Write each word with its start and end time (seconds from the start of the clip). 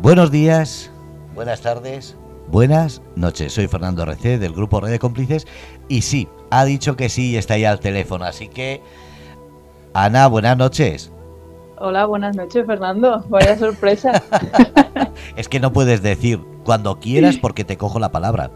Buenos 0.00 0.30
días, 0.30 0.92
buenas 1.34 1.60
tardes, 1.60 2.16
buenas 2.46 3.02
noches. 3.16 3.52
Soy 3.52 3.66
Fernando 3.66 4.04
RC 4.04 4.38
del 4.38 4.52
grupo 4.52 4.80
Red 4.80 4.92
de 4.92 5.00
Cómplices 5.00 5.44
y 5.88 6.02
sí, 6.02 6.28
ha 6.50 6.64
dicho 6.64 6.96
que 6.96 7.08
sí 7.08 7.32
y 7.32 7.36
está 7.36 7.54
ahí 7.54 7.64
al 7.64 7.80
teléfono. 7.80 8.24
Así 8.24 8.46
que, 8.46 8.80
Ana, 9.94 10.28
buenas 10.28 10.56
noches. 10.56 11.10
Hola, 11.78 12.06
buenas 12.06 12.36
noches, 12.36 12.64
Fernando. 12.64 13.24
Vaya 13.28 13.58
sorpresa. 13.58 14.22
es 15.36 15.48
que 15.48 15.58
no 15.58 15.72
puedes 15.72 16.00
decir 16.00 16.40
cuando 16.64 17.00
quieras 17.00 17.36
porque 17.36 17.64
te 17.64 17.76
cojo 17.76 17.98
la 17.98 18.12
palabra. 18.12 18.52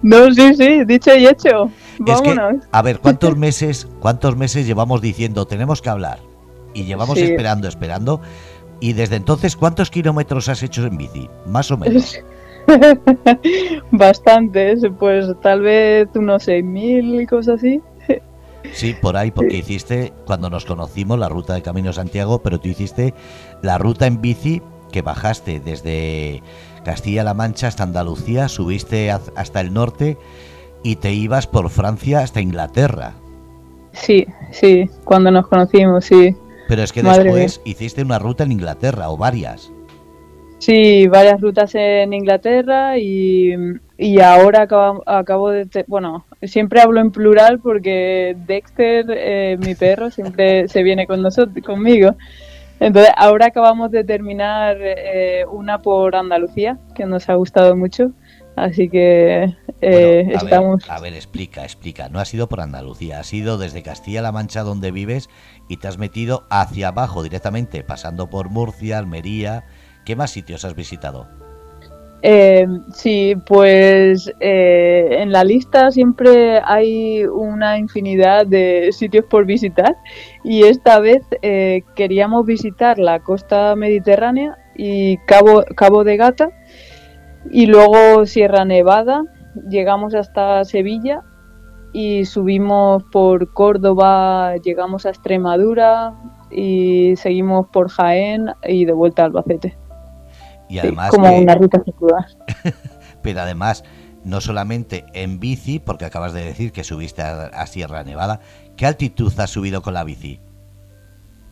No, 0.00 0.32
sí, 0.32 0.54
sí, 0.54 0.84
dicho 0.86 1.14
y 1.14 1.26
hecho. 1.26 1.70
Vámonos. 1.98 2.64
a 2.72 2.80
ver, 2.80 3.00
¿cuántos 3.00 3.36
meses, 3.36 3.86
cuántos 4.00 4.36
meses 4.36 4.66
llevamos 4.66 5.02
diciendo 5.02 5.46
tenemos 5.46 5.82
que 5.82 5.90
hablar? 5.90 6.20
Y 6.72 6.84
llevamos 6.84 7.18
esperando, 7.18 7.68
esperando. 7.68 8.22
Y 8.80 8.92
desde 8.92 9.16
entonces, 9.16 9.56
¿cuántos 9.56 9.90
kilómetros 9.90 10.48
has 10.48 10.62
hecho 10.62 10.86
en 10.86 10.96
bici? 10.96 11.28
Más 11.46 11.70
o 11.70 11.76
menos. 11.76 12.18
Bastantes, 13.90 14.82
pues 14.98 15.26
tal 15.42 15.62
vez 15.62 16.08
unos 16.14 16.46
6.000 16.46 17.22
y 17.22 17.26
cosas 17.26 17.56
así. 17.56 17.80
Sí, 18.72 18.94
por 19.00 19.16
ahí, 19.16 19.30
porque 19.30 19.56
hiciste, 19.56 20.12
cuando 20.26 20.50
nos 20.50 20.64
conocimos, 20.64 21.18
la 21.18 21.28
ruta 21.28 21.54
de 21.54 21.62
Camino 21.62 21.92
Santiago, 21.92 22.40
pero 22.42 22.60
tú 22.60 22.68
hiciste 22.68 23.14
la 23.62 23.78
ruta 23.78 24.06
en 24.06 24.20
bici 24.20 24.62
que 24.92 25.02
bajaste 25.02 25.60
desde 25.60 26.42
Castilla-La 26.84 27.34
Mancha 27.34 27.68
hasta 27.68 27.82
Andalucía, 27.82 28.48
subiste 28.48 29.10
hasta 29.10 29.60
el 29.60 29.72
norte 29.72 30.16
y 30.82 30.96
te 30.96 31.12
ibas 31.12 31.46
por 31.46 31.70
Francia 31.70 32.20
hasta 32.20 32.40
Inglaterra. 32.40 33.14
Sí, 33.92 34.26
sí, 34.50 34.88
cuando 35.04 35.30
nos 35.30 35.48
conocimos, 35.48 36.04
sí. 36.04 36.36
Pero 36.68 36.82
es 36.82 36.92
que 36.92 37.02
después 37.02 37.60
hiciste 37.64 38.02
una 38.02 38.18
ruta 38.18 38.44
en 38.44 38.52
Inglaterra 38.52 39.10
o 39.10 39.16
varias. 39.16 39.72
Sí, 40.58 41.06
varias 41.06 41.40
rutas 41.40 41.74
en 41.74 42.12
Inglaterra 42.12 42.98
y, 42.98 43.54
ahora 44.22 44.62
acabo, 44.62 45.02
acabo 45.06 45.50
de... 45.50 45.84
bueno, 45.86 46.26
siempre 46.42 46.80
hablo 46.80 47.00
en 47.00 47.12
plural 47.12 47.60
porque 47.60 48.36
Dexter, 48.46 49.06
eh, 49.08 49.56
mi 49.64 49.74
perro, 49.74 50.10
siempre 50.10 50.68
se 50.68 50.82
viene 50.82 51.06
con 51.06 51.22
nosotros, 51.22 51.64
conmigo. 51.64 52.16
Entonces, 52.80 53.12
ahora 53.16 53.46
acabamos 53.46 53.90
de 53.90 54.04
terminar 54.04 54.76
eh, 54.80 55.44
una 55.50 55.80
por 55.80 56.14
Andalucía, 56.14 56.78
que 56.94 57.06
nos 57.06 57.28
ha 57.28 57.34
gustado 57.34 57.74
mucho. 57.74 58.12
Así 58.62 58.88
que 58.88 59.54
eh, 59.80 60.28
estamos. 60.32 60.88
a 60.88 61.00
ver, 61.00 61.14
explica, 61.14 61.64
explica. 61.64 62.08
No 62.08 62.18
ha 62.18 62.24
sido 62.24 62.48
por 62.48 62.60
Andalucía, 62.60 63.20
ha 63.20 63.24
sido 63.24 63.58
desde 63.58 63.82
Castilla-La 63.82 64.32
Mancha, 64.32 64.62
donde 64.62 64.90
vives, 64.90 65.28
y 65.68 65.76
te 65.76 65.88
has 65.88 65.98
metido 65.98 66.44
hacia 66.50 66.88
abajo 66.88 67.22
directamente, 67.22 67.84
pasando 67.84 68.30
por 68.30 68.50
Murcia, 68.50 68.98
Almería. 68.98 69.64
¿Qué 70.04 70.16
más 70.16 70.30
sitios 70.30 70.64
has 70.64 70.74
visitado? 70.74 71.28
Eh, 72.22 72.66
sí, 72.92 73.36
pues 73.46 74.32
eh, 74.40 75.18
en 75.20 75.30
la 75.30 75.44
lista 75.44 75.92
siempre 75.92 76.60
hay 76.64 77.24
una 77.24 77.78
infinidad 77.78 78.44
de 78.44 78.88
sitios 78.90 79.24
por 79.26 79.46
visitar 79.46 79.96
y 80.42 80.64
esta 80.64 80.98
vez 80.98 81.22
eh, 81.42 81.82
queríamos 81.94 82.44
visitar 82.44 82.98
la 82.98 83.20
costa 83.20 83.76
mediterránea 83.76 84.58
y 84.74 85.18
Cabo, 85.18 85.64
Cabo 85.76 86.02
de 86.02 86.16
Gata 86.16 86.50
y 87.50 87.66
luego 87.66 88.26
Sierra 88.26 88.64
Nevada, 88.64 89.24
llegamos 89.68 90.14
hasta 90.14 90.64
Sevilla 90.64 91.22
y 91.92 92.24
subimos 92.26 93.02
por 93.04 93.52
Córdoba, 93.52 94.56
llegamos 94.56 95.06
a 95.06 95.10
Extremadura 95.10 96.14
y 96.50 97.14
seguimos 97.16 97.66
por 97.68 97.88
Jaén 97.88 98.50
y 98.64 98.84
de 98.84 98.92
vuelta 98.92 99.22
a 99.22 99.26
Albacete. 99.26 99.76
Y 100.68 100.78
además 100.78 101.10
como 101.10 101.34
una 101.36 101.54
ruta 101.54 101.82
circular. 101.82 102.26
Pero 103.22 103.40
además, 103.40 103.84
no 104.24 104.40
solamente 104.40 105.06
en 105.14 105.40
bici, 105.40 105.78
porque 105.78 106.04
acabas 106.04 106.34
de 106.34 106.44
decir 106.44 106.72
que 106.72 106.84
subiste 106.84 107.22
a, 107.22 107.66
Sierra 107.66 108.04
Nevada, 108.04 108.40
¿qué 108.76 108.86
altitud 108.86 109.32
has 109.38 109.50
subido 109.50 109.82
con 109.82 109.94
la 109.94 110.04
bici? 110.04 110.40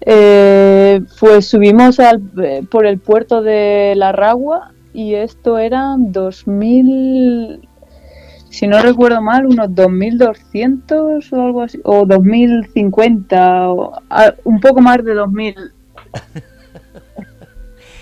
Eh, 0.02 1.00
pues 1.18 1.48
subimos 1.48 1.98
al, 1.98 2.22
eh, 2.42 2.62
por 2.70 2.86
el 2.86 2.98
puerto 2.98 3.40
de 3.40 3.94
La 3.96 4.12
Ragua 4.12 4.74
y 4.96 5.14
esto 5.14 5.58
eran 5.58 6.10
2000, 6.10 7.68
si 8.48 8.66
no 8.66 8.80
recuerdo 8.80 9.20
mal, 9.20 9.44
unos 9.44 9.74
2200 9.74 11.32
o 11.34 11.42
algo 11.42 11.60
así, 11.60 11.78
o 11.84 12.06
2050, 12.06 13.68
o, 13.68 13.92
un 14.44 14.58
poco 14.58 14.80
más 14.80 15.04
de 15.04 15.12
2000. 15.12 15.54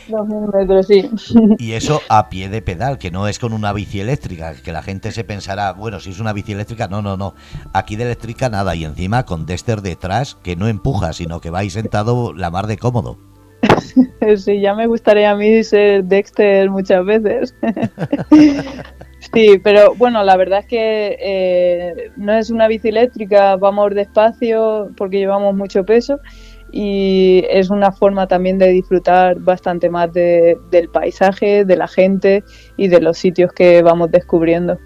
2000 0.07 0.49
metros, 0.55 0.87
sí. 0.87 1.11
Y 1.59 1.73
eso 1.73 2.01
a 2.09 2.29
pie 2.29 2.49
de 2.49 2.63
pedal, 2.63 2.99
que 2.99 3.11
no 3.11 3.27
es 3.27 3.41
con 3.41 3.53
una 3.53 3.73
bici 3.73 3.99
eléctrica, 3.99 4.55
que 4.55 4.71
la 4.71 4.85
gente 4.85 5.11
se 5.11 5.25
pensará, 5.25 5.73
bueno, 5.73 5.99
si 5.99 6.11
es 6.11 6.21
una 6.21 6.33
bici 6.33 6.53
eléctrica, 6.53 6.87
no, 6.87 7.03
no, 7.03 7.17
no. 7.17 7.35
Aquí 7.73 7.97
de 7.97 8.05
eléctrica 8.05 8.49
nada, 8.51 8.77
y 8.77 8.85
encima 8.85 9.25
con 9.25 9.47
Dexter 9.47 9.83
detrás, 9.83 10.37
que 10.45 10.55
no 10.55 10.69
empuja, 10.69 11.13
sino 11.13 11.41
que 11.41 11.51
vais 11.51 11.73
sentado 11.73 12.33
la 12.33 12.53
mar 12.53 12.69
de 12.69 12.79
cómodo. 12.79 13.34
Sí, 14.37 14.61
ya 14.61 14.75
me 14.75 14.87
gustaría 14.87 15.31
a 15.31 15.37
mí 15.37 15.63
ser 15.63 16.05
Dexter 16.05 16.71
muchas 16.71 17.05
veces. 17.05 17.55
Sí, 19.33 19.59
pero 19.65 19.95
bueno, 19.97 20.23
la 20.23 20.37
verdad 20.37 20.61
es 20.61 20.67
que 20.67 21.17
eh, 21.19 22.11
no 22.17 22.35
es 22.35 22.51
una 22.51 22.69
bici 22.69 22.91
eléctrica, 22.91 23.57
vamos 23.57 23.95
despacio 23.95 24.91
porque 24.97 25.19
llevamos 25.19 25.57
mucho 25.57 25.85
peso 25.85 26.21
y 26.71 27.45
es 27.49 27.71
una 27.71 27.91
forma 27.91 28.29
también 28.29 28.59
de 28.59 28.69
disfrutar 28.69 29.39
bastante 29.41 29.89
más 29.89 30.13
del 30.13 30.89
paisaje, 30.93 31.65
de 31.65 31.77
la 31.77 31.89
gente 31.89 32.45
y 32.77 32.89
de 32.89 33.01
los 33.01 33.17
sitios 33.17 33.53
que 33.53 33.83
vamos 33.83 34.11
descubriendo. 34.11 34.79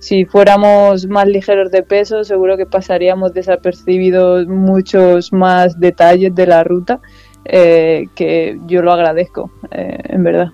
Si 0.00 0.24
fuéramos 0.24 1.06
más 1.06 1.26
ligeros 1.26 1.70
de 1.70 1.82
peso, 1.82 2.24
seguro 2.24 2.56
que 2.56 2.64
pasaríamos 2.64 3.34
desapercibidos 3.34 4.46
muchos 4.46 5.30
más 5.30 5.78
detalles 5.78 6.34
de 6.34 6.46
la 6.46 6.64
ruta, 6.64 7.00
eh, 7.44 8.06
que 8.14 8.58
yo 8.66 8.82
lo 8.82 8.92
agradezco, 8.92 9.50
eh, 9.70 9.98
en 10.04 10.22
verdad. 10.22 10.50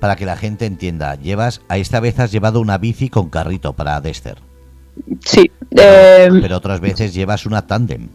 Para 0.00 0.16
que 0.16 0.26
la 0.26 0.36
gente 0.36 0.66
entienda, 0.66 1.14
llevas, 1.14 1.62
a 1.68 1.78
esta 1.78 2.00
vez 2.00 2.18
has 2.18 2.32
llevado 2.32 2.60
una 2.60 2.78
bici 2.78 3.08
con 3.08 3.30
carrito 3.30 3.72
para 3.72 4.00
Dexter. 4.00 4.38
Sí. 5.24 5.50
pero 5.70 6.46
eh, 6.46 6.54
otras 6.54 6.80
veces 6.80 7.14
llevas 7.14 7.46
una 7.46 7.66
tándem. 7.66 8.08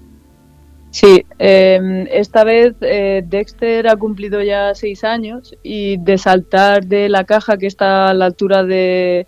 Sí, 0.90 1.26
em, 1.38 2.08
esta 2.12 2.44
vez 2.44 2.76
eh, 2.82 3.24
Dexter 3.26 3.88
ha 3.88 3.96
cumplido 3.96 4.42
ya 4.42 4.74
seis 4.74 5.04
años 5.04 5.56
y 5.62 5.98
de 5.98 6.18
saltar 6.18 6.86
de 6.86 7.10
la 7.10 7.24
caja 7.26 7.58
que 7.58 7.68
está 7.68 8.10
a 8.10 8.14
la 8.14 8.26
altura 8.26 8.64
de, 8.64 9.28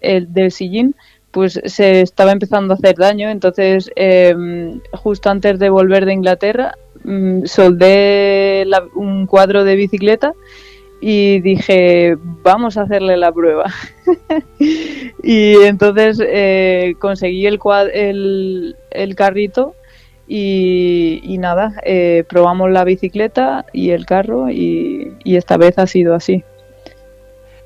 del 0.00 0.52
sillín, 0.52 0.94
pues 1.30 1.60
se 1.64 2.02
estaba 2.02 2.32
empezando 2.32 2.74
a 2.74 2.76
hacer 2.76 2.96
daño. 2.96 3.28
Entonces, 3.30 3.90
em, 3.96 4.80
justo 4.92 5.30
antes 5.30 5.58
de 5.58 5.70
volver 5.70 6.04
de 6.04 6.12
Inglaterra, 6.12 6.74
mm, 7.04 7.44
soldé 7.44 8.64
un 8.94 9.26
cuadro 9.26 9.64
de 9.64 9.76
bicicleta 9.76 10.34
y 11.00 11.40
dije, 11.40 12.16
vamos 12.42 12.76
a 12.76 12.82
hacerle 12.82 13.16
la 13.16 13.32
prueba. 13.32 13.72
y 15.22 15.54
entonces 15.62 16.20
eh, 16.22 16.94
conseguí 16.98 17.46
el, 17.46 17.58
el, 17.94 18.76
el 18.90 19.14
carrito 19.14 19.74
y, 20.32 21.36
nada, 21.40 21.74
eh, 21.84 22.24
probamos 22.28 22.70
la 22.70 22.84
bicicleta 22.84 23.66
y 23.72 23.90
el 23.90 24.06
carro 24.06 24.48
y, 24.48 25.16
esta 25.24 25.56
vez 25.56 25.76
ha 25.78 25.88
sido 25.88 26.14
así. 26.14 26.44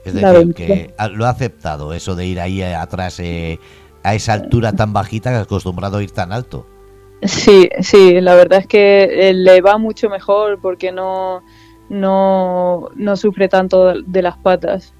Es 0.03 0.15
decir, 0.15 0.55
que 0.55 0.95
lo 1.13 1.27
ha 1.27 1.31
aceptado 1.31 1.93
eso 1.93 2.15
de 2.15 2.27
ir 2.27 2.41
ahí 2.41 2.63
atrás 2.63 3.21
eh, 3.21 3.59
a 4.03 4.15
esa 4.15 4.35
altura 4.35 4.73
tan 4.73 4.93
bajita 4.93 5.31
que 5.31 5.37
acostumbrado 5.37 5.99
a 5.99 6.03
ir 6.03 6.11
tan 6.11 6.33
alto. 6.33 6.67
Sí, 7.23 7.71
sí, 7.81 8.21
la 8.21 8.35
verdad 8.35 8.61
es 8.61 8.67
que 8.67 9.29
eh, 9.29 9.35
le 9.35 9.61
va 9.61 9.79
mucho 9.79 10.11
mejor 10.11 10.61
porque 10.61 10.93
no, 10.93 11.43
no, 11.89 12.91
no 12.95 13.17
sufre 13.17 13.49
tanto 13.49 13.95
de 14.03 14.23
las 14.23 14.37
patas 14.37 14.95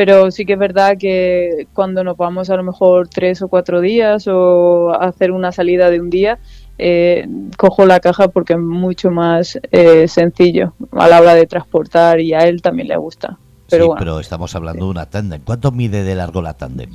pero 0.00 0.30
sí 0.30 0.46
que 0.46 0.54
es 0.54 0.58
verdad 0.58 0.96
que 0.98 1.66
cuando 1.74 2.02
nos 2.04 2.16
vamos 2.16 2.48
a 2.48 2.56
lo 2.56 2.62
mejor 2.62 3.08
tres 3.08 3.42
o 3.42 3.48
cuatro 3.48 3.82
días 3.82 4.26
o 4.28 4.94
hacer 4.98 5.30
una 5.30 5.52
salida 5.52 5.90
de 5.90 6.00
un 6.00 6.08
día, 6.08 6.38
eh, 6.78 7.28
cojo 7.58 7.84
la 7.84 8.00
caja 8.00 8.28
porque 8.28 8.54
es 8.54 8.58
mucho 8.58 9.10
más 9.10 9.58
eh, 9.70 10.08
sencillo 10.08 10.72
a 10.92 11.06
la 11.06 11.20
hora 11.20 11.34
de 11.34 11.46
transportar 11.46 12.18
y 12.20 12.32
a 12.32 12.48
él 12.48 12.62
también 12.62 12.88
le 12.88 12.96
gusta. 12.96 13.36
Pero 13.68 13.84
sí, 13.84 13.90
pero 13.98 14.20
estamos 14.20 14.54
hablando 14.54 14.86
de 14.86 14.90
una 14.90 15.04
tándem. 15.04 15.42
¿Cuánto 15.44 15.70
mide 15.70 16.02
de 16.02 16.14
largo 16.14 16.40
la 16.40 16.54
tándem? 16.54 16.90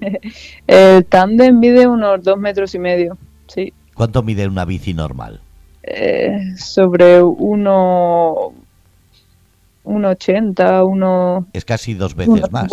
El 0.68 1.04
tándem 1.06 1.58
mide 1.58 1.88
unos 1.88 2.22
dos 2.22 2.38
metros 2.38 2.72
y 2.76 2.78
medio, 2.78 3.18
sí. 3.48 3.72
¿Cuánto 3.94 4.22
mide 4.22 4.46
una 4.46 4.64
bici 4.64 4.94
normal? 4.94 5.40
Eh, 5.82 6.54
sobre 6.56 7.22
uno... 7.22 8.52
1,80, 9.84 10.88
uno... 10.88 11.46
Es 11.52 11.64
casi 11.64 11.94
dos 11.94 12.14
veces 12.14 12.50
más. 12.50 12.70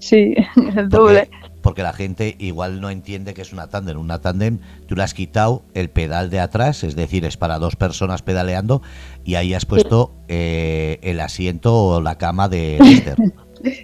Sí, 0.00 0.34
el 0.76 0.88
doble 0.88 1.28
porque 1.68 1.82
la 1.82 1.92
gente 1.92 2.34
igual 2.38 2.80
no 2.80 2.90
entiende 2.90 3.34
que 3.34 3.42
es 3.42 3.52
una 3.52 3.68
tándem. 3.68 3.98
Una 3.98 4.20
tándem, 4.20 4.58
tú 4.86 4.96
le 4.96 5.02
has 5.02 5.14
quitado 5.14 5.62
el 5.74 5.90
pedal 5.90 6.30
de 6.30 6.40
atrás, 6.40 6.84
es 6.84 6.96
decir, 6.96 7.24
es 7.24 7.36
para 7.36 7.58
dos 7.58 7.76
personas 7.76 8.22
pedaleando, 8.22 8.82
y 9.24 9.34
ahí 9.34 9.54
has 9.54 9.66
puesto 9.66 10.14
eh, 10.28 10.98
el 11.02 11.20
asiento 11.20 11.74
o 11.74 12.00
la 12.00 12.16
cama 12.16 12.48
de 12.48 12.78
Dexter. 12.82 13.16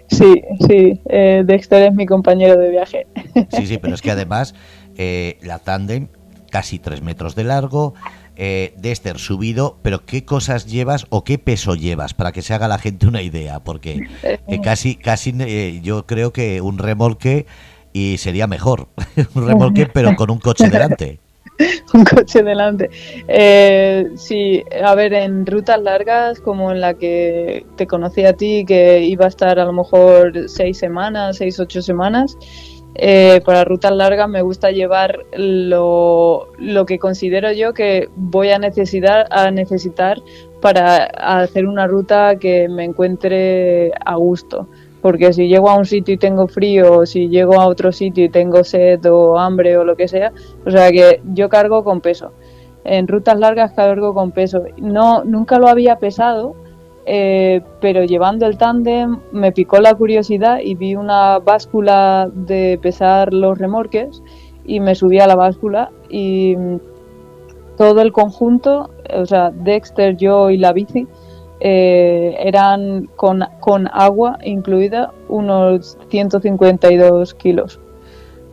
Sí, 0.09 0.43
sí, 0.67 1.01
eh, 1.11 1.43
Dexter 1.45 1.83
es 1.83 1.95
mi 1.95 2.07
compañero 2.07 2.59
de 2.59 2.71
viaje. 2.71 3.07
Sí, 3.51 3.67
sí, 3.67 3.79
pero 3.79 3.95
es 3.95 4.03
que 4.03 4.13
además 4.13 4.55
eh, 4.97 5.39
la 5.43 5.59
tándem, 5.59 6.09
casi 6.55 6.79
tres 6.79 7.03
metros 7.03 7.35
de 7.35 7.43
largo, 7.43 7.95
eh, 8.37 8.75
Dexter 8.77 9.19
subido, 9.19 9.77
pero 9.83 10.07
¿qué 10.07 10.25
cosas 10.25 10.67
llevas 10.67 11.05
o 11.11 11.25
qué 11.25 11.37
peso 11.37 11.75
llevas 11.75 12.15
para 12.15 12.31
que 12.31 12.43
se 12.43 12.55
haga 12.55 12.69
la 12.69 12.79
gente 12.79 13.09
una 13.09 13.23
idea? 13.23 13.59
Porque 13.59 14.07
eh, 14.23 14.61
casi, 14.63 14.95
casi 14.95 15.35
eh, 15.41 15.81
yo 15.83 16.07
creo 16.07 16.33
que 16.33 16.61
un 16.61 16.79
remolque 16.79 17.47
y 17.93 18.19
sería 18.19 18.47
mejor, 18.47 18.87
un 19.35 19.49
remolque 19.49 19.87
pero 19.93 20.15
con 20.15 20.31
un 20.31 20.39
coche 20.39 20.71
delante. 20.71 21.19
un 21.93 22.05
coche 22.05 22.45
delante. 22.45 22.89
Eh, 23.27 24.11
sí, 24.15 24.63
a 24.81 24.95
ver, 24.95 25.13
en 25.13 25.47
rutas 25.47 25.83
largas 25.83 26.39
como 26.39 26.71
en 26.71 26.81
la 26.81 26.95
que 26.95 27.67
te 27.77 27.89
conocí 27.89 28.25
a 28.25 28.35
ti, 28.35 28.65
que 28.65 29.01
iba 29.01 29.25
a 29.25 29.29
estar 29.29 29.59
a 29.59 29.65
lo 29.65 29.73
mejor 29.73 30.49
seis 30.49 30.79
semanas, 30.79 31.39
seis, 31.39 31.59
ocho 31.59 31.83
semanas, 31.83 32.37
eh, 32.97 33.41
para 33.45 33.65
rutas 33.65 33.93
largas 33.93 34.29
me 34.29 34.43
gusta 34.43 34.71
llevar 34.71 35.25
lo, 35.37 36.49
que 36.87 36.99
considero 36.99 37.51
yo 37.53 37.75
que 37.75 38.09
voy 38.15 38.51
a 38.51 38.59
necesitar, 38.59 39.27
a 39.31 39.51
necesitar 39.51 40.23
para 40.61 41.05
hacer 41.05 41.67
una 41.67 41.87
ruta 41.87 42.39
que 42.39 42.69
me 42.69 42.85
encuentre 42.85 43.93
a 44.05 44.15
gusto. 44.17 44.69
Porque 45.03 45.33
si 45.35 45.49
llego 45.49 45.69
a 45.69 45.77
un 45.77 45.85
sitio 45.85 46.15
y 46.15 46.19
tengo 46.19 46.47
frío, 46.47 47.01
o 47.01 47.07
si 47.07 47.29
llego 47.29 47.61
a 47.61 47.67
otro 47.67 47.93
sitio 47.93 48.25
y 48.25 48.31
tengo 48.31 48.65
sed 48.65 49.05
o 49.11 49.39
hambre 49.39 49.77
o 49.77 49.85
lo 49.85 49.97
que 49.97 50.09
sea, 50.09 50.33
o 50.65 50.71
sea 50.71 50.91
que 50.91 51.21
yo 51.35 51.49
cargo 51.49 51.85
con 51.85 52.01
peso. 52.01 52.33
En 52.85 53.09
rutas 53.09 53.39
largas 53.39 53.73
cargo 53.73 54.15
con 54.15 54.31
peso. 54.31 54.63
No, 54.79 55.25
nunca 55.25 55.59
lo 55.59 55.69
había 55.69 55.97
pesado, 55.97 56.55
eh, 57.07 57.61
pero 57.81 58.05
llevando 58.05 58.47
el 58.47 58.57
tándem 58.57 59.21
me 59.33 59.53
picó 59.53 59.79
la 59.79 59.95
curiosidad 59.95 60.59
y 60.63 60.75
vi 60.75 60.97
una 60.97 61.39
báscula 61.39 62.31
de 62.33 62.79
pesar 62.81 63.33
los 63.33 63.59
remorques 63.59 64.23
y 64.65 64.81
me 64.81 64.95
subí 64.95 65.21
a 65.21 65.27
la 65.27 65.37
báscula 65.37 65.91
y 66.09 66.57
todo 67.77 68.01
el 68.01 68.13
conjunto, 68.13 68.91
o 69.13 69.27
sea, 69.27 69.51
Dexter, 69.51 70.17
yo 70.17 70.51
y 70.51 70.59
la 70.59 70.73
bici, 70.73 71.07
eh, 71.61 72.37
eran 72.39 73.09
con, 73.17 73.45
con 73.61 73.89
agua 73.93 74.39
incluida 74.45 75.13
unos 75.29 75.99
152 76.11 77.35
kilos. 77.35 77.81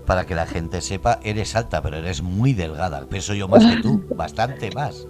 Para 0.06 0.26
que 0.26 0.36
la 0.36 0.46
gente 0.46 0.82
sepa, 0.82 1.20
eres 1.24 1.56
alta, 1.56 1.82
pero 1.82 1.98
eres 1.98 2.22
muy 2.22 2.54
delgada. 2.54 3.02
Peso 3.10 3.34
yo 3.34 3.48
más 3.48 3.66
que 3.66 3.82
tú, 3.82 4.04
bastante 4.16 4.72
más. 4.72 5.08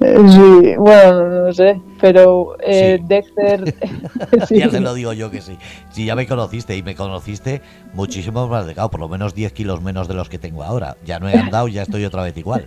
Sí, 0.00 0.76
bueno, 0.78 1.28
no 1.46 1.52
sé, 1.52 1.80
pero 2.00 2.56
eh, 2.60 3.00
Dexter... 3.02 3.74
sí. 4.46 4.58
Ya 4.58 4.68
te 4.68 4.80
lo 4.80 4.94
digo 4.94 5.12
yo 5.12 5.30
que 5.30 5.40
sí. 5.40 5.58
Si 5.90 6.04
ya 6.04 6.14
me 6.14 6.26
conociste 6.26 6.76
y 6.76 6.82
me 6.82 6.94
conociste 6.94 7.62
muchísimo 7.94 8.46
más 8.46 8.66
delgado, 8.66 8.90
por 8.90 9.00
lo 9.00 9.08
menos 9.08 9.34
10 9.34 9.52
kilos 9.52 9.82
menos 9.82 10.06
de 10.06 10.14
los 10.14 10.28
que 10.28 10.38
tengo 10.38 10.62
ahora. 10.62 10.96
Ya 11.04 11.18
no 11.18 11.28
he 11.28 11.34
andado, 11.34 11.66
ya 11.68 11.82
estoy 11.82 12.04
otra 12.04 12.22
vez 12.22 12.36
igual. 12.36 12.66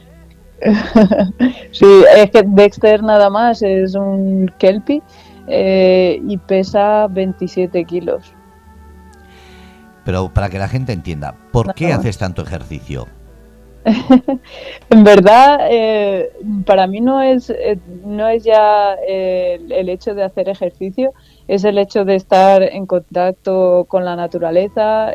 sí, 1.71 2.03
es 2.15 2.29
que 2.31 2.43
Dexter 2.45 3.01
nada 3.01 3.29
más 3.29 3.61
es 3.61 3.95
un 3.95 4.51
Kelpie 4.59 5.01
eh, 5.47 6.21
y 6.27 6.37
pesa 6.37 7.07
27 7.07 7.85
kilos. 7.85 8.33
Pero 10.03 10.33
para 10.33 10.49
que 10.49 10.59
la 10.59 10.67
gente 10.67 10.93
entienda, 10.93 11.35
¿por 11.51 11.73
qué 11.73 11.93
haces 11.93 12.17
tanto 12.17 12.41
ejercicio? 12.41 13.07
en 14.89 15.03
verdad, 15.03 15.67
eh, 15.69 16.31
para 16.65 16.85
mí 16.85 17.01
no 17.01 17.21
es, 17.21 17.49
eh, 17.49 17.79
no 18.05 18.27
es 18.27 18.43
ya 18.43 18.95
eh, 19.07 19.59
el 19.69 19.89
hecho 19.89 20.13
de 20.13 20.23
hacer 20.23 20.49
ejercicio, 20.49 21.13
es 21.47 21.63
el 21.63 21.79
hecho 21.79 22.05
de 22.05 22.15
estar 22.15 22.61
en 22.61 22.85
contacto 22.85 23.85
con 23.87 24.05
la 24.05 24.15
naturaleza, 24.15 25.11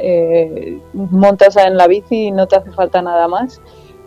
montas 0.92 1.56
en 1.56 1.76
la 1.76 1.86
bici 1.86 2.26
y 2.26 2.30
no 2.30 2.46
te 2.46 2.56
hace 2.56 2.72
falta 2.72 3.00
nada 3.00 3.28
más, 3.28 3.60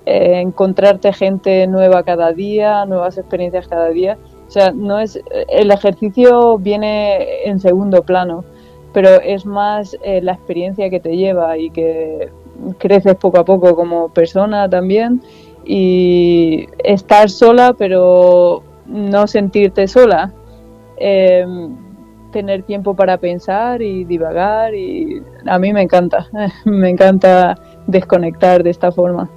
encontrarte 0.06 1.14
gente 1.14 1.66
nueva 1.68 2.04
cada 2.04 2.34
día, 2.34 2.86
nuevas 2.86 3.18
experiencias 3.18 3.68
cada 3.68 3.90
día. 3.90 4.18
O 4.48 4.52
sea, 4.52 4.72
no 4.72 5.00
es 5.00 5.20
el 5.48 5.72
ejercicio 5.72 6.58
viene 6.58 7.46
en 7.46 7.60
segundo 7.60 8.04
plano, 8.04 8.44
pero 8.94 9.10
es 9.22 9.46
más 9.46 9.98
la 10.04 10.34
experiencia 10.34 10.90
que 10.90 11.00
te 11.00 11.16
lleva 11.18 11.58
y 11.58 11.72
que 11.72 12.30
creces 12.78 13.16
poco 13.16 13.40
a 13.40 13.46
poco 13.46 13.76
como 13.76 14.10
persona 14.10 14.70
también 14.70 15.22
y 15.66 16.68
estar 16.84 17.30
sola 17.30 17.76
pero 17.78 18.64
no 18.86 19.28
sentirte 19.28 19.88
sola. 19.88 20.34
Eh, 20.98 21.46
tener 22.32 22.64
tiempo 22.64 22.96
para 22.96 23.18
pensar 23.18 23.82
y 23.82 24.04
divagar 24.06 24.74
y 24.74 25.22
a 25.48 25.60
mí 25.60 25.74
me 25.74 25.82
encanta, 25.82 26.28
me 26.66 26.90
encanta 26.90 27.58
desconectar 27.88 28.64
de 28.64 28.70
esta 28.70 28.92
forma. 28.92 29.30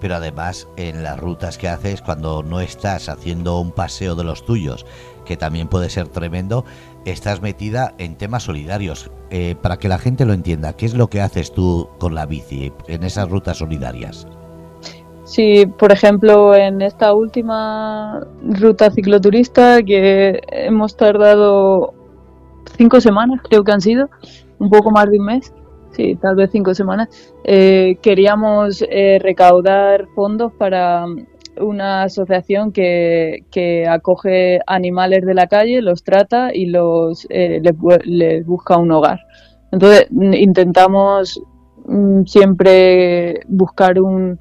Pero 0.00 0.16
además 0.16 0.68
en 0.76 1.02
las 1.02 1.18
rutas 1.18 1.56
que 1.56 1.68
haces 1.68 2.02
cuando 2.02 2.42
no 2.42 2.60
estás 2.60 3.08
haciendo 3.08 3.58
un 3.58 3.72
paseo 3.72 4.14
de 4.14 4.24
los 4.24 4.44
tuyos, 4.44 4.84
que 5.24 5.36
también 5.36 5.68
puede 5.68 5.88
ser 5.88 6.08
tremendo, 6.08 6.64
estás 7.10 7.42
metida 7.42 7.94
en 7.98 8.16
temas 8.16 8.44
solidarios. 8.44 9.10
Eh, 9.30 9.56
para 9.60 9.78
que 9.78 9.88
la 9.88 9.98
gente 9.98 10.24
lo 10.24 10.32
entienda, 10.32 10.74
¿qué 10.74 10.86
es 10.86 10.94
lo 10.94 11.08
que 11.08 11.20
haces 11.20 11.52
tú 11.52 11.88
con 11.98 12.14
la 12.14 12.26
bici 12.26 12.72
en 12.86 13.02
esas 13.02 13.28
rutas 13.28 13.58
solidarias? 13.58 14.26
Sí, 15.24 15.66
por 15.66 15.90
ejemplo, 15.90 16.54
en 16.54 16.80
esta 16.82 17.12
última 17.12 18.24
ruta 18.42 18.90
cicloturista 18.92 19.82
que 19.82 20.40
hemos 20.48 20.96
tardado 20.96 21.94
cinco 22.76 23.00
semanas, 23.00 23.40
creo 23.48 23.64
que 23.64 23.72
han 23.72 23.80
sido, 23.80 24.08
un 24.60 24.70
poco 24.70 24.92
más 24.92 25.10
de 25.10 25.18
un 25.18 25.26
mes, 25.26 25.52
sí, 25.90 26.14
tal 26.22 26.36
vez 26.36 26.50
cinco 26.52 26.74
semanas, 26.74 27.08
eh, 27.42 27.98
queríamos 28.02 28.84
eh, 28.88 29.18
recaudar 29.20 30.06
fondos 30.14 30.52
para 30.52 31.06
una 31.60 32.04
asociación 32.04 32.72
que, 32.72 33.86
acoge 33.88 34.60
animales 34.66 35.24
de 35.24 35.34
la 35.34 35.46
calle, 35.46 35.82
los 35.82 36.02
trata 36.04 36.54
y 36.54 36.66
los 36.66 37.26
eh, 37.30 37.60
les, 38.04 38.46
busca 38.46 38.76
un 38.76 38.92
hogar. 38.92 39.20
Entonces 39.72 40.08
intentamos 40.10 41.42
mm, 41.86 42.24
siempre 42.24 43.40
buscar 43.48 44.00
un, 44.00 44.38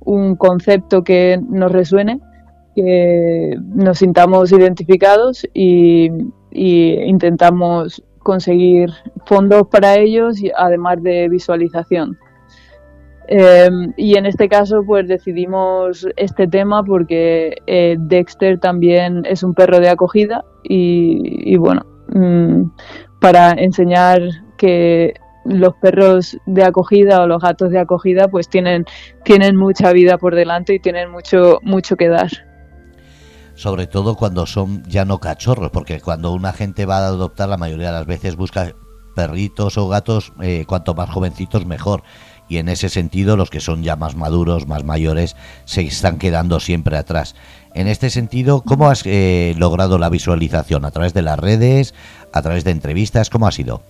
un 0.00 0.36
concepto 0.36 1.02
que 1.02 1.40
nos 1.48 1.72
resuene, 1.72 2.20
que 2.74 3.56
nos 3.74 3.98
sintamos 3.98 4.52
identificados 4.52 5.46
y, 5.54 6.10
y 6.50 6.92
intentamos 7.04 8.02
conseguir 8.18 8.90
fondos 9.24 9.68
para 9.68 9.96
ellos, 9.96 10.38
además 10.56 11.02
de 11.02 11.28
visualización. 11.28 12.18
Eh, 13.28 13.68
y 13.96 14.16
en 14.16 14.26
este 14.26 14.48
caso, 14.48 14.84
pues 14.86 15.08
decidimos 15.08 16.06
este 16.16 16.46
tema 16.46 16.84
porque 16.84 17.56
eh, 17.66 17.96
Dexter 17.98 18.58
también 18.58 19.24
es 19.26 19.42
un 19.42 19.54
perro 19.54 19.80
de 19.80 19.88
acogida 19.88 20.44
y, 20.62 21.56
bueno, 21.56 21.84
mmm, 22.08 22.64
para 23.20 23.52
enseñar 23.52 24.20
que 24.58 25.14
los 25.44 25.74
perros 25.76 26.36
de 26.46 26.64
acogida 26.64 27.22
o 27.22 27.26
los 27.26 27.40
gatos 27.40 27.70
de 27.70 27.78
acogida 27.78 28.28
pues 28.28 28.48
tienen, 28.48 28.84
tienen 29.24 29.56
mucha 29.56 29.92
vida 29.92 30.18
por 30.18 30.34
delante 30.34 30.74
y 30.74 30.80
tienen 30.80 31.10
mucho, 31.10 31.60
mucho 31.62 31.96
que 31.96 32.08
dar 32.08 32.30
sobre 33.54 33.86
todo 33.86 34.16
cuando 34.16 34.44
son 34.44 34.82
ya 34.84 35.06
no 35.06 35.18
cachorros, 35.18 35.70
porque 35.70 36.00
cuando 36.00 36.32
una 36.34 36.52
gente 36.52 36.84
va 36.84 36.98
a 36.98 37.06
adoptar 37.06 37.48
la 37.48 37.56
mayoría 37.56 37.86
de 37.86 37.92
las 37.94 38.06
veces 38.06 38.36
busca 38.36 38.74
perritos 39.16 39.78
o 39.78 39.88
gatos, 39.88 40.32
eh, 40.40 40.64
cuanto 40.68 40.94
más 40.94 41.10
jovencitos 41.10 41.66
mejor. 41.66 42.02
Y 42.48 42.58
en 42.58 42.68
ese 42.68 42.88
sentido 42.88 43.36
los 43.36 43.50
que 43.50 43.60
son 43.60 43.82
ya 43.82 43.96
más 43.96 44.16
maduros, 44.16 44.66
más 44.66 44.84
mayores, 44.84 45.36
se 45.64 45.82
están 45.82 46.18
quedando 46.18 46.60
siempre 46.60 46.96
atrás. 46.96 47.34
En 47.74 47.88
este 47.88 48.10
sentido, 48.10 48.62
¿cómo 48.62 48.88
has 48.88 49.02
eh, 49.04 49.54
logrado 49.58 49.98
la 49.98 50.08
visualización? 50.08 50.84
¿A 50.84 50.90
través 50.90 51.12
de 51.12 51.22
las 51.22 51.38
redes? 51.38 51.94
¿A 52.32 52.42
través 52.42 52.64
de 52.64 52.70
entrevistas? 52.70 53.30
¿Cómo 53.30 53.46
ha 53.46 53.52
sido? 53.52 53.82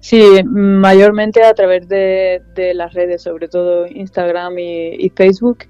Sí, 0.00 0.22
mayormente 0.44 1.42
a 1.42 1.54
través 1.54 1.88
de, 1.88 2.42
las 2.74 2.92
redes, 2.92 3.22
sobre 3.22 3.48
todo 3.48 3.86
Instagram 3.86 4.58
y, 4.58 4.96
y 4.98 5.08
Facebook. 5.08 5.64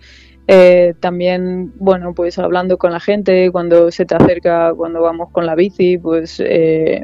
Eh, 0.47 0.95
también, 1.00 1.73
bueno, 1.76 2.12
pues 2.14 2.38
hablando 2.38 2.76
con 2.76 2.93
la 2.93 3.00
gente, 3.00 3.50
cuando 3.50 3.91
se 3.91 4.05
te 4.05 4.14
acerca, 4.14 4.75
cuando 4.75 5.00
vamos 5.00 5.31
con 5.31 5.47
la 5.47 5.55
bici, 5.55 5.97
pues 5.97 6.41
eh, 6.41 7.03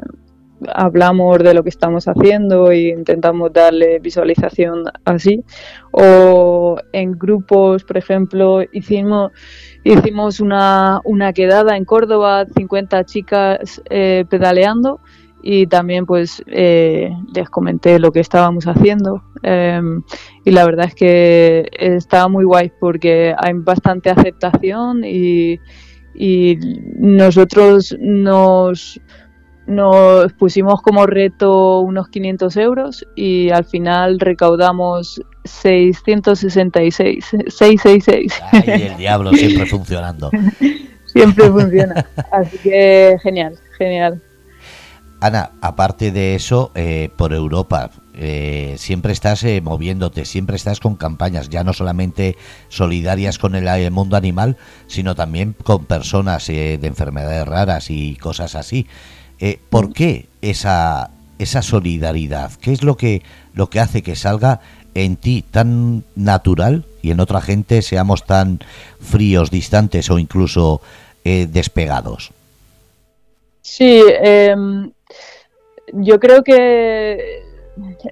hablamos 0.73 1.39
de 1.39 1.53
lo 1.53 1.63
que 1.63 1.69
estamos 1.69 2.07
haciendo 2.07 2.71
e 2.71 2.89
intentamos 2.89 3.51
darle 3.53 3.99
visualización 3.99 4.85
así. 5.05 5.43
O 5.91 6.77
en 6.93 7.11
grupos, 7.13 7.83
por 7.83 7.97
ejemplo, 7.97 8.61
hicimos, 8.71 9.31
hicimos 9.83 10.39
una, 10.39 11.01
una 11.03 11.33
quedada 11.33 11.75
en 11.77 11.85
Córdoba, 11.85 12.45
50 12.45 13.05
chicas 13.05 13.81
eh, 13.89 14.25
pedaleando 14.29 14.99
y 15.43 15.67
también 15.67 16.05
pues 16.05 16.43
eh, 16.47 17.09
les 17.33 17.49
comenté 17.49 17.99
lo 17.99 18.11
que 18.11 18.19
estábamos 18.19 18.67
haciendo 18.67 19.23
em, 19.41 20.03
y 20.45 20.51
la 20.51 20.65
verdad 20.65 20.87
es 20.87 20.95
que 20.95 21.67
estaba 21.73 22.27
muy 22.27 22.45
guay 22.45 22.71
porque 22.79 23.33
hay 23.37 23.53
bastante 23.55 24.09
aceptación 24.11 25.03
y, 25.03 25.59
y 26.13 26.57
nosotros 26.99 27.95
nos, 27.99 29.01
nos 29.71 30.33
pusimos 30.33 30.81
como 30.81 31.05
reto 31.05 31.79
unos 31.79 32.09
500 32.09 32.57
euros 32.57 33.07
y 33.15 33.49
al 33.49 33.65
final 33.65 34.19
recaudamos 34.19 35.21
666 35.43 37.25
666 37.47 38.41
Ay, 38.51 38.63
el 38.91 38.97
diablo 38.97 39.33
siempre 39.33 39.65
funcionando. 39.65 40.29
Siempre 41.11 41.51
funciona. 41.51 42.05
Así 42.31 42.57
que 42.59 43.17
genial 43.21 43.59
genial. 43.81 44.21
Ana, 45.19 45.51
aparte 45.61 46.11
de 46.11 46.35
eso, 46.35 46.71
eh, 46.73 47.09
por 47.15 47.33
Europa, 47.33 47.91
eh, 48.15 48.75
siempre 48.77 49.13
estás 49.13 49.43
eh, 49.43 49.61
moviéndote, 49.61 50.25
siempre 50.25 50.55
estás 50.55 50.79
con 50.79 50.95
campañas, 50.95 51.49
ya 51.49 51.63
no 51.63 51.73
solamente 51.73 52.37
solidarias 52.69 53.37
con 53.37 53.55
el, 53.55 53.91
mundo 53.91 54.17
animal, 54.17 54.57
sino 54.87 55.13
también 55.13 55.53
con 55.63 55.85
personas 55.85 56.47
de 56.47 56.79
enfermedades 56.81 57.47
raras 57.47 57.91
y 57.91 58.15
cosas 58.15 58.55
así. 58.55 58.87
¿Por 59.69 59.93
qué 59.93 60.27
esa, 60.41 61.09
esa 61.39 61.61
solidaridad? 61.61 62.51
¿Qué 62.61 62.71
es 62.71 62.83
lo 62.83 62.95
que, 62.95 63.21
lo 63.53 63.69
que 63.69 63.79
hace 63.79 64.01
que 64.01 64.15
salga 64.15 64.59
en 64.93 65.15
ti 65.15 65.43
tan 65.49 66.03
natural 66.15 66.85
y 67.01 67.11
en 67.11 67.19
otra 67.19 67.41
gente 67.41 67.81
seamos 67.81 68.25
tan 68.25 68.59
fríos, 68.99 69.49
distantes 69.49 70.09
o 70.09 70.19
incluso 70.19 70.81
despegados? 71.23 72.31
Sí, 73.61 74.03
em, 74.21 74.91
yo 75.93 76.19
creo 76.19 76.43
que 76.43 77.41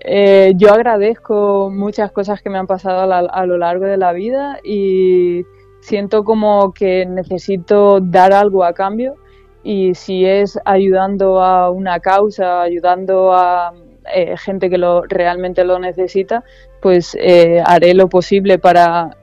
eh, 0.02 0.54
yo 0.56 0.74
agradezco 0.74 1.70
muchas 1.72 2.12
cosas 2.12 2.42
que 2.42 2.50
me 2.50 2.58
han 2.58 2.68
pasado 2.68 3.12
a, 3.12 3.46
lo 3.46 3.58
largo 3.58 3.86
de 3.86 3.98
la 3.98 4.14
vida 4.14 4.60
y 4.64 5.44
siento 5.82 6.24
como 6.24 6.74
que 6.74 7.06
necesito 7.06 8.00
dar 8.00 8.34
algo 8.34 8.64
a 8.64 8.74
cambio 8.74 9.16
y 9.64 9.96
si 9.96 10.26
es 10.26 10.60
ayudando 10.66 11.42
a 11.42 11.70
una 11.70 12.00
causa, 12.00 12.62
ayudando 12.62 13.34
a 13.34 13.74
eh, 14.14 14.36
gente 14.38 14.70
que 14.70 14.78
lo 14.78 15.04
realmente 15.04 15.64
lo 15.64 15.80
necesita, 15.80 16.44
pues 16.82 17.16
eh, 17.20 17.62
haré 17.66 17.94
lo 17.94 18.10
posible 18.10 18.58
para, 18.58 19.18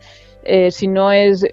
si 0.71 0.87
no 0.87 1.11
es 1.11 1.45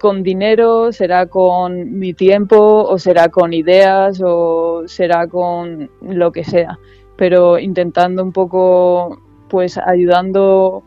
con 0.00 0.22
dinero, 0.22 0.92
será 0.92 1.26
con 1.26 1.98
mi 1.98 2.14
tiempo 2.14 2.56
o 2.84 2.98
será 2.98 3.28
con 3.28 3.52
ideas 3.52 4.20
o 4.24 4.82
será 4.86 5.28
con 5.28 5.90
lo 6.00 6.32
que 6.32 6.42
sea, 6.42 6.78
pero 7.16 7.58
intentando 7.58 8.22
un 8.24 8.32
poco, 8.32 9.20
pues 9.48 9.76
ayudando 9.76 10.82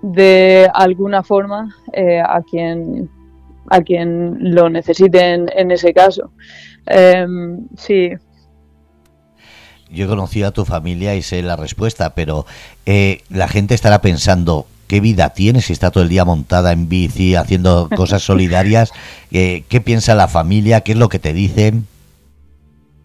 de 0.00 0.70
alguna 0.72 1.24
forma 1.24 1.76
eh, 1.92 2.20
a 2.20 2.40
quien 2.42 3.10
a 3.68 3.80
quien 3.80 4.54
lo 4.54 4.68
necesite 4.68 5.34
en, 5.34 5.70
ese 5.70 5.94
caso. 5.94 6.30
Em, 6.86 7.66
sí. 7.76 8.10
Yo 9.90 10.08
conocí 10.08 10.42
a 10.42 10.52
tu 10.52 10.64
familia 10.64 11.14
y 11.14 11.22
sé 11.22 11.42
la 11.42 11.56
respuesta, 11.56 12.14
pero 12.14 12.46
eh, 12.86 13.22
la 13.28 13.46
gente 13.46 13.74
estará 13.74 14.00
pensando, 14.00 14.66
qué 14.88 15.00
vida 15.00 15.30
tienes 15.30 15.66
si 15.66 15.72
está 15.72 15.90
todo 15.90 16.02
el 16.02 16.08
día 16.08 16.24
montada 16.24 16.72
en 16.72 16.88
bici 16.88 17.34
haciendo 17.34 17.88
cosas 17.96 18.22
solidarias. 18.22 18.92
Eh, 19.30 19.64
¿Qué 19.68 19.80
piensa 19.80 20.14
la 20.14 20.28
familia? 20.28 20.80
¿Qué 20.80 20.92
es 20.92 20.98
lo 20.98 21.08
que 21.08 21.18
te 21.18 21.32
dicen? 21.32 21.86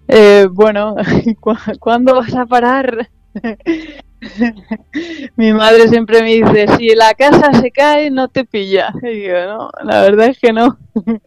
Eh, 0.08 0.48
bueno, 0.52 0.96
¿cuándo 1.80 2.16
vas 2.16 2.34
a 2.34 2.46
parar? 2.46 3.10
Mi 5.36 5.54
madre 5.54 5.88
siempre 5.88 6.22
me 6.22 6.34
dice, 6.34 6.68
si 6.78 6.96
la 6.96 7.14
casa 7.14 7.54
se 7.54 7.72
cae, 7.72 8.10
no 8.10 8.28
te 8.28 8.46
pilla. 8.46 8.94
Y 9.04 9.24
yo, 9.24 9.46
no, 9.48 9.70
la 9.84 10.02
verdad 10.02 10.28
es 10.28 10.40
que 10.40 10.54
no. 10.54 10.78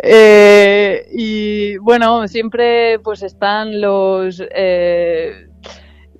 Eh, 0.00 1.08
y 1.12 1.76
bueno, 1.78 2.28
siempre 2.28 3.00
pues 3.00 3.24
están 3.24 3.80
los 3.80 4.40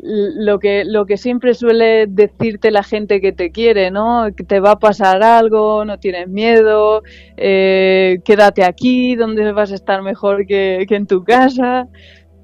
lo 0.01 0.59
que, 0.59 0.85
lo 0.85 1.07
que 1.07 1.17
siempre 1.17 1.55
suele 1.55 2.07
decirte 2.07 2.71
la 2.71 2.83
gente 2.83 3.21
que 3.21 3.33
te 3.33 3.51
quiere, 3.51 3.91
¿no? 3.91 4.29
Que 4.37 4.45
te 4.45 4.61
va 4.61 4.73
a 4.73 4.79
pasar 4.79 5.23
algo, 5.23 5.85
no 5.85 5.99
tienes 5.99 6.29
miedo, 6.29 7.03
eh, 7.37 8.21
quédate 8.25 8.65
aquí, 8.65 9.17
donde 9.17 9.51
vas 9.53 9.73
a 9.73 9.75
estar 9.75 10.03
mejor 10.03 10.47
que, 10.47 10.87
en 10.89 11.07
tu 11.07 11.25
casa. 11.25 11.89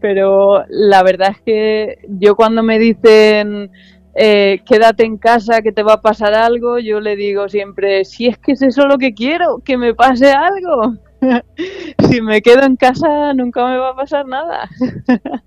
Pero 0.05 0.67
la 0.69 1.03
verdad 1.03 1.31
es 1.31 1.41
que 1.41 1.99
yo 2.07 2.37
cuando 2.37 2.63
me 2.63 2.79
dicen 2.79 3.71
eh, 4.15 4.61
quédate 4.67 5.07
en 5.07 5.17
casa, 5.17 5.63
que 5.63 5.73
te 5.73 5.83
va 5.83 5.95
a 5.95 6.03
pasar 6.03 6.35
algo, 6.35 6.79
yo 6.79 7.01
le 7.01 7.17
digo 7.17 7.49
siempre, 7.49 8.05
si 8.05 8.27
es 8.27 8.37
que 8.37 8.53
es 8.53 8.61
eso 8.61 8.87
lo 8.87 8.99
que 8.99 9.15
quiero, 9.15 9.63
que 9.65 9.79
me 9.79 9.95
pase 9.95 10.31
algo. 10.31 10.97
si 12.11 12.21
me 12.21 12.43
quedo 12.43 12.65
en 12.65 12.77
casa 12.77 13.33
nunca 13.33 13.65
me 13.65 13.79
va 13.79 13.93
a 13.93 13.97
pasar 13.97 14.27
nada. 14.27 14.69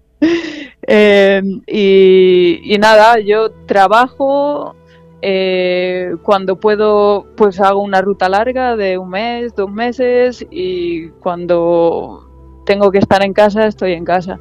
Eh, 0.89 1.43
y, 1.67 2.75
nada, 2.79 3.19
yo 3.19 3.51
trabajo, 3.67 4.75
eh, 5.21 6.15
cuando 6.23 6.59
puedo 6.59 7.27
pues 7.35 7.59
hago 7.59 7.83
una 7.83 8.01
ruta 8.01 8.27
larga 8.27 8.75
de 8.75 8.97
un 8.97 9.09
mes, 9.09 9.53
dos 9.53 9.69
meses 9.69 10.43
y 10.49 11.09
cuando 11.21 12.26
tengo 12.67 12.91
que 12.91 12.99
estar 12.99 13.23
en 13.23 13.33
casa 13.33 13.65
estoy 13.65 13.93
en 13.93 14.05
casa. 14.05 14.39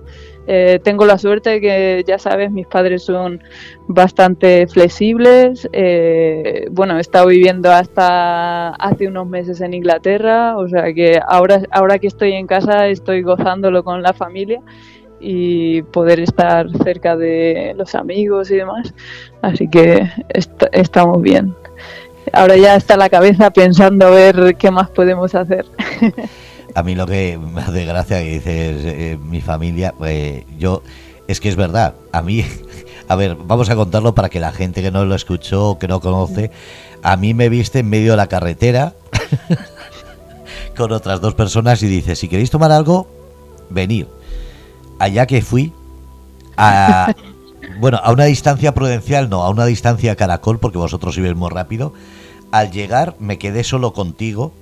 Eh, 0.49 0.81
tengo 0.83 1.07
la 1.07 1.17
suerte 1.17 1.61
que, 1.61 2.05
ya 2.07 2.19
sabes, 2.19 2.51
mis 2.51 2.67
padres 2.67 3.03
son 3.05 3.43
bastante 3.89 4.67
flexibles. 4.67 5.69
bueno, 6.71 6.99
he 6.99 7.01
estado 7.01 7.29
viviendo 7.29 7.71
hasta 7.73 8.71
hace 8.71 9.09
unos 9.09 9.27
meses 9.29 9.61
en 9.61 9.75
Inglaterra, 9.75 10.57
o 10.59 10.69
sea 10.69 10.93
que 10.93 11.19
ahora, 11.27 11.63
ahora 11.71 11.99
que 11.99 12.09
estoy 12.09 12.33
en 12.33 12.47
casa 12.47 12.89
estoy 12.89 13.23
gozándolo 13.23 13.83
con 13.83 14.03
la 14.03 14.13
familia 14.13 14.61
y 15.21 15.83
poder 15.83 16.21
estar 16.21 16.69
cerca 16.85 17.17
de 17.17 17.75
los 17.77 17.95
amigos 17.95 18.51
y 18.51 18.57
demás. 18.57 18.93
Así 19.43 19.69
que 19.69 20.09
estamos 20.73 21.23
bien. 21.23 21.55
Ahora 22.33 22.57
ya 22.57 22.75
está 22.75 22.97
la 22.97 23.09
cabeza 23.09 23.51
pensando 23.51 24.07
a 24.09 24.11
ver 24.11 24.57
qué 24.59 24.71
más 24.71 24.91
podemos 24.91 25.35
hacer. 25.35 25.65
A 26.77 26.83
mí 26.83 26.95
lo 26.95 27.07
que 27.07 27.39
me 27.39 27.63
hace 27.63 27.87
gracia 27.87 28.19
que 28.19 28.35
dices 28.35 28.85
eh, 28.85 29.19
mi 29.19 29.41
familia, 29.41 29.95
pues 29.97 30.45
yo 30.59 30.83
es 31.27 31.41
que 31.41 31.49
es 31.49 31.57
verdad. 31.57 31.95
A 32.13 32.21
mí, 32.21 32.45
a 33.09 33.17
ver, 33.17 33.35
vamos 33.35 33.71
a 33.71 33.77
contarlo 33.77 34.15
para 34.15 34.29
que 34.29 34.41
la 34.41 34.53
gente 34.53 34.83
que 34.83 34.91
no 34.91 35.07
lo 35.07 35.15
escuchó 35.15 35.79
que 35.79 35.89
no 35.89 36.01
conoce, 36.01 36.51
a 37.03 37.17
mí 37.17 37.33
me 37.33 37.49
viste 37.49 37.79
en 37.79 37.89
medio 37.89 38.11
de 38.11 38.19
la 38.19 38.27
carretera 38.27 38.93
con 40.77 40.93
otras 40.93 41.23
dos 41.23 41.35
personas 41.35 41.83
y 41.83 41.87
dice, 41.87 42.15
si 42.15 42.29
queréis 42.29 42.51
tomar 42.51 42.71
algo, 42.71 43.09
venir 43.71 44.07
allá 44.99 45.25
que 45.25 45.41
fui, 45.41 45.73
a, 46.59 47.15
bueno, 47.81 47.99
a 48.03 48.13
una 48.13 48.25
distancia 48.25 48.75
prudencial, 48.75 49.31
no, 49.31 49.45
a 49.45 49.49
una 49.49 49.65
distancia 49.65 50.15
caracol, 50.15 50.59
porque 50.59 50.77
vosotros 50.77 51.17
ibais 51.17 51.37
muy 51.37 51.49
rápido, 51.49 51.95
al 52.53 52.71
llegar 52.71 53.17
me 53.19 53.39
quedé 53.39 53.65
solo 53.65 53.95
contigo, 53.95 54.53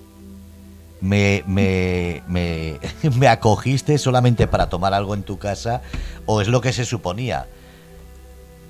me, 1.05 1.45
me, 1.47 2.23
me, 2.29 2.81
me 3.19 3.29
acogiste 3.29 3.99
solamente 3.99 4.47
para 4.47 4.71
tomar 4.71 4.95
algo 4.95 5.15
en 5.15 5.23
tu 5.23 5.39
casa, 5.39 5.83
o 6.25 6.41
es 6.41 6.49
lo 6.49 6.63
que 6.63 6.73
se 6.73 6.87
suponía. 6.87 7.47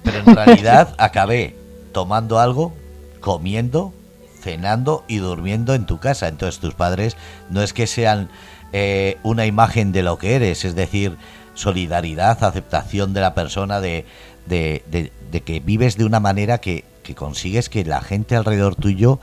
Pero 0.02 0.18
en 0.18 0.36
realidad 0.36 0.94
acabé 0.98 1.54
tomando 1.92 2.40
algo, 2.40 2.74
comiendo, 3.20 3.94
cenando 4.40 5.04
y 5.06 5.18
durmiendo 5.18 5.74
en 5.74 5.86
tu 5.86 5.98
casa. 5.98 6.26
Entonces 6.26 6.60
tus 6.60 6.74
padres 6.74 7.16
no 7.50 7.62
es 7.62 7.72
que 7.72 7.86
sean 7.86 8.28
eh, 8.72 9.16
una 9.22 9.46
imagen 9.46 9.92
de 9.92 10.02
lo 10.02 10.18
que 10.18 10.34
eres, 10.34 10.64
es 10.64 10.74
decir, 10.74 11.16
solidaridad, 11.54 12.42
aceptación 12.42 13.14
de 13.14 13.20
la 13.20 13.34
persona, 13.34 13.80
de, 13.80 14.06
de, 14.46 14.82
de, 15.30 15.40
que 15.40 15.60
vives 15.60 15.96
de 15.96 16.04
una 16.04 16.18
manera 16.18 16.58
que, 16.58 16.84
que, 17.04 17.14
consigues 17.14 17.68
que 17.68 17.84
la 17.84 18.00
gente 18.00 18.34
alrededor 18.34 18.74
tuyo 18.74 19.20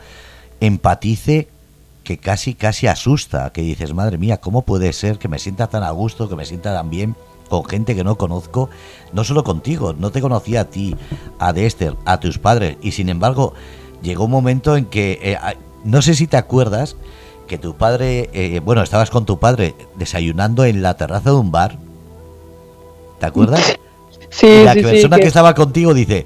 empatice 0.62 1.50
que 2.04 2.18
casi, 2.18 2.56
casi 2.56 2.88
asusta, 2.88 3.52
que 3.52 3.62
dices, 3.62 3.94
madre 3.94 4.18
mía, 4.18 4.38
¿cómo 4.38 4.64
puede 4.64 4.94
ser 4.94 5.20
que 5.20 5.28
me 5.28 5.40
sienta 5.40 5.68
tan 5.68 5.84
a 5.84 5.92
gusto, 5.92 6.30
que 6.30 6.36
me 6.36 6.46
sienta 6.46 6.74
tan 6.74 6.90
bien 6.90 7.16
con 7.50 7.66
gente 7.66 7.96
que 7.96 8.04
no 8.04 8.18
conozco, 8.18 8.70
no 9.12 9.24
solo 9.24 9.44
contigo, 9.44 9.94
no 9.94 10.12
te 10.12 10.22
conocía 10.22 10.62
a 10.62 10.66
ti, 10.66 10.96
a 11.38 11.52
Dexter, 11.52 11.96
a 12.06 12.20
tus 12.20 12.40
padres, 12.40 12.78
y 12.82 12.92
sin 12.92 13.10
embargo 13.10 13.54
llegó 14.02 14.26
un 14.26 14.32
momento 14.32 14.78
en 14.78 14.86
que, 14.86 15.20
eh, 15.22 15.38
no 15.84 16.02
sé 16.02 16.16
si 16.16 16.28
te 16.28 16.38
acuerdas, 16.38 16.96
que 17.48 17.58
tu 17.58 17.76
padre, 17.76 18.30
eh, 18.34 18.62
bueno, 18.64 18.82
estabas 18.82 19.10
con 19.10 19.26
tu 19.26 19.38
padre 19.38 19.76
desayunando 19.96 20.64
en 20.64 20.82
la 20.82 20.96
terraza 20.96 21.32
de 21.32 21.36
un 21.36 21.52
bar, 21.52 21.78
¿Te 23.22 23.28
acuerdas? 23.28 23.78
Sí, 24.32 24.64
la 24.66 24.74
persona 24.74 25.20
que, 25.20 25.28
estaba 25.28 25.54
contigo 25.54 25.94
dice, 25.94 26.26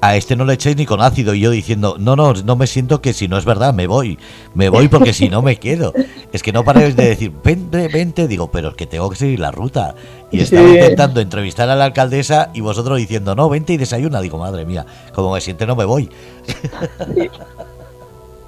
a 0.00 0.16
este 0.16 0.36
no 0.36 0.44
le 0.44 0.54
echéis 0.54 0.76
ni 0.76 0.86
con 0.86 1.00
ácido. 1.00 1.34
Y 1.34 1.40
yo 1.40 1.50
diciendo, 1.50 1.96
no, 1.98 2.16
no, 2.16 2.32
no 2.32 2.56
me 2.56 2.66
siento 2.66 3.00
que 3.00 3.12
si 3.12 3.28
no 3.28 3.36
es 3.38 3.44
verdad, 3.44 3.74
me 3.74 3.86
voy. 3.86 4.18
Me 4.54 4.68
voy 4.68 4.88
porque 4.88 5.12
si 5.12 5.28
no 5.28 5.42
me 5.42 5.56
quedo. 5.56 5.92
Es 6.32 6.42
que 6.42 6.52
no 6.52 6.64
paréis 6.64 6.96
de 6.96 7.08
decir, 7.08 7.32
vente, 7.42 7.88
vente. 7.88 8.28
Digo, 8.28 8.50
pero 8.50 8.68
es 8.68 8.74
que 8.74 8.86
tengo 8.86 9.10
que 9.10 9.16
seguir 9.16 9.40
la 9.40 9.50
ruta. 9.50 9.94
Y 10.30 10.40
estaba 10.40 10.68
intentando 10.68 11.20
entrevistar 11.20 11.68
a 11.68 11.76
la 11.76 11.86
alcaldesa 11.86 12.50
y 12.54 12.60
vosotros 12.60 12.98
diciendo, 12.98 13.34
no, 13.34 13.48
vente 13.48 13.72
y 13.72 13.76
desayuna. 13.76 14.20
Digo, 14.20 14.38
madre 14.38 14.64
mía, 14.64 14.86
como 15.14 15.32
me 15.32 15.40
siente, 15.40 15.66
no 15.66 15.76
me 15.76 15.84
voy. 15.84 16.10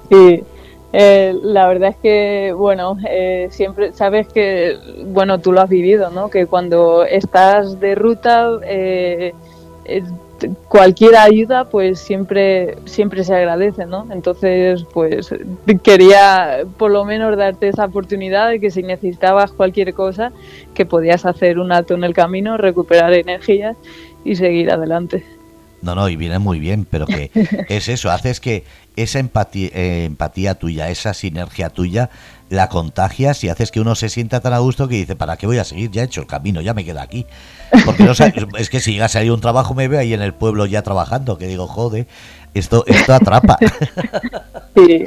Sí. 0.09 0.43
Eh, 0.93 1.33
la 1.41 1.67
verdad 1.67 1.91
es 1.91 1.95
que, 1.97 2.53
bueno, 2.53 2.97
eh, 3.07 3.47
siempre 3.49 3.93
sabes 3.93 4.27
que, 4.27 4.77
bueno, 5.05 5.39
tú 5.39 5.53
lo 5.53 5.61
has 5.61 5.69
vivido, 5.69 6.09
¿no? 6.09 6.29
Que 6.29 6.47
cuando 6.47 7.05
estás 7.05 7.79
de 7.79 7.95
ruta, 7.95 8.49
eh, 8.63 9.33
cualquier 10.67 11.15
ayuda 11.15 11.65
pues 11.69 11.99
siempre 11.99 12.77
siempre 12.85 13.23
se 13.23 13.35
agradece 13.35 13.85
no 13.85 14.07
entonces 14.11 14.85
pues 14.93 15.33
quería 15.83 16.61
por 16.77 16.91
lo 16.91 17.05
menos 17.05 17.37
darte 17.37 17.67
esa 17.67 17.85
oportunidad 17.85 18.49
de 18.49 18.59
que 18.59 18.71
si 18.71 18.83
necesitabas 18.83 19.51
cualquier 19.51 19.93
cosa 19.93 20.31
que 20.73 20.85
podías 20.85 21.25
hacer 21.25 21.59
un 21.59 21.71
alto 21.71 21.93
en 21.93 22.03
el 22.03 22.13
camino 22.13 22.57
recuperar 22.57 23.13
energía 23.13 23.75
y 24.23 24.35
seguir 24.35 24.71
adelante. 24.71 25.23
No 25.81 25.95
no 25.95 26.09
y 26.09 26.15
viene 26.15 26.39
muy 26.39 26.59
bien 26.59 26.85
pero 26.89 27.05
que 27.05 27.31
es 27.69 27.87
eso 27.87 28.11
haces 28.11 28.39
que 28.39 28.63
esa 28.95 29.19
empatía, 29.19 29.69
eh, 29.73 30.05
empatía 30.05 30.55
tuya 30.55 30.89
esa 30.89 31.13
sinergia 31.13 31.69
tuya 31.69 32.09
la 32.51 32.67
contagias 32.67 33.43
y 33.45 33.49
haces 33.49 33.71
que 33.71 33.79
uno 33.79 33.95
se 33.95 34.09
sienta 34.09 34.41
tan 34.41 34.53
a 34.53 34.59
gusto 34.59 34.89
que 34.89 34.95
dice, 34.95 35.15
¿para 35.15 35.37
qué 35.37 35.47
voy 35.47 35.57
a 35.57 35.63
seguir? 35.63 35.89
Ya 35.89 36.01
he 36.01 36.05
hecho 36.05 36.19
el 36.19 36.27
camino, 36.27 36.59
ya 36.59 36.73
me 36.73 36.83
quedo 36.83 36.99
aquí. 36.99 37.25
Porque 37.85 38.03
no 38.03 38.11
es 38.57 38.69
que 38.69 38.81
si 38.81 38.91
llega 38.91 39.05
a 39.05 39.33
un 39.33 39.39
trabajo 39.39 39.73
me 39.73 39.87
veo 39.87 40.01
ahí 40.01 40.13
en 40.13 40.21
el 40.21 40.33
pueblo 40.33 40.65
ya 40.65 40.81
trabajando, 40.81 41.37
que 41.37 41.47
digo, 41.47 41.65
joder, 41.65 42.07
esto, 42.53 42.83
esto 42.85 43.13
atrapa. 43.13 43.57
Sí, 44.75 45.05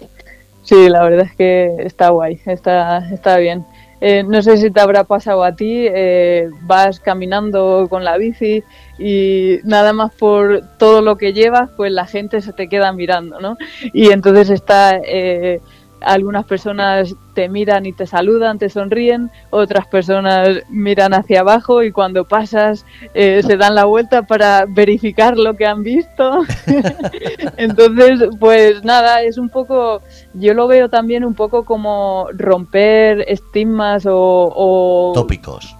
sí, 0.63 0.89
la 0.91 1.03
verdad 1.03 1.27
es 1.27 1.37
que 1.37 1.75
está 1.81 2.11
guay, 2.11 2.39
está, 2.45 2.99
está 3.11 3.39
bien. 3.39 3.65
Eh, 4.01 4.23
no 4.23 4.43
sé 4.43 4.59
si 4.59 4.71
te 4.71 4.81
habrá 4.81 5.05
pasado 5.05 5.45
a 5.45 5.57
ti, 5.57 5.87
eh, 5.89 6.51
vas 6.63 7.01
caminando 7.01 7.87
con 7.89 8.05
la 8.05 8.19
bici 8.19 8.63
y 8.99 9.59
nada 9.65 9.95
más 9.95 10.13
por 10.13 10.63
todo 10.79 11.01
lo 11.01 11.17
que 11.17 11.33
llevas, 11.33 11.71
pues 11.77 11.91
la 11.91 12.07
gente 12.07 12.43
se 12.43 12.53
te 12.53 12.69
queda 12.69 12.93
mirando, 12.93 13.41
¿no? 13.41 13.57
Y 13.95 14.11
entonces 14.11 14.51
está 14.51 14.97
eh, 14.97 15.61
algunas 16.07 16.45
personas 16.45 17.15
te 17.35 17.49
miran 17.49 17.85
y 17.87 17.93
te 17.93 18.07
saludan, 18.07 18.59
te 18.59 18.69
sonríen, 18.71 19.31
otras 19.51 19.87
personas 19.87 20.61
miran 20.71 21.15
hacia 21.15 21.41
abajo 21.41 21.83
y 21.83 21.93
cuando 21.93 22.25
pasas 22.25 22.87
eh, 23.13 23.43
se 23.45 23.57
dan 23.57 23.75
la 23.75 23.85
vuelta 23.85 24.23
para 24.23 24.67
verificar 24.67 25.37
lo 25.37 25.55
que 25.55 25.67
han 25.67 25.83
visto. 25.83 26.43
Entonces, 27.57 28.29
pues 28.39 28.85
nada, 28.85 29.23
es 29.23 29.37
un 29.39 29.49
poco, 29.49 30.01
yo 30.35 30.55
lo 30.55 30.69
veo 30.69 30.89
también 30.89 31.25
un 31.25 31.35
poco 31.35 31.65
como 31.65 32.29
romper 32.33 33.25
estigmas 33.29 34.05
o... 34.09 35.13
tópicos. 35.15 35.77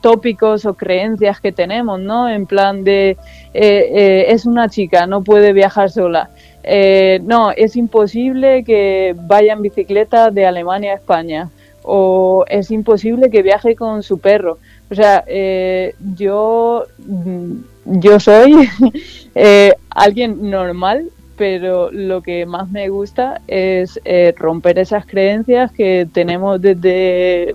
tópicos 0.00 0.66
o 0.66 0.74
creencias 0.74 1.40
que 1.40 1.52
tenemos, 1.52 1.98
¿no? 2.00 2.28
En 2.28 2.46
plan 2.46 2.84
de, 2.84 3.10
eh, 3.10 3.18
eh, 3.54 4.24
es 4.28 4.46
una 4.46 4.68
chica, 4.68 5.06
no 5.06 5.22
puede 5.22 5.52
viajar 5.52 5.90
sola 5.90 6.30
eh, 6.62 7.20
no, 7.24 7.50
es 7.52 7.76
imposible 7.76 8.64
que 8.64 9.14
vaya 9.16 9.52
en 9.52 9.62
bicicleta 9.62 10.30
de 10.30 10.46
Alemania 10.46 10.92
a 10.92 10.96
España 10.96 11.50
o 11.82 12.44
es 12.48 12.70
imposible 12.70 13.30
que 13.30 13.42
viaje 13.42 13.74
con 13.74 14.02
su 14.02 14.18
perro. 14.18 14.58
O 14.90 14.94
sea, 14.94 15.24
eh, 15.26 15.94
yo, 16.14 16.84
mm, 16.98 17.52
yo 17.84 18.20
soy 18.20 18.68
eh, 19.34 19.74
alguien 19.88 20.50
normal, 20.50 21.10
pero 21.36 21.90
lo 21.90 22.20
que 22.22 22.44
más 22.44 22.70
me 22.70 22.90
gusta 22.90 23.40
es 23.48 23.98
romper 24.36 24.78
esas 24.78 25.06
creencias 25.06 25.72
que 25.72 26.06
tenemos 26.12 26.60
desde 26.60 27.54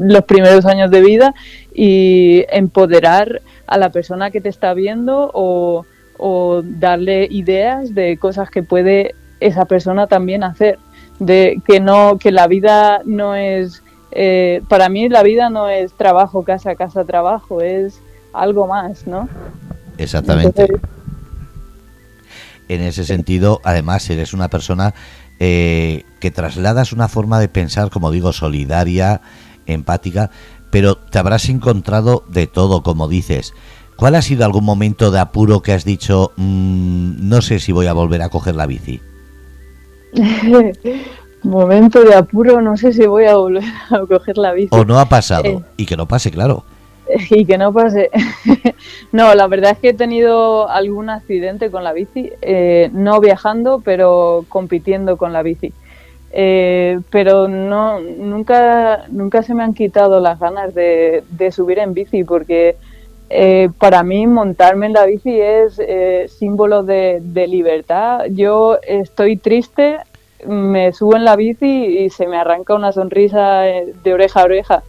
los 0.00 0.24
primeros 0.24 0.66
años 0.66 0.90
de 0.90 1.00
vida 1.00 1.34
y 1.72 2.44
empoderar 2.50 3.40
a 3.68 3.78
la 3.78 3.90
persona 3.90 4.32
que 4.32 4.40
te 4.40 4.48
está 4.48 4.74
viendo 4.74 5.30
o 5.32 5.86
o 6.18 6.62
darle 6.62 7.26
ideas 7.30 7.94
de 7.94 8.16
cosas 8.16 8.50
que 8.50 8.62
puede 8.62 9.14
esa 9.40 9.64
persona 9.64 10.06
también 10.06 10.44
hacer 10.44 10.78
de 11.18 11.60
que 11.66 11.80
no 11.80 12.18
que 12.18 12.32
la 12.32 12.46
vida 12.46 13.02
no 13.04 13.34
es 13.34 13.82
eh, 14.12 14.62
para 14.68 14.88
mí 14.88 15.08
la 15.08 15.22
vida 15.22 15.50
no 15.50 15.68
es 15.68 15.92
trabajo 15.92 16.44
casa 16.44 16.74
casa 16.76 17.04
trabajo 17.04 17.60
es 17.60 18.00
algo 18.32 18.66
más 18.66 19.06
no 19.06 19.28
exactamente. 19.98 20.68
En 22.66 22.80
ese 22.80 23.04
sentido 23.04 23.60
además 23.64 24.08
eres 24.08 24.32
una 24.32 24.48
persona 24.48 24.94
eh, 25.38 26.04
que 26.20 26.30
trasladas 26.30 26.92
una 26.92 27.08
forma 27.08 27.38
de 27.38 27.48
pensar 27.48 27.90
como 27.90 28.10
digo 28.10 28.32
solidaria 28.32 29.20
empática 29.66 30.30
pero 30.70 30.96
te 30.96 31.18
habrás 31.18 31.48
encontrado 31.48 32.24
de 32.28 32.46
todo 32.46 32.82
como 32.82 33.08
dices 33.08 33.52
¿Cuál 33.96 34.16
ha 34.16 34.22
sido 34.22 34.44
algún 34.44 34.64
momento 34.64 35.10
de 35.10 35.20
apuro 35.20 35.62
que 35.62 35.72
has 35.72 35.84
dicho, 35.84 36.32
mm, 36.36 37.28
no 37.28 37.40
sé 37.42 37.58
si 37.58 37.72
voy 37.72 37.86
a 37.86 37.92
volver 37.92 38.22
a 38.22 38.28
coger 38.28 38.56
la 38.56 38.66
bici? 38.66 39.00
momento 41.44 42.02
de 42.02 42.14
apuro, 42.14 42.60
no 42.60 42.76
sé 42.76 42.92
si 42.92 43.06
voy 43.06 43.26
a 43.26 43.36
volver 43.36 43.64
a 43.90 44.00
coger 44.00 44.38
la 44.38 44.52
bici. 44.52 44.70
O 44.72 44.84
no 44.84 44.98
ha 44.98 45.06
pasado, 45.06 45.44
eh. 45.44 45.60
y 45.76 45.86
que 45.86 45.96
no 45.96 46.06
pase, 46.06 46.30
claro. 46.30 46.64
Y 47.30 47.44
que 47.44 47.58
no 47.58 47.72
pase. 47.72 48.10
no, 49.12 49.34
la 49.34 49.46
verdad 49.46 49.72
es 49.72 49.78
que 49.78 49.90
he 49.90 49.94
tenido 49.94 50.68
algún 50.68 51.10
accidente 51.10 51.70
con 51.70 51.84
la 51.84 51.92
bici, 51.92 52.32
eh, 52.42 52.90
no 52.92 53.20
viajando, 53.20 53.80
pero 53.84 54.44
compitiendo 54.48 55.16
con 55.16 55.32
la 55.32 55.42
bici. 55.42 55.72
Eh, 56.32 56.98
pero 57.10 57.46
no, 57.46 58.00
nunca, 58.00 59.04
nunca 59.08 59.44
se 59.44 59.54
me 59.54 59.62
han 59.62 59.72
quitado 59.72 60.18
las 60.18 60.40
ganas 60.40 60.74
de, 60.74 61.22
de 61.30 61.52
subir 61.52 61.78
en 61.78 61.94
bici 61.94 62.24
porque 62.24 62.76
eh, 63.36 63.68
para 63.80 64.04
mí 64.04 64.28
montarme 64.28 64.86
en 64.86 64.92
la 64.92 65.06
bici 65.06 65.40
es 65.40 65.80
eh, 65.80 66.26
símbolo 66.28 66.84
de, 66.84 67.20
libertad. 67.48 68.26
Yo 68.30 68.78
estoy 68.80 69.36
triste, 69.36 69.98
me 70.46 70.92
subo 70.92 71.16
en 71.16 71.24
la 71.24 71.34
bici 71.34 71.66
y 71.66 72.10
se 72.10 72.28
me 72.28 72.36
arranca 72.36 72.76
una 72.76 72.92
sonrisa 72.92 73.68
eh, 73.68 73.92
de 74.04 74.14
oreja 74.14 74.40
a 74.40 74.44
oreja. 74.44 74.82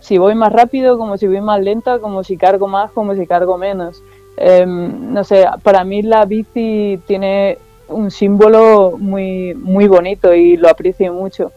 si 0.00 0.18
voy 0.18 0.34
más 0.34 0.52
rápido, 0.52 0.98
como 0.98 1.16
si 1.16 1.26
voy 1.26 1.40
más 1.40 1.62
lenta, 1.62 1.98
como 1.98 2.22
si 2.22 2.36
cargo 2.36 2.68
más, 2.68 2.90
como 2.92 3.14
si 3.14 3.26
cargo 3.26 3.56
menos. 3.56 4.02
Em, 4.36 5.14
no 5.14 5.24
sé, 5.24 5.46
para 5.62 5.82
mí 5.82 6.02
la 6.02 6.26
bici 6.26 7.00
tiene 7.06 7.56
un 7.88 8.10
símbolo 8.10 8.98
muy, 8.98 9.54
muy 9.54 9.88
bonito 9.88 10.34
y 10.34 10.58
lo 10.58 10.68
aprecio 10.68 11.10
mucho. 11.14 11.52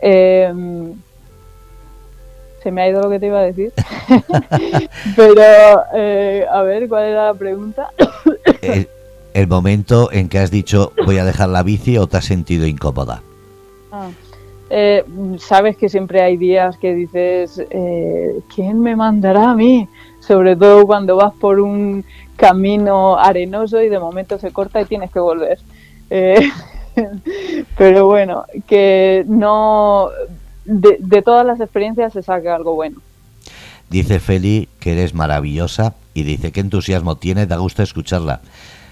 Em, 0.00 0.94
se 2.68 2.72
me 2.72 2.82
ha 2.82 2.90
ido 2.90 3.00
lo 3.00 3.08
que 3.08 3.18
te 3.18 3.28
iba 3.28 3.38
a 3.38 3.44
decir. 3.44 3.72
Pero, 5.16 5.82
eh, 5.94 6.44
a 6.50 6.62
ver, 6.62 6.86
¿cuál 6.86 7.04
era 7.04 7.26
la 7.28 7.34
pregunta? 7.34 7.88
el, 9.32 9.46
momento 9.46 10.12
en 10.12 10.28
que 10.28 10.38
has 10.38 10.50
dicho 10.50 10.92
voy 11.06 11.16
a 11.16 11.24
dejar 11.24 11.48
la 11.48 11.62
bici 11.62 11.96
o 11.96 12.06
te 12.06 12.18
has 12.18 12.26
sentido 12.26 12.66
incómoda. 12.66 13.22
Ah, 13.90 14.10
eh, 14.68 15.02
sabes 15.38 15.78
que 15.78 15.88
siempre 15.88 16.20
hay 16.20 16.36
días 16.36 16.76
que 16.76 16.94
dices, 16.94 17.62
eh, 17.70 18.38
¿quién 18.54 18.80
me 18.80 18.94
mandará 18.94 19.52
a 19.52 19.54
mí? 19.54 19.88
Sobre 20.20 20.54
todo 20.54 20.86
cuando 20.86 21.16
vas 21.16 21.32
por 21.40 21.60
un 21.60 22.04
camino 22.36 23.18
arenoso 23.18 23.80
y 23.80 23.88
de 23.88 23.98
momento 23.98 24.38
se 24.38 24.50
corta 24.50 24.82
y 24.82 24.84
tienes 24.84 25.10
que 25.10 25.20
volver. 25.20 25.58
pero 27.78 28.06
bueno, 28.06 28.44
que 28.66 29.24
no 29.26 30.10
de, 30.68 31.22
todas 31.22 31.46
las 31.46 31.60
experiencias 31.60 32.12
se 32.12 32.22
saca 32.22 32.54
algo 32.54 32.74
bueno. 32.74 33.00
Dice 33.90 34.20
Feli 34.20 34.68
que 34.80 34.92
eres 34.92 35.14
maravillosa 35.14 35.94
y 36.12 36.22
dice 36.22 36.52
qué 36.52 36.60
entusiasmo 36.60 37.16
tiene, 37.16 37.46
da 37.46 37.56
gusto 37.56 37.82
escucharla. 37.82 38.42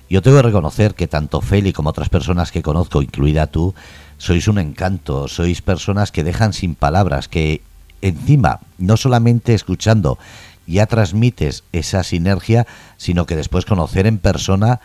Yo 0.08 0.22
tengo 0.22 0.38
que 0.38 0.42
reconocer 0.42 0.94
que 0.94 1.08
tanto 1.08 1.40
Feli 1.40 1.72
como 1.72 1.90
otras 1.90 2.08
personas 2.08 2.50
que 2.50 2.62
conozco, 2.62 3.02
incluida 3.02 3.48
tú, 3.48 3.74
sois 4.18 4.48
un 4.48 4.58
encanto, 4.58 5.28
sois 5.28 5.60
personas 5.60 6.12
que 6.12 6.24
dejan 6.24 6.52
sin 6.52 6.74
palabras, 6.74 7.28
que 7.28 7.60
encima, 8.00 8.60
no 8.78 8.96
solamente 8.96 9.52
escuchando, 9.52 10.18
ya 10.66 10.86
transmites 10.86 11.64
esa 11.72 12.02
sinergia, 12.02 12.66
sino 12.96 13.26
que 13.26 13.36
después 13.36 13.66
conocer 13.66 14.06
en 14.06 14.18
persona 14.18 14.80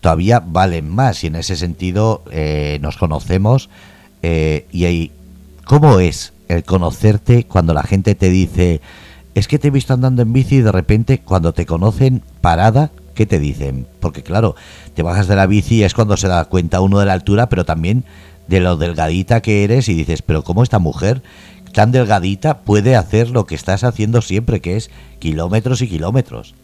todavía 0.00 0.42
valen 0.44 0.90
más 0.90 1.24
y 1.24 1.28
en 1.28 1.36
ese 1.36 1.56
sentido 1.56 2.22
eh, 2.30 2.78
nos 2.82 2.98
conocemos 2.98 3.70
eh, 4.22 4.66
y 4.70 4.84
hay, 4.84 5.12
¿cómo 5.64 5.98
es 6.00 6.33
el 6.48 6.64
conocerte 6.64 7.44
cuando 7.44 7.74
la 7.74 7.82
gente 7.82 8.14
te 8.14 8.30
dice, 8.30 8.80
es 9.34 9.48
que 9.48 9.58
te 9.58 9.68
he 9.68 9.70
visto 9.70 9.94
andando 9.94 10.22
en 10.22 10.32
bici 10.32 10.56
y 10.56 10.62
de 10.62 10.72
repente 10.72 11.20
cuando 11.20 11.52
te 11.52 11.66
conocen 11.66 12.22
parada, 12.40 12.90
¿qué 13.14 13.26
te 13.26 13.38
dicen? 13.38 13.86
Porque 14.00 14.22
claro, 14.22 14.54
te 14.94 15.02
bajas 15.02 15.28
de 15.28 15.36
la 15.36 15.46
bici 15.46 15.76
y 15.76 15.84
es 15.84 15.94
cuando 15.94 16.16
se 16.16 16.28
da 16.28 16.44
cuenta 16.44 16.80
uno 16.80 16.98
de 16.98 17.06
la 17.06 17.12
altura, 17.12 17.48
pero 17.48 17.64
también 17.64 18.04
de 18.46 18.60
lo 18.60 18.76
delgadita 18.76 19.40
que 19.40 19.64
eres 19.64 19.88
y 19.88 19.94
dices, 19.94 20.22
pero 20.22 20.44
¿cómo 20.44 20.62
esta 20.62 20.78
mujer 20.78 21.22
tan 21.72 21.90
delgadita 21.90 22.60
puede 22.60 22.94
hacer 22.94 23.30
lo 23.30 23.46
que 23.46 23.54
estás 23.54 23.82
haciendo 23.82 24.22
siempre, 24.22 24.60
que 24.60 24.76
es 24.76 24.90
kilómetros 25.18 25.82
y 25.82 25.88
kilómetros? 25.88 26.54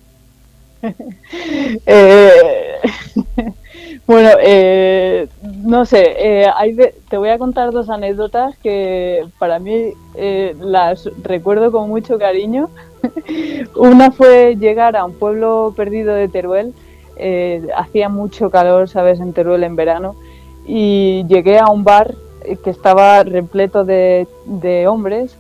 Eh, 1.87 2.60
bueno, 4.11 4.31
eh, 4.43 5.29
no 5.63 5.85
sé, 5.85 6.17
eh, 6.19 6.47
hay 6.57 6.77
te 7.09 7.17
voy 7.17 7.29
a 7.29 7.39
contar 7.39 7.71
dos 7.71 7.89
anécdotas 7.89 8.57
que 8.59 9.25
para 9.39 9.61
mí 9.61 9.93
las 10.59 11.09
recuerdo 11.23 11.71
con 11.71 11.89
mucho 11.89 12.19
cariño. 12.19 12.71
Una 13.77 14.11
fue 14.11 14.57
llegar 14.57 14.97
a 14.97 15.05
un 15.05 15.15
pueblo 15.15 15.73
perdido 15.77 16.13
de 16.13 16.27
Teruel, 16.27 16.75
hacía 17.77 18.09
mucho 18.09 18.51
calor, 18.51 18.89
sabes, 18.89 19.21
en 19.21 19.33
Teruel 19.33 19.63
en 19.63 19.77
verano, 19.77 20.17
y 20.67 21.25
llegué 21.29 21.61
a 21.61 21.69
un 21.69 21.85
bar 21.85 22.17
que 22.65 22.71
estaba 22.71 23.23
repleto 23.23 23.85
de, 23.85 24.27
de 24.45 24.89
hombres, 24.89 25.37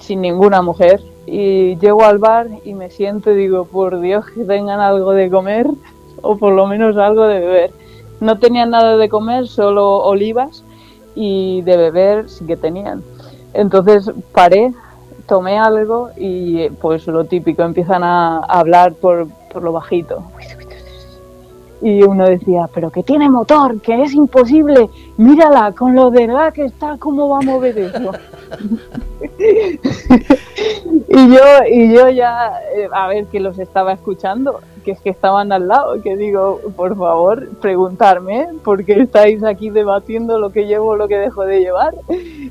sin 0.00 0.20
ninguna 0.20 0.62
mujer, 0.62 1.00
y 1.26 1.76
llego 1.76 2.02
al 2.04 2.18
bar 2.18 2.48
y 2.64 2.74
me 2.74 2.90
siento 2.90 3.30
y 3.30 3.36
digo, 3.36 3.66
por 3.66 4.00
Dios, 4.00 4.26
que 4.34 4.42
tengan 4.42 4.80
algo 4.80 5.12
de 5.12 5.30
comer 5.30 5.68
o 6.22 6.36
por 6.36 6.52
lo 6.52 6.66
menos 6.66 6.96
algo 6.96 7.28
de 7.28 7.38
beber. 7.38 7.70
No 8.20 8.38
tenían 8.38 8.70
nada 8.70 8.96
de 8.96 9.08
comer, 9.08 9.48
solo 9.48 9.98
olivas 9.98 10.64
y 11.14 11.62
de 11.62 11.76
beber 11.76 12.28
sí 12.28 12.46
que 12.46 12.56
tenían. 12.56 13.02
Entonces 13.54 14.10
paré, 14.32 14.72
tomé 15.26 15.58
algo 15.58 16.10
y 16.16 16.68
pues 16.70 17.06
lo 17.06 17.24
típico, 17.24 17.62
empiezan 17.62 18.04
a 18.04 18.38
hablar 18.38 18.94
por, 18.94 19.28
por 19.52 19.62
lo 19.62 19.72
bajito. 19.72 20.22
Y 21.82 22.02
uno 22.02 22.26
decía, 22.26 22.68
pero 22.74 22.90
que 22.90 23.02
tiene 23.02 23.30
motor, 23.30 23.80
que 23.80 24.02
es 24.02 24.12
imposible, 24.12 24.90
mírala, 25.16 25.72
con 25.72 25.94
lo 25.94 26.10
de 26.10 26.26
la 26.26 26.52
que 26.52 26.66
está, 26.66 26.98
¿cómo 26.98 27.28
va 27.30 27.38
a 27.38 27.42
mover 27.42 27.78
eso? 27.78 28.12
y 31.08 31.34
yo 31.34 31.42
y 31.70 31.92
yo 31.94 32.08
ya 32.10 32.52
eh, 32.74 32.88
a 32.92 33.08
ver 33.08 33.26
que 33.26 33.40
los 33.40 33.58
estaba 33.58 33.92
escuchando 33.92 34.60
que 34.84 34.92
es 34.92 35.00
que 35.00 35.10
estaban 35.10 35.52
al 35.52 35.68
lado 35.68 36.00
que 36.02 36.16
digo 36.16 36.60
por 36.76 36.96
favor 36.96 37.48
preguntarme 37.60 38.48
por 38.64 38.84
qué 38.84 39.00
estáis 39.00 39.44
aquí 39.44 39.70
debatiendo 39.70 40.38
lo 40.38 40.50
que 40.50 40.66
llevo 40.66 40.96
lo 40.96 41.06
que 41.06 41.18
dejo 41.18 41.44
de 41.44 41.60
llevar 41.60 41.94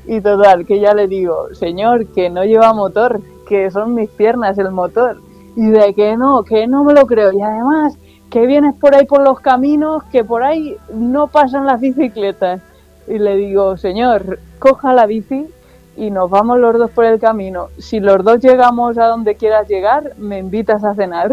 y 0.06 0.20
total 0.20 0.64
que 0.64 0.80
ya 0.80 0.94
le 0.94 1.06
digo 1.08 1.52
señor 1.54 2.06
que 2.06 2.30
no 2.30 2.44
lleva 2.44 2.72
motor 2.72 3.20
que 3.50 3.70
son 3.70 3.94
mis 3.94 4.08
piernas 4.10 4.56
el 4.58 4.70
motor 4.70 5.20
y 5.56 5.66
de 5.70 5.92
que 5.94 6.16
no 6.16 6.42
que 6.44 6.66
no 6.66 6.84
me 6.84 6.94
lo 6.94 7.06
creo. 7.06 7.32
Y 7.32 7.42
además 7.42 7.98
que 8.30 8.46
vienes 8.46 8.74
por 8.76 8.94
ahí 8.94 9.06
por 9.06 9.22
los 9.22 9.40
caminos 9.40 10.04
que 10.04 10.24
por 10.24 10.42
ahí 10.42 10.76
no 10.92 11.28
pasan 11.28 11.66
las 11.66 11.80
bicicletas 11.80 12.60
y 13.08 13.18
le 13.18 13.36
digo 13.36 13.76
señor 13.76 14.38
coja 14.58 14.92
la 14.92 15.06
bici 15.06 15.48
y 15.96 16.10
nos 16.10 16.30
vamos 16.30 16.58
los 16.58 16.78
dos 16.78 16.90
por 16.90 17.04
el 17.04 17.20
camino. 17.20 17.68
Si 17.78 18.00
los 18.00 18.24
dos 18.24 18.40
llegamos 18.40 18.96
a 18.96 19.06
donde 19.06 19.34
quieras 19.34 19.68
llegar, 19.68 20.14
me 20.16 20.38
invitas 20.38 20.82
a 20.82 20.94
cenar. 20.94 21.30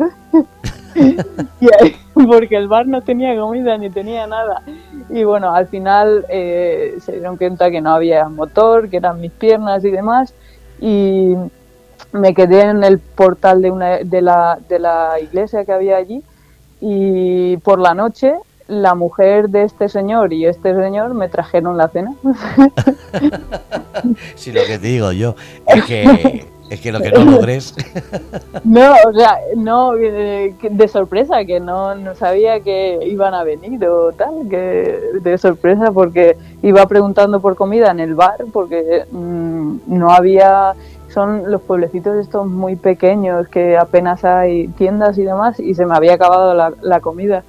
porque 2.27 2.57
el 2.57 2.67
bar 2.67 2.87
no 2.87 3.01
tenía 3.01 3.39
comida 3.39 3.77
ni 3.77 3.89
tenía 3.89 4.27
nada. 4.27 4.63
Y 5.09 5.23
bueno, 5.23 5.53
al 5.53 5.67
final 5.67 6.25
eh, 6.27 6.95
se 6.99 7.13
dieron 7.13 7.37
cuenta 7.37 7.71
que 7.71 7.79
no 7.79 7.91
había 7.91 8.27
motor, 8.27 8.89
que 8.89 8.97
eran 8.97 9.21
mis 9.21 9.31
piernas 9.31 9.85
y 9.85 9.91
demás. 9.91 10.33
Y 10.81 11.35
me 12.11 12.33
quedé 12.33 12.61
en 12.63 12.83
el 12.83 12.99
portal 12.99 13.61
de, 13.61 13.71
una, 13.71 13.97
de, 13.99 14.21
la, 14.21 14.59
de 14.67 14.79
la 14.79 15.19
iglesia 15.21 15.63
que 15.63 15.71
había 15.71 15.95
allí. 15.97 16.23
Y 16.81 17.57
por 17.57 17.79
la 17.79 17.93
noche 17.93 18.33
la 18.67 18.95
mujer 18.95 19.49
de 19.49 19.63
este 19.63 19.89
señor 19.89 20.33
y 20.33 20.45
este 20.45 20.75
señor 20.75 21.13
me 21.13 21.29
trajeron 21.29 21.77
la 21.77 21.87
cena. 21.87 22.13
si 24.35 24.51
lo 24.51 24.61
que 24.65 24.77
te 24.77 24.87
digo 24.87 25.11
yo 25.13 25.35
es 25.65 25.85
que 25.85 26.45
es 26.69 26.81
que 26.81 26.91
lo 26.91 26.99
que 26.99 27.11
no 27.11 27.23
logres. 27.31 27.73
no, 28.63 28.93
o 29.07 29.13
sea, 29.13 29.37
no 29.55 29.95
eh, 29.95 30.53
de 30.69 30.87
sorpresa 30.87 31.45
que 31.45 31.59
no, 31.59 31.95
no 31.95 32.15
sabía 32.15 32.59
que 32.59 32.99
iban 33.03 33.33
a 33.33 33.43
venir 33.43 33.83
o 33.85 34.11
tal, 34.11 34.47
que 34.49 34.99
de 35.21 35.37
sorpresa 35.37 35.91
porque 35.91 36.37
iba 36.61 36.85
preguntando 36.87 37.39
por 37.39 37.55
comida 37.55 37.91
en 37.91 37.99
el 37.99 38.15
bar 38.15 38.45
porque 38.51 39.05
mm, 39.09 39.77
no 39.87 40.11
había 40.11 40.73
son 41.17 41.49
los 41.49 41.63
pueblecitos 41.63 42.15
estos 42.17 42.45
muy 42.45 42.75
pequeños 42.75 43.47
que 43.47 43.75
apenas 43.75 44.23
hay 44.23 44.67
tiendas 44.67 45.17
y 45.17 45.23
demás 45.23 45.59
y 45.59 45.73
se 45.73 45.83
me 45.87 45.95
había 45.95 46.13
acabado 46.13 46.53
la, 46.53 46.71
la 46.83 46.99
comida. 46.99 47.43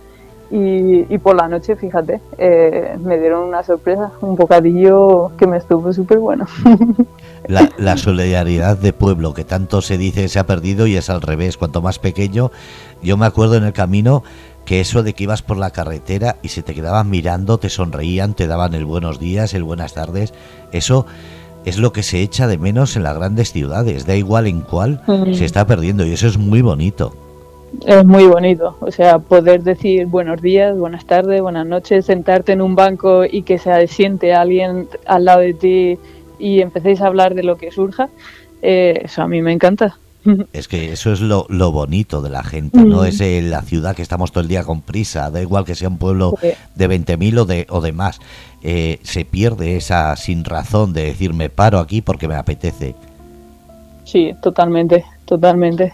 Y, 0.50 1.18
por 1.18 1.37
la 1.37 1.46
noche, 1.48 1.76
fíjate, 1.76 2.22
eh, 2.38 2.96
me 2.98 3.18
dieron 3.18 3.46
una 3.46 3.62
sorpresa, 3.62 4.12
un 4.22 4.37
bocadillo 4.37 5.33
que 5.37 5.46
me 5.46 5.59
estuvo 5.59 5.92
súper 5.92 6.18
bueno. 6.18 6.46
La, 7.46 7.96
solidaridad 7.98 8.78
de 8.78 8.94
pueblo, 8.94 9.35
que 9.35 9.44
tanto 9.44 9.83
se 9.83 9.98
dice 9.98 10.28
se 10.28 10.38
ha 10.38 10.46
perdido 10.46 10.87
y 10.87 10.96
es 10.96 11.11
al 11.11 11.20
revés, 11.20 11.59
cuanto 11.59 11.83
más 11.83 11.98
pequeño, 11.98 12.50
yo 13.02 13.18
me 13.18 13.26
acuerdo 13.26 13.57
en 13.57 13.64
el 13.64 13.74
camino 13.74 14.22
que 14.64 14.81
eso 14.81 15.02
de 15.02 15.12
que 15.12 15.24
ibas 15.24 15.42
por 15.42 15.59
la 15.59 15.70
carretera 15.70 16.37
y 16.42 16.48
se 16.48 16.62
te 16.62 16.74
quedaban 16.74 17.11
mirando, 17.11 17.59
te 17.59 17.68
sonreían, 17.68 18.33
te 18.33 18.46
daban 18.46 18.72
el 18.72 18.87
buenos 18.87 19.18
días, 19.18 19.52
el 19.52 19.64
buenas 19.64 19.92
tardes, 19.92 20.33
eso 20.72 21.04
es 21.68 21.78
lo 21.78 21.92
que 21.92 22.02
se 22.02 22.22
echa 22.22 22.46
de 22.46 22.59
menos 22.59 22.96
en 22.96 23.02
las 23.02 23.16
grandes 23.16 23.52
ciudades, 23.52 24.07
da 24.07 24.16
igual 24.16 24.46
en 24.46 24.61
cuál, 24.61 25.02
se 25.33 25.44
está 25.44 25.66
perdiendo 25.66 26.07
y 26.07 26.12
eso 26.12 26.26
es 26.26 26.38
muy 26.38 26.62
bonito. 26.62 27.14
Es 27.85 28.04
muy 28.04 28.24
bonito, 28.26 28.76
o 28.81 28.90
sea, 28.90 29.18
poder 29.18 29.62
decir 29.62 30.07
buenos 30.07 30.40
días, 30.40 30.76
buenas 30.76 31.04
tardes, 31.04 31.42
buenas 31.42 31.66
noches, 31.66 32.07
sentarte 32.07 32.52
en 32.52 32.62
un 32.62 32.74
banco 32.74 33.24
y 33.24 33.42
que 33.42 33.59
se 33.59 33.87
siente 33.88 34.33
alguien 34.33 34.88
al 35.07 35.26
lado 35.26 35.40
de 35.40 35.54
ti 35.54 35.98
y 36.38 36.61
empecéis 36.61 37.02
a 37.02 37.09
hablar 37.09 37.35
de 37.35 37.42
lo 37.42 37.57
que 37.57 37.70
surja, 37.70 38.09
eh, 38.62 39.02
eso 39.04 39.22
a 39.22 39.28
mí 39.28 39.42
me 39.42 39.52
encanta. 39.52 39.98
Es 40.52 40.68
que 40.68 40.92
eso 40.92 41.12
es 41.12 41.20
lo, 41.20 41.46
bonito 41.72 42.22
de 42.22 42.31
la 42.31 42.42
gente, 42.42 42.78
no 42.78 43.04
es 43.04 43.20
la 43.20 43.62
ciudad 43.62 43.94
que 43.94 44.02
estamos 44.02 44.33
todo 44.33 44.42
el 44.42 44.48
día 44.48 44.64
con 44.64 44.83
prisa, 44.83 45.31
da 45.31 45.40
igual 45.40 45.64
que 45.64 45.74
sea 45.74 45.88
un 45.88 45.98
pueblo 45.98 46.35
de 46.74 46.88
20.000 46.88 47.38
o 47.38 47.44
de, 47.44 47.66
o 47.68 47.81
de 47.81 47.92
más, 47.92 48.20
eh, 48.62 48.98
se 49.02 49.24
pierde 49.24 49.76
esa 49.76 50.16
sin 50.16 50.44
razón 50.44 50.92
de 50.92 51.04
decir 51.04 51.32
me 51.32 51.50
paro 51.50 51.78
aquí 51.78 52.02
porque 52.02 52.28
me 52.28 52.34
apetece. 52.34 52.94
Sí, 54.04 54.34
totalmente, 54.42 55.04
totalmente. 55.24 55.92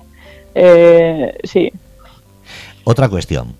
Eh, 0.55 1.37
sí. 1.45 1.73
Otra 2.85 3.09
cuestión. 3.09 3.55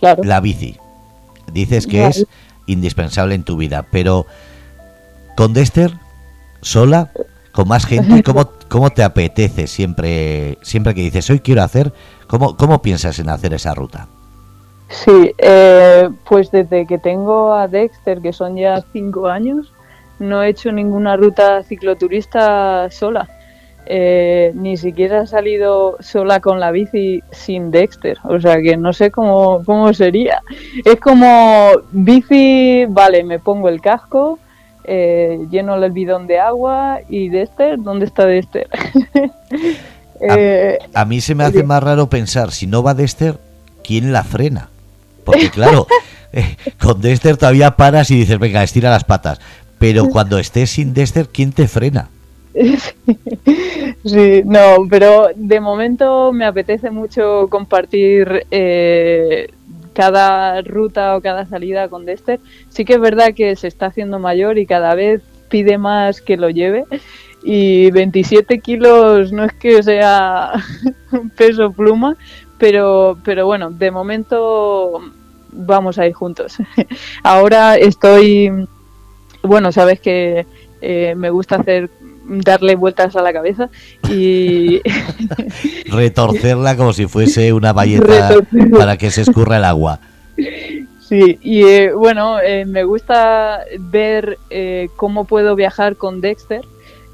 La 0.00 0.40
bici. 0.40 0.76
Dices 1.52 1.86
que 1.86 2.06
es 2.06 2.26
indispensable 2.66 3.34
en 3.34 3.42
tu 3.42 3.56
vida, 3.56 3.86
pero 3.90 4.26
con 5.36 5.54
Dexter, 5.54 5.92
sola, 6.60 7.10
con 7.52 7.68
más 7.68 7.86
gente, 7.86 8.22
¿cómo, 8.24 8.50
cómo 8.68 8.90
te 8.90 9.02
apetece 9.02 9.66
siempre, 9.66 10.58
siempre 10.62 10.94
que 10.94 11.02
dices 11.02 11.28
hoy 11.30 11.40
quiero 11.40 11.62
hacer? 11.62 11.92
¿Cómo, 12.26 12.56
cómo 12.56 12.82
piensas 12.82 13.18
en 13.18 13.28
hacer 13.28 13.54
esa 13.54 13.74
ruta? 13.74 14.08
Sí, 14.88 15.32
eh, 15.38 16.08
pues 16.24 16.50
desde 16.50 16.86
que 16.86 16.98
tengo 16.98 17.52
a 17.52 17.68
Dexter, 17.68 18.20
que 18.20 18.32
son 18.32 18.56
ya 18.56 18.82
cinco 18.92 19.28
años, 19.28 19.72
no 20.18 20.42
he 20.42 20.48
hecho 20.48 20.72
ninguna 20.72 21.16
ruta 21.16 21.62
cicloturista 21.62 22.90
sola. 22.90 23.28
Eh, 23.90 24.52
ni 24.54 24.76
siquiera 24.76 25.22
ha 25.22 25.26
salido 25.26 25.96
sola 26.00 26.40
con 26.40 26.60
la 26.60 26.70
bici 26.70 27.22
sin 27.30 27.70
Dexter. 27.70 28.18
O 28.24 28.38
sea 28.38 28.60
que 28.60 28.76
no 28.76 28.92
sé 28.92 29.10
cómo, 29.10 29.62
cómo 29.64 29.94
sería. 29.94 30.42
Es 30.84 31.00
como 31.00 31.70
bici, 31.92 32.84
vale, 32.88 33.24
me 33.24 33.38
pongo 33.38 33.68
el 33.68 33.80
casco, 33.80 34.38
eh, 34.84 35.46
lleno 35.50 35.76
el 35.76 35.92
bidón 35.92 36.26
de 36.26 36.38
agua 36.38 37.00
y 37.08 37.28
Dexter, 37.28 37.78
¿dónde 37.78 38.06
está 38.06 38.26
Dexter? 38.26 38.68
Eh, 40.20 40.76
a, 40.94 41.04
mí 41.04 41.20
se 41.20 41.36
me 41.36 41.44
hace 41.44 41.62
más 41.62 41.80
raro 41.80 42.10
pensar, 42.10 42.50
si 42.50 42.66
no 42.66 42.82
va 42.82 42.92
Dexter, 42.92 43.38
¿quién 43.84 44.12
la 44.12 44.24
frena? 44.24 44.68
Porque 45.30 45.50
claro, 45.52 45.86
con 46.80 47.00
Dexter 47.00 47.36
todavía 47.36 47.76
paras 47.76 48.10
y 48.10 48.16
dices, 48.16 48.38
venga, 48.38 48.62
estira 48.62 48.90
las 48.90 49.04
patas. 49.04 49.40
Pero 49.78 50.06
cuando 50.06 50.38
estés 50.38 50.70
sin 50.70 50.94
Dexter, 50.94 51.28
¿quién 51.28 51.52
te 51.52 51.68
frena? 51.68 52.08
Sí, 54.04 54.42
no, 54.44 54.86
pero 54.88 55.28
de 55.34 55.60
momento 55.60 56.32
me 56.32 56.44
apetece 56.44 56.90
mucho 56.90 57.48
compartir 57.50 58.46
eh, 58.50 59.48
cada 59.92 60.62
ruta 60.62 61.16
o 61.16 61.20
cada 61.20 61.46
salida 61.46 61.88
con 61.88 62.06
Dexter. 62.06 62.40
Sí 62.68 62.84
que 62.84 62.94
es 62.94 63.00
verdad 63.00 63.34
que 63.34 63.56
se 63.56 63.66
está 63.68 63.86
haciendo 63.86 64.18
mayor 64.18 64.58
y 64.58 64.66
cada 64.66 64.94
vez 64.94 65.20
pide 65.48 65.78
más 65.78 66.20
que 66.20 66.36
lo 66.36 66.48
lleve. 66.48 66.84
Y 67.42 67.90
27 67.90 68.60
kilos 68.60 69.32
no 69.32 69.44
es 69.44 69.52
que 69.54 69.82
sea 69.82 70.52
un 71.12 71.30
peso 71.30 71.72
pluma, 71.72 72.16
pero, 72.58 73.18
pero 73.24 73.46
bueno, 73.46 73.70
de 73.70 73.90
momento 73.90 75.02
vamos 75.50 75.98
a 75.98 76.06
ir 76.06 76.12
juntos. 76.12 76.58
Ahora 77.22 77.76
estoy, 77.76 78.50
bueno, 79.42 79.72
sabes 79.72 80.00
que 80.00 80.46
eh, 80.80 81.14
me 81.16 81.30
gusta 81.30 81.56
hacer 81.56 81.90
darle 82.28 82.76
vueltas 82.76 83.16
a 83.16 83.22
la 83.22 83.32
cabeza 83.32 83.70
y 84.08 84.80
retorcerla 85.90 86.76
como 86.76 86.92
si 86.92 87.06
fuese 87.06 87.52
una 87.52 87.72
valleta 87.72 88.30
para 88.76 88.96
que 88.96 89.10
se 89.10 89.22
escurra 89.22 89.56
el 89.56 89.64
agua. 89.64 90.00
Sí, 91.08 91.38
y 91.42 91.62
eh, 91.62 91.92
bueno, 91.94 92.38
eh, 92.38 92.66
me 92.66 92.84
gusta 92.84 93.60
ver 93.78 94.38
eh, 94.50 94.88
cómo 94.96 95.24
puedo 95.24 95.56
viajar 95.56 95.96
con 95.96 96.20
Dexter, 96.20 96.62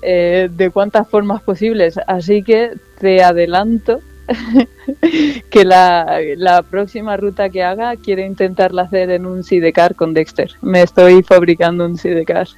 de 0.02 0.70
cuántas 0.70 1.08
formas 1.08 1.42
posibles. 1.42 1.98
Así 2.06 2.42
que 2.42 2.72
te 3.00 3.22
adelanto 3.22 4.00
que 5.50 5.64
la, 5.64 6.20
la, 6.36 6.62
próxima 6.62 7.16
ruta 7.16 7.50
que 7.50 7.62
haga 7.62 7.96
quiero 7.96 8.22
intentarla 8.22 8.82
hacer 8.82 9.10
en 9.10 9.26
un 9.26 9.44
sidecar 9.44 9.94
con 9.94 10.14
Dexter. 10.14 10.52
Me 10.62 10.82
estoy 10.82 11.22
fabricando 11.22 11.84
un 11.84 11.98
sidecar. 11.98 12.48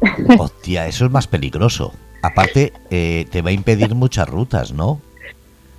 Hostia, 0.38 0.86
eso 0.86 1.06
es 1.06 1.10
más 1.10 1.26
peligroso. 1.26 1.92
Aparte, 2.22 2.72
eh, 2.90 3.26
te 3.30 3.42
va 3.42 3.50
a 3.50 3.52
impedir 3.52 3.94
muchas 3.94 4.28
rutas, 4.28 4.72
¿no? 4.72 5.00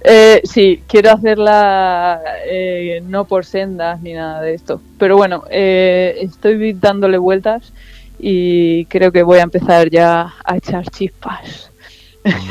Eh, 0.06 0.42
sí, 0.44 0.84
quiero 0.86 1.12
hacerla 1.12 2.22
eh, 2.46 3.02
no 3.08 3.24
por 3.24 3.46
sendas 3.46 4.02
ni 4.02 4.14
nada 4.14 4.42
de 4.42 4.54
esto. 4.54 4.82
Pero 4.98 5.16
bueno, 5.16 5.46
eh, 5.50 6.18
estoy 6.22 6.74
dándole 6.74 7.18
vueltas 7.18 7.72
y 8.20 8.86
creo 8.86 9.12
que 9.14 9.24
voy 9.24 9.40
a 9.40 9.44
empezar 9.44 9.90
ya 9.90 10.34
a 10.44 10.58
echar 10.58 10.90
chispas. 10.90 11.72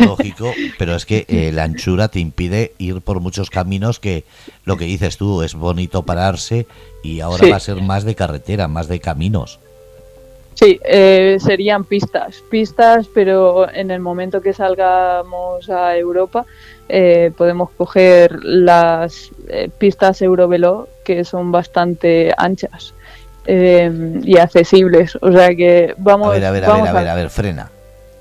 Lógico, 0.01 0.53
pero 0.79 0.95
es 0.95 1.07
que 1.07 1.51
la 1.53 1.65
anchura 1.65 2.09
te 2.09 2.21
impide 2.21 2.73
ir 2.79 3.01
por 3.01 3.21
muchos 3.21 3.51
caminos 3.51 4.01
que 4.01 4.25
lo 4.65 4.77
que 4.77 4.85
dices 4.85 5.17
tú 5.17 5.43
es 5.43 5.55
bonito 5.55 6.03
pararse 6.03 6.67
y 7.03 7.21
ahora 7.21 7.49
va 7.49 7.57
a 7.57 7.61
ser 7.61 7.83
más 7.83 8.05
de 8.05 8.15
carretera, 8.15 8.69
más 8.69 8.89
de 8.89 9.01
caminos. 9.01 9.59
Sí, 10.55 10.79
eh, 10.85 11.39
serían 11.41 11.85
pistas, 11.85 12.43
pistas, 12.51 13.09
pero 13.13 13.71
en 13.73 13.91
el 13.91 14.01
momento 14.01 14.41
que 14.41 14.53
salgamos 14.53 15.69
a 15.71 15.97
Europa 15.97 16.45
eh, 16.89 17.33
podemos 17.37 17.71
coger 17.71 18.45
las 18.45 19.31
eh, 19.49 19.71
pistas 19.79 20.21
Eurovelo 20.21 20.89
que 21.05 21.25
son 21.25 21.53
bastante 21.53 22.33
anchas 22.37 22.95
y 23.45 24.39
accesibles. 24.39 25.19
O 25.21 25.33
sea 25.33 25.49
que 25.57 25.95
vamos. 25.99 26.29
A 26.29 26.33
ver, 26.33 26.45
a 26.45 26.51
ver, 26.53 26.65
a 26.65 26.75
ver, 26.75 26.87
a 26.87 26.93
ver, 26.93 27.09
a 27.09 27.15
ver, 27.17 27.31
frena. 27.31 27.71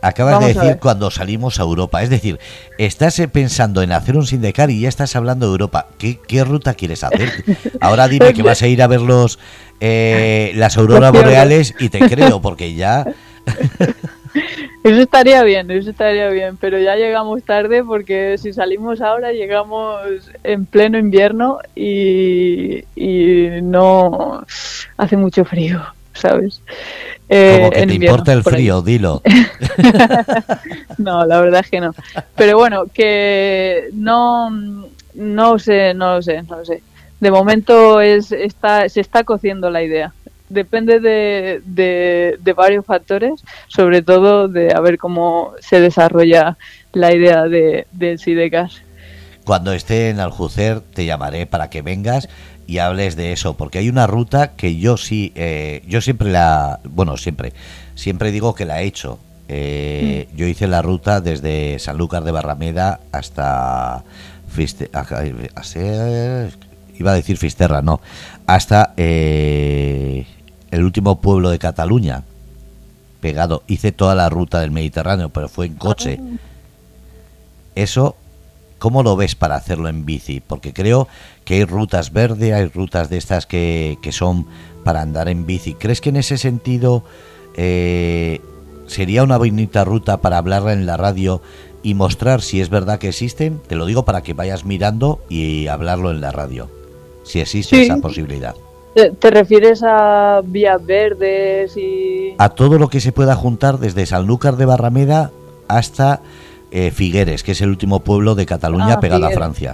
Acabas 0.02 0.40
de 0.40 0.54
decir 0.54 0.78
cuando 0.80 1.12
salimos 1.12 1.60
a 1.60 1.64
Europa, 1.64 2.02
es 2.02 2.10
decir, 2.10 2.40
estás 2.78 3.22
pensando 3.32 3.82
en 3.82 3.92
hacer 3.92 4.18
un 4.18 4.26
sindecar 4.26 4.70
y 4.70 4.82
ya 4.82 4.90
estás 4.90 5.16
hablando 5.16 5.46
de 5.46 5.52
Europa. 5.52 5.88
¿Qué, 5.98 6.20
qué 6.28 6.44
ruta 6.44 6.74
quieres 6.74 7.04
hacer? 7.04 7.32
Ahora 7.82 8.08
dime 8.08 8.34
que 8.34 8.44
vas 8.44 8.62
a 8.62 8.68
ir 8.68 8.82
a 8.82 8.88
ver 8.88 9.02
los, 9.02 9.40
eh, 9.80 10.52
las 10.56 10.78
auroras 10.78 11.12
boreales 11.12 11.76
y 11.80 11.90
te 11.90 12.00
creo, 12.00 12.42
porque 12.42 12.74
ya... 12.74 13.06
Eso 14.84 15.02
estaría 15.02 15.44
bien, 15.44 15.70
eso 15.70 15.92
estaría 15.92 16.30
bien, 16.30 16.58
pero 16.58 16.80
ya 16.80 16.96
llegamos 16.96 17.44
tarde 17.44 17.84
porque 17.84 18.38
si 18.40 18.52
salimos 18.52 19.00
ahora 19.02 19.32
llegamos 19.32 20.32
en 20.44 20.66
pleno 20.66 20.98
invierno 20.98 21.60
y, 21.76 22.84
no 23.62 24.44
hace 24.98 25.18
mucho 25.18 25.46
frío, 25.46 25.84
¿sabes? 26.14 26.62
Eh, 27.30 27.58
Como 27.58 27.72
que 27.72 27.88
te 27.88 27.94
importa 27.94 28.34
el 28.34 28.44
frío, 28.44 28.82
dilo. 28.82 29.22
no, 30.98 31.26
la 31.26 31.40
verdad 31.40 31.62
es 31.62 31.70
que 31.70 31.80
no. 31.80 31.94
Pero 32.36 32.58
bueno, 32.58 32.86
que 32.94 33.90
no, 33.94 34.50
no 35.14 35.60
sé, 35.60 35.94
no 35.94 36.16
lo 36.16 36.22
sé, 36.22 36.44
no 36.44 36.58
lo 36.58 36.66
sé 36.66 36.84
de 37.22 37.32
momento 37.32 38.02
es, 38.02 38.32
está, 38.34 38.90
se 38.90 39.00
está 39.00 39.24
cociendo 39.24 39.70
la 39.70 39.84
idea. 39.84 40.14
Depende 40.50 41.00
de, 41.00 41.62
de, 41.64 42.54
varios 42.54 42.86
factores, 42.86 43.42
sobre 43.68 44.02
todo 44.02 44.50
de 44.50 44.74
a 44.74 44.82
ver 44.82 44.98
cómo 44.98 45.54
se 45.62 45.80
desarrolla 45.80 46.58
la 46.92 47.14
idea 47.14 47.44
de, 47.44 47.88
del 47.94 48.20
SIDECAS. 48.20 48.82
Cuando 49.46 49.72
esté 49.72 50.10
en 50.10 50.20
Aljucer 50.20 50.82
te 50.82 51.06
llamaré 51.06 51.46
para 51.46 51.70
que 51.70 51.82
vengas 51.82 52.28
y 52.72 52.80
hables 52.80 53.18
de 53.18 53.34
eso, 53.34 53.58
porque 53.58 53.80
hay 53.80 53.90
una 53.90 54.08
ruta 54.08 54.52
que 54.54 54.78
yo 54.78 54.96
sí, 54.96 55.34
eh, 55.36 55.84
yo 55.90 56.00
siempre 56.00 56.32
la, 56.32 56.80
bueno, 56.86 57.18
siempre, 57.18 57.52
siempre 57.96 58.32
digo 58.32 58.56
que 58.56 58.64
la 58.64 58.82
he 58.82 58.86
hecho. 58.86 59.20
Eh, 59.50 60.30
mm. 60.32 60.38
Yo 60.38 60.46
hice 60.46 60.68
la 60.68 60.82
ruta 60.82 61.20
desde 61.20 61.80
Sanlúcar 61.80 62.24
de 62.24 62.32
Barrameda 62.32 63.02
hasta 63.12 64.06
Fiste, 64.48 64.90
iba 66.98 67.12
a 67.12 67.16
decir 67.16 67.36
Fisterra, 67.36 67.82
no, 67.82 68.00
hasta 68.48 68.94
eh, 68.96 70.26
el 70.72 70.84
último 70.86 71.20
pueblo 71.20 71.50
de 71.50 71.60
Cataluña, 71.60 72.24
pegado. 73.20 73.64
Hice 73.68 73.92
toda 73.92 74.16
la 74.16 74.30
ruta 74.30 74.62
del 74.62 74.72
Mediterráneo, 74.72 75.28
pero 75.28 75.50
fue 75.50 75.66
en 75.66 75.76
coche. 75.76 76.22
Ah. 76.22 76.38
Eso, 77.76 78.16
¿cómo 78.82 79.04
lo 79.04 79.16
ves 79.16 79.36
para 79.36 79.56
hacerlo 79.56 79.90
en 79.90 80.06
bici? 80.06 80.42
Porque 80.42 80.74
creo 80.74 81.08
que 81.46 81.54
hay 81.54 81.66
rutas 81.66 82.12
verdes, 82.12 82.52
hay 82.52 82.66
rutas 82.66 83.12
de 83.12 83.18
estas 83.18 83.46
que, 83.46 84.00
que 84.02 84.12
son 84.12 84.48
para 84.84 85.02
andar 85.02 85.30
en 85.30 85.46
bici. 85.46 85.76
¿Crees 85.76 86.02
que 86.02 86.10
en 86.10 86.16
ese 86.16 86.40
sentido 86.40 87.04
eh, 87.56 88.42
sería 88.88 89.22
una 89.22 89.38
bonita 89.38 89.84
ruta 89.84 90.18
para 90.18 90.40
hablarla 90.40 90.74
en 90.74 90.88
la 90.88 90.98
radio 90.98 91.44
y 91.84 91.94
mostrar 91.94 92.42
si 92.42 92.60
es 92.60 92.70
verdad 92.70 92.98
que 92.98 93.10
existen? 93.10 93.62
Te 93.68 93.76
lo 93.76 93.86
digo 93.86 94.04
para 94.04 94.24
que 94.24 94.34
vayas 94.34 94.66
mirando 94.66 95.20
y 95.30 95.68
hablarlo 95.68 96.10
en 96.10 96.20
la 96.20 96.32
radio 96.32 96.68
si 97.24 97.40
existe 97.40 97.84
esa 97.84 97.98
posibilidad. 97.98 98.56
¿Te 98.96 99.30
refieres 99.30 99.84
a 99.86 100.42
vías 100.44 100.84
verdes 100.84 101.78
y...? 101.78 102.34
A 102.40 102.50
todo 102.50 102.80
lo 102.80 102.90
que 102.90 103.00
se 103.00 103.12
pueda 103.12 103.36
juntar 103.36 103.78
desde 103.78 104.08
Sanlúcar 104.08 104.58
de 104.58 104.66
Barrameda 104.66 105.30
hasta 105.68 106.22
eh, 106.72 106.92
Figueres, 106.92 107.44
que 107.44 107.52
es 107.52 107.62
el 107.62 107.70
último 107.70 108.00
pueblo 108.00 108.36
de 108.36 108.46
Cataluña 108.46 108.94
ah, 108.94 109.00
pegado 109.00 109.26
a 109.26 109.32
Francia. 109.32 109.74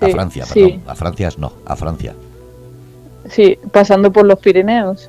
a 0.00 0.08
Francia, 0.08 0.44
perdón. 0.52 0.82
A 0.86 0.94
Francia 0.94 1.28
no, 1.38 1.52
a 1.64 1.76
Francia. 1.76 2.14
Sí, 3.28 3.58
pasando 3.72 4.12
por 4.12 4.26
los 4.26 4.38
Pirineos. 4.38 5.08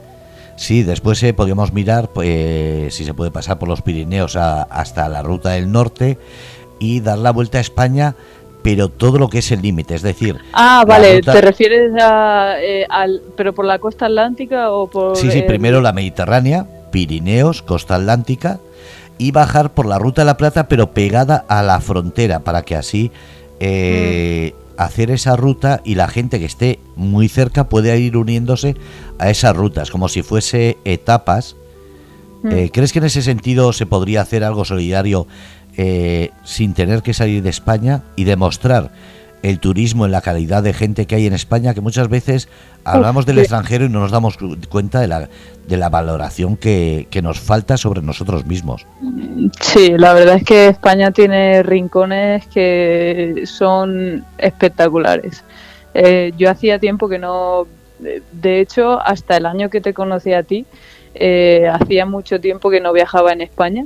Sí, 0.56 0.84
después 0.84 1.22
eh, 1.24 1.34
podríamos 1.34 1.74
mirar 1.74 2.10
pues, 2.10 2.94
si 2.94 3.06
se 3.06 3.14
puede 3.14 3.32
pasar 3.32 3.58
por 3.60 3.68
los 3.68 3.82
Pirineos 3.82 4.36
hasta 4.36 5.10
la 5.10 5.22
ruta 5.24 5.52
del 5.52 5.72
norte 5.72 6.18
y 6.80 7.00
dar 7.00 7.18
la 7.18 7.32
vuelta 7.32 7.58
a 7.58 7.62
España 7.62 8.16
pero 8.64 8.90
todo 8.90 9.20
lo 9.20 9.30
que 9.30 9.40
es 9.40 9.52
el 9.52 9.62
límite, 9.62 9.94
es 9.94 10.02
decir... 10.02 10.38
Ah, 10.54 10.86
vale, 10.88 11.22
¿te 11.22 11.42
refieres 11.42 11.92
a, 12.02 12.56
eh, 12.62 12.86
al, 12.90 13.22
pero 13.36 13.54
por 13.54 13.66
la 13.66 13.78
costa 13.78 14.06
atlántica 14.06 14.72
o 14.72 14.88
por... 14.88 15.18
Sí, 15.18 15.30
sí, 15.30 15.42
primero 15.42 15.82
la 15.82 15.92
Mediterránea, 15.92 16.66
Pirineos, 16.90 17.62
costa 17.62 17.96
atlántica, 17.96 18.60
y 19.18 19.32
bajar 19.32 19.74
por 19.74 19.86
la 19.86 20.00
Ruta 20.00 20.22
de 20.22 20.26
la 20.26 20.38
Plata, 20.38 20.68
pero 20.68 20.92
pegada 20.92 21.46
a 21.48 21.64
la 21.64 21.80
frontera, 21.80 22.40
para 22.40 22.64
que 22.64 22.76
así 22.76 23.12
eh, 23.60 24.54
mm. 24.54 24.82
hacer 24.82 25.12
esa 25.12 25.36
ruta 25.36 25.82
y 25.84 25.96
la 25.96 26.08
gente 26.08 26.40
que 26.40 26.46
esté 26.46 26.80
muy 26.96 27.30
cerca 27.30 27.70
pueda 27.70 27.96
ir 27.96 28.18
uniéndose 28.18 28.76
a 29.20 29.30
esas 29.30 29.56
rutas, 29.56 29.92
como 29.92 30.10
si 30.10 30.22
fuese 30.22 30.78
etapas. 30.86 31.56
Mm. 32.44 32.52
Eh, 32.52 32.70
¿Crees 32.74 32.92
que 32.92 33.00
en 33.00 33.06
ese 33.06 33.22
sentido 33.22 33.74
se 33.74 33.86
podría 33.86 34.22
hacer 34.22 34.44
algo 34.44 34.66
solidario 34.66 35.28
eh, 35.78 36.32
sin 36.44 36.74
tener 36.74 37.02
que 37.02 37.14
salir 37.14 37.42
de 37.42 37.50
España 37.50 38.04
y 38.16 38.26
demostrar 38.26 38.92
el 39.44 39.60
turismo 39.60 40.06
en 40.06 40.12
la 40.12 40.22
calidad 40.22 40.64
de 40.64 40.74
gente 40.74 41.06
que 41.06 41.16
hay 41.16 41.28
en 41.28 41.34
España, 41.34 41.74
que 41.74 41.82
muchas 41.82 42.08
veces 42.08 42.48
hablamos 42.86 43.26
del 43.26 43.40
extranjero 43.40 43.86
y 43.86 43.90
no 43.90 44.00
nos 44.00 44.12
damos 44.12 44.38
cuenta 44.70 45.02
de 45.02 45.08
la, 45.08 45.30
de 45.68 45.78
la 45.78 45.90
valoración 45.90 46.56
que, 46.56 47.08
nos 47.22 47.40
falta 47.40 47.78
sobre 47.78 48.02
nosotros 48.02 48.46
mismos. 48.46 48.88
Sí, 49.60 49.96
la 49.98 50.14
verdad 50.14 50.38
es 50.38 50.44
que 50.46 50.68
España 50.70 51.12
tiene 51.12 51.62
rincones 51.62 52.48
que 52.48 53.44
son 53.46 54.26
espectaculares. 54.38 55.44
Eh, 55.94 56.32
yo 56.38 56.50
hacía 56.50 56.80
tiempo 56.80 57.10
que 57.10 57.20
no, 57.20 57.68
de 58.00 58.62
hecho, 58.62 59.00
hasta 59.02 59.38
el 59.38 59.46
año 59.46 59.70
que 59.70 59.82
te 59.82 59.94
conocí 59.94 60.34
a 60.34 60.44
ti, 60.44 60.66
eh, 61.16 61.70
hacía 61.72 62.06
mucho 62.06 62.40
tiempo 62.40 62.70
que 62.70 62.80
no 62.80 62.94
viajaba 62.94 63.34
en 63.34 63.42
España 63.42 63.86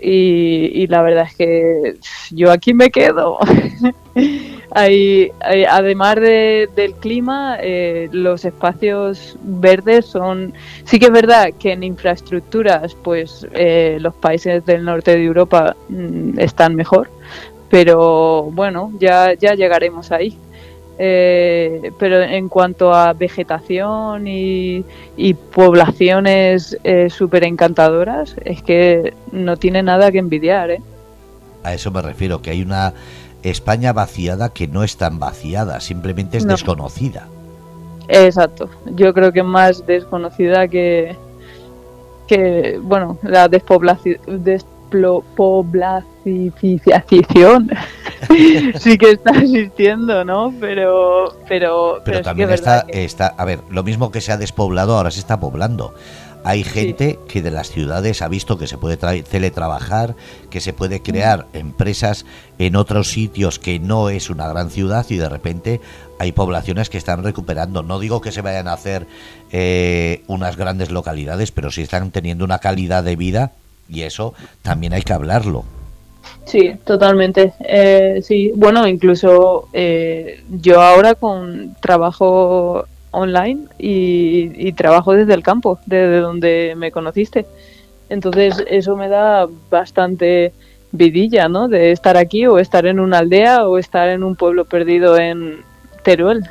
y, 0.00 0.86
la 0.86 1.02
verdad 1.02 1.26
es 1.28 1.36
que 1.36 1.96
yo 2.30 2.50
aquí 2.50 2.72
me 2.72 2.90
quedo. 2.90 3.38
hay, 4.78 5.32
además 5.68 6.16
del 6.16 6.94
clima, 7.00 7.58
eh, 7.60 8.08
los 8.12 8.44
espacios 8.44 9.36
verdes 9.42 10.06
son... 10.06 10.54
Sí 10.84 10.98
que 10.98 11.06
es 11.06 11.12
verdad 11.12 11.50
que 11.58 11.72
en 11.72 11.82
infraestructuras, 11.82 12.94
pues 12.94 13.46
eh, 13.52 13.98
los 14.00 14.14
países 14.14 14.64
del 14.64 14.84
norte 14.84 15.16
de 15.16 15.24
Europa 15.24 15.76
mm, 15.88 16.38
están 16.38 16.74
mejor, 16.76 17.10
pero 17.70 18.44
bueno, 18.52 18.92
ya, 18.98 19.34
ya 19.34 19.54
llegaremos 19.54 20.12
ahí. 20.12 20.38
Eh, 21.00 21.92
pero 21.96 22.20
en 22.22 22.48
cuanto 22.48 22.92
a 22.92 23.12
vegetación 23.12 24.26
y, 24.26 24.84
poblaciones 25.54 26.76
eh, 26.82 27.08
súper 27.08 27.44
encantadoras, 27.44 28.34
es 28.44 28.62
que 28.62 29.14
no 29.30 29.56
tiene 29.56 29.82
nada 29.82 30.10
que 30.10 30.18
envidiar. 30.18 30.72
¿eh? 30.72 30.82
A 31.62 31.74
eso 31.74 31.90
me 31.92 32.02
refiero, 32.02 32.42
que 32.42 32.50
hay 32.50 32.62
una 32.62 32.94
España 33.42 33.92
vaciada 33.92 34.50
que 34.50 34.68
no 34.68 34.82
es 34.82 34.96
tan 34.96 35.18
vaciada, 35.18 35.80
simplemente 35.80 36.38
es 36.38 36.46
desconocida. 36.46 37.28
Exacto, 38.08 38.70
yo 38.94 39.12
creo 39.12 39.32
que 39.32 39.42
más 39.42 39.86
desconocida 39.86 40.68
que, 40.68 41.16
que 42.26 42.80
bueno, 42.82 43.18
la 43.22 43.48
despoblación 43.48 44.18
poblacificación 45.36 47.70
sí 48.78 48.98
que 48.98 49.12
está 49.12 49.30
existiendo, 49.38 50.24
¿no? 50.24 50.52
Pero, 50.58 51.36
pero, 51.48 52.00
pero, 52.04 52.22
también 52.22 52.50
está, 52.50 52.84
está, 52.88 53.28
a 53.28 53.44
ver, 53.44 53.60
lo 53.70 53.82
mismo 53.82 54.10
que 54.10 54.20
se 54.20 54.32
ha 54.32 54.36
despoblado 54.36 54.96
ahora 54.96 55.10
se 55.10 55.20
está 55.20 55.38
poblando. 55.38 55.94
Hay 56.44 56.64
gente 56.64 57.18
que 57.28 57.42
de 57.42 57.50
las 57.50 57.70
ciudades 57.70 58.22
ha 58.22 58.28
visto 58.28 58.58
que 58.58 58.66
se 58.66 58.78
puede 58.78 58.96
teletrabajar, 58.96 60.14
que 60.50 60.60
se 60.60 60.72
puede 60.72 61.02
crear 61.02 61.46
empresas 61.52 62.24
en 62.58 62.76
otros 62.76 63.08
sitios 63.08 63.58
que 63.58 63.78
no 63.78 64.08
es 64.10 64.30
una 64.30 64.48
gran 64.48 64.70
ciudad 64.70 65.06
y 65.08 65.16
de 65.16 65.28
repente 65.28 65.80
hay 66.18 66.32
poblaciones 66.32 66.90
que 66.90 66.98
están 66.98 67.22
recuperando. 67.22 67.82
No 67.82 67.98
digo 67.98 68.20
que 68.20 68.32
se 68.32 68.42
vayan 68.42 68.68
a 68.68 68.72
hacer 68.72 69.06
eh, 69.50 70.22
unas 70.26 70.56
grandes 70.56 70.90
localidades, 70.90 71.52
pero 71.52 71.70
sí 71.70 71.82
están 71.82 72.10
teniendo 72.10 72.44
una 72.44 72.58
calidad 72.58 73.04
de 73.04 73.16
vida 73.16 73.52
y 73.88 74.02
eso 74.02 74.34
también 74.62 74.92
hay 74.92 75.02
que 75.02 75.12
hablarlo. 75.12 75.64
Sí, 76.44 76.72
totalmente. 76.84 77.52
Eh, 77.60 78.20
sí, 78.22 78.52
bueno, 78.54 78.86
incluso 78.88 79.68
eh, 79.72 80.42
yo 80.48 80.80
ahora 80.80 81.14
con 81.14 81.76
trabajo 81.80 82.86
online 83.18 83.66
y, 83.78 84.72
trabajo 84.72 85.12
desde 85.12 85.34
el 85.34 85.42
campo, 85.42 85.78
desde 85.86 86.18
donde 86.18 86.74
me 86.76 86.92
conociste. 86.92 87.46
Entonces 88.08 88.64
eso 88.68 88.96
me 88.96 89.08
da 89.08 89.46
bastante 89.70 90.52
vidilla, 90.92 91.48
¿no? 91.48 91.68
De 91.68 91.92
estar 91.92 92.16
aquí 92.16 92.46
o 92.46 92.58
estar 92.58 92.86
en 92.86 93.00
una 93.00 93.18
aldea 93.18 93.66
o 93.66 93.78
estar 93.78 94.08
en 94.08 94.22
un 94.22 94.36
pueblo 94.36 94.64
perdido 94.64 95.18
en 95.18 95.62
Teruel. 96.02 96.42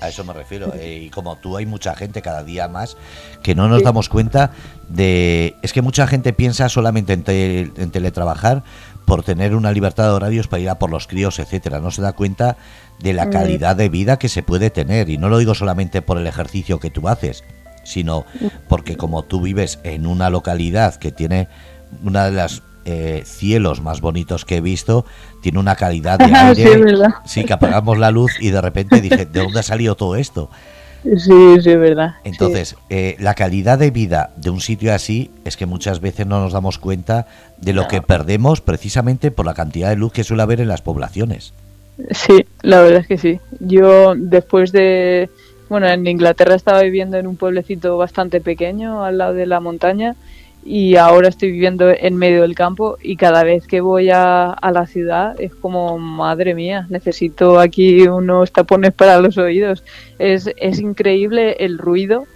A 0.00 0.08
eso 0.08 0.24
me 0.24 0.32
refiero. 0.32 0.72
Eh, 0.82 1.04
y 1.04 1.10
como 1.10 1.36
tú 1.36 1.56
hay 1.56 1.66
mucha 1.66 1.94
gente 1.94 2.22
cada 2.22 2.42
día 2.42 2.66
más 2.66 2.96
que 3.42 3.54
no 3.54 3.68
nos 3.68 3.82
damos 3.82 4.08
cuenta 4.08 4.50
de... 4.88 5.54
Es 5.62 5.72
que 5.72 5.82
mucha 5.82 6.06
gente 6.06 6.32
piensa 6.32 6.68
solamente 6.68 7.12
en, 7.12 7.72
en 7.76 7.90
teletrabajar 7.90 8.64
por 9.04 9.22
tener 9.22 9.54
una 9.54 9.72
libertad 9.72 10.04
de 10.04 10.10
horarios 10.10 10.48
para 10.48 10.62
ir 10.62 10.70
a 10.70 10.78
por 10.78 10.90
los 10.90 11.06
críos, 11.06 11.38
etcétera. 11.38 11.80
No 11.80 11.90
se 11.90 12.02
da 12.02 12.12
cuenta 12.14 12.56
de 13.02 13.12
la 13.12 13.26
mm. 13.26 13.30
calidad 13.30 13.76
de 13.76 13.88
vida 13.88 14.18
que 14.18 14.28
se 14.28 14.42
puede 14.42 14.70
tener. 14.70 15.08
Y 15.08 15.18
no 15.18 15.28
lo 15.28 15.38
digo 15.38 15.54
solamente 15.54 16.02
por 16.02 16.18
el 16.18 16.26
ejercicio 16.26 16.80
que 16.80 16.90
tú 16.90 17.08
haces, 17.08 17.44
sino 17.84 18.24
porque 18.68 18.96
como 18.96 19.22
tú 19.24 19.40
vives 19.40 19.78
en 19.82 20.06
una 20.06 20.30
localidad 20.30 20.96
que 20.96 21.12
tiene 21.12 21.48
una 22.02 22.26
de 22.26 22.32
las 22.32 22.62
eh, 22.84 23.22
cielos 23.24 23.80
más 23.80 24.00
bonitos 24.00 24.44
que 24.44 24.56
he 24.56 24.60
visto, 24.60 25.04
tiene 25.40 25.58
una 25.58 25.76
calidad 25.76 26.18
de 26.18 26.24
aire. 26.34 26.96
sí, 27.24 27.44
que 27.44 27.52
apagamos 27.52 27.98
la 27.98 28.10
luz 28.10 28.32
y 28.40 28.50
de 28.50 28.60
repente 28.60 29.00
dije, 29.00 29.26
¿de 29.26 29.40
dónde 29.40 29.60
ha 29.60 29.62
salido 29.62 29.94
todo 29.94 30.16
esto? 30.16 30.50
Sí, 31.02 31.60
sí, 31.60 31.70
es 31.70 31.80
verdad. 31.80 32.14
Entonces, 32.22 32.76
eh, 32.88 33.16
la 33.18 33.34
calidad 33.34 33.78
de 33.78 33.90
vida 33.90 34.30
de 34.36 34.50
un 34.50 34.60
sitio 34.60 34.94
así 34.94 35.32
es 35.44 35.56
que 35.56 35.66
muchas 35.66 36.00
veces 36.00 36.26
no 36.26 36.40
nos 36.40 36.52
damos 36.52 36.78
cuenta 36.78 37.26
de 37.58 37.72
lo 37.72 37.88
que 37.88 38.02
perdemos 38.02 38.60
precisamente 38.60 39.32
por 39.32 39.44
la 39.44 39.54
cantidad 39.54 39.88
de 39.88 39.96
luz 39.96 40.12
que 40.12 40.22
suele 40.22 40.44
haber 40.44 40.60
en 40.60 40.68
las 40.68 40.82
poblaciones. 40.82 41.54
Sí, 42.10 42.46
la 42.62 42.80
verdad 42.80 43.00
es 43.00 43.06
que 43.06 43.18
sí. 43.18 43.40
Yo 43.60 44.14
después 44.16 44.72
de, 44.72 45.28
bueno, 45.68 45.86
en 45.88 46.06
Inglaterra 46.06 46.54
estaba 46.54 46.82
viviendo 46.82 47.16
en 47.18 47.26
un 47.26 47.36
pueblecito 47.36 47.96
bastante 47.96 48.40
pequeño 48.40 49.04
al 49.04 49.18
lado 49.18 49.34
de 49.34 49.46
la 49.46 49.60
montaña 49.60 50.16
y 50.64 50.96
ahora 50.96 51.28
estoy 51.28 51.50
viviendo 51.50 51.90
en 51.90 52.16
medio 52.16 52.42
del 52.42 52.54
campo 52.54 52.96
y 53.02 53.16
cada 53.16 53.42
vez 53.42 53.66
que 53.66 53.80
voy 53.80 54.10
a, 54.10 54.56
la 54.72 54.86
ciudad 54.86 55.38
es 55.40 55.54
como, 55.54 55.98
madre 55.98 56.54
mía, 56.54 56.86
necesito 56.88 57.58
aquí 57.58 58.06
unos 58.06 58.52
tapones 58.52 58.92
para 58.92 59.20
los 59.20 59.38
oídos. 59.38 59.82
Es, 60.18 60.50
es 60.56 60.78
increíble 60.78 61.56
el 61.60 61.78
ruido 61.78 62.26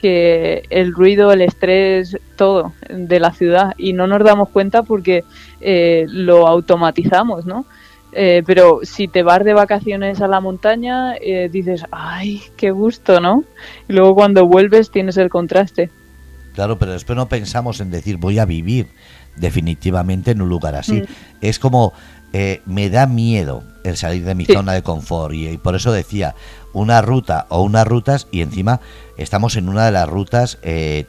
que 0.00 0.62
el 0.70 0.94
ruido, 0.94 1.30
el 1.30 1.42
estrés, 1.42 2.18
todo 2.36 2.72
de 2.88 3.20
la 3.20 3.32
ciudad 3.32 3.74
y 3.76 3.92
no 3.92 4.06
nos 4.06 4.24
damos 4.24 4.48
cuenta 4.48 4.82
porque 4.82 5.24
eh, 5.60 6.06
lo 6.08 6.46
automatizamos, 6.48 7.44
¿no? 7.44 7.66
Eh, 8.12 8.42
pero 8.44 8.80
si 8.82 9.08
te 9.08 9.22
vas 9.22 9.44
de 9.44 9.54
vacaciones 9.54 10.20
a 10.20 10.28
la 10.28 10.40
montaña, 10.40 11.14
eh, 11.16 11.48
dices, 11.50 11.84
ay, 11.92 12.42
qué 12.56 12.70
gusto, 12.70 13.20
¿no? 13.20 13.44
Y 13.88 13.92
luego 13.92 14.14
cuando 14.14 14.46
vuelves 14.46 14.90
tienes 14.90 15.16
el 15.16 15.28
contraste. 15.28 15.90
Claro, 16.54 16.78
pero 16.78 16.92
después 16.92 17.16
no 17.16 17.28
pensamos 17.28 17.80
en 17.80 17.90
decir, 17.90 18.16
voy 18.16 18.38
a 18.38 18.44
vivir 18.44 18.88
definitivamente 19.36 20.32
en 20.32 20.42
un 20.42 20.48
lugar 20.48 20.74
así. 20.74 21.02
Mm. 21.02 21.04
Es 21.40 21.58
como, 21.58 21.92
eh, 22.32 22.62
me 22.66 22.90
da 22.90 23.06
miedo 23.06 23.62
el 23.84 23.96
salir 23.96 24.24
de 24.24 24.34
mi 24.34 24.44
zona 24.44 24.72
de 24.72 24.82
confort 24.82 25.32
y, 25.32 25.56
por 25.58 25.76
eso 25.76 25.92
decía, 25.92 26.34
una 26.72 27.02
ruta 27.02 27.46
o 27.48 27.62
unas 27.62 27.86
rutas 27.86 28.26
y 28.32 28.42
encima 28.42 28.80
estamos 29.16 29.56
en 29.56 29.68
una 29.68 29.86
de 29.86 29.92
las 29.92 30.08
rutas, 30.08 30.58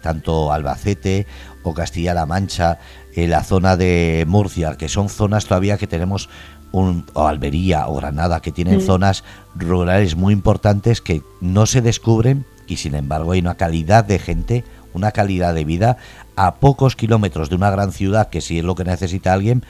tanto 0.01 0.51
Albacete 0.51 1.27
o 1.63 1.73
Castilla-La 1.73 2.25
Mancha, 2.25 2.79
en 3.13 3.29
la 3.29 3.43
zona 3.43 3.75
de 3.75 4.25
Murcia, 4.27 4.77
que 4.77 4.89
son 4.89 5.09
zonas 5.09 5.45
todavía 5.45 5.77
que 5.77 5.87
tenemos 5.87 6.29
un, 6.71 7.05
o 7.13 7.27
Albería 7.27 7.87
o 7.87 7.95
Granada, 7.95 8.41
que 8.41 8.51
tienen 8.51 8.77
mm. 8.77 8.81
zonas 8.81 9.23
rurales 9.55 10.15
muy 10.15 10.33
importantes 10.33 11.01
que 11.01 11.21
no 11.39 11.65
se 11.65 11.81
descubren 11.81 12.45
y 12.67 12.77
sin 12.77 12.95
embargo 12.95 13.33
hay 13.33 13.39
una 13.39 13.55
calidad 13.55 14.05
de 14.05 14.19
gente, 14.19 14.63
una 14.93 15.11
calidad 15.11 15.53
de 15.53 15.65
vida 15.65 15.97
a 16.35 16.55
pocos 16.55 16.95
kilómetros 16.95 17.49
de 17.49 17.55
una 17.55 17.69
gran 17.69 17.91
ciudad 17.91 18.29
que 18.29 18.41
sí 18.41 18.59
es 18.59 18.63
lo 18.63 18.75
que 18.75 18.83
necesita 18.83 19.33
alguien, 19.33 19.63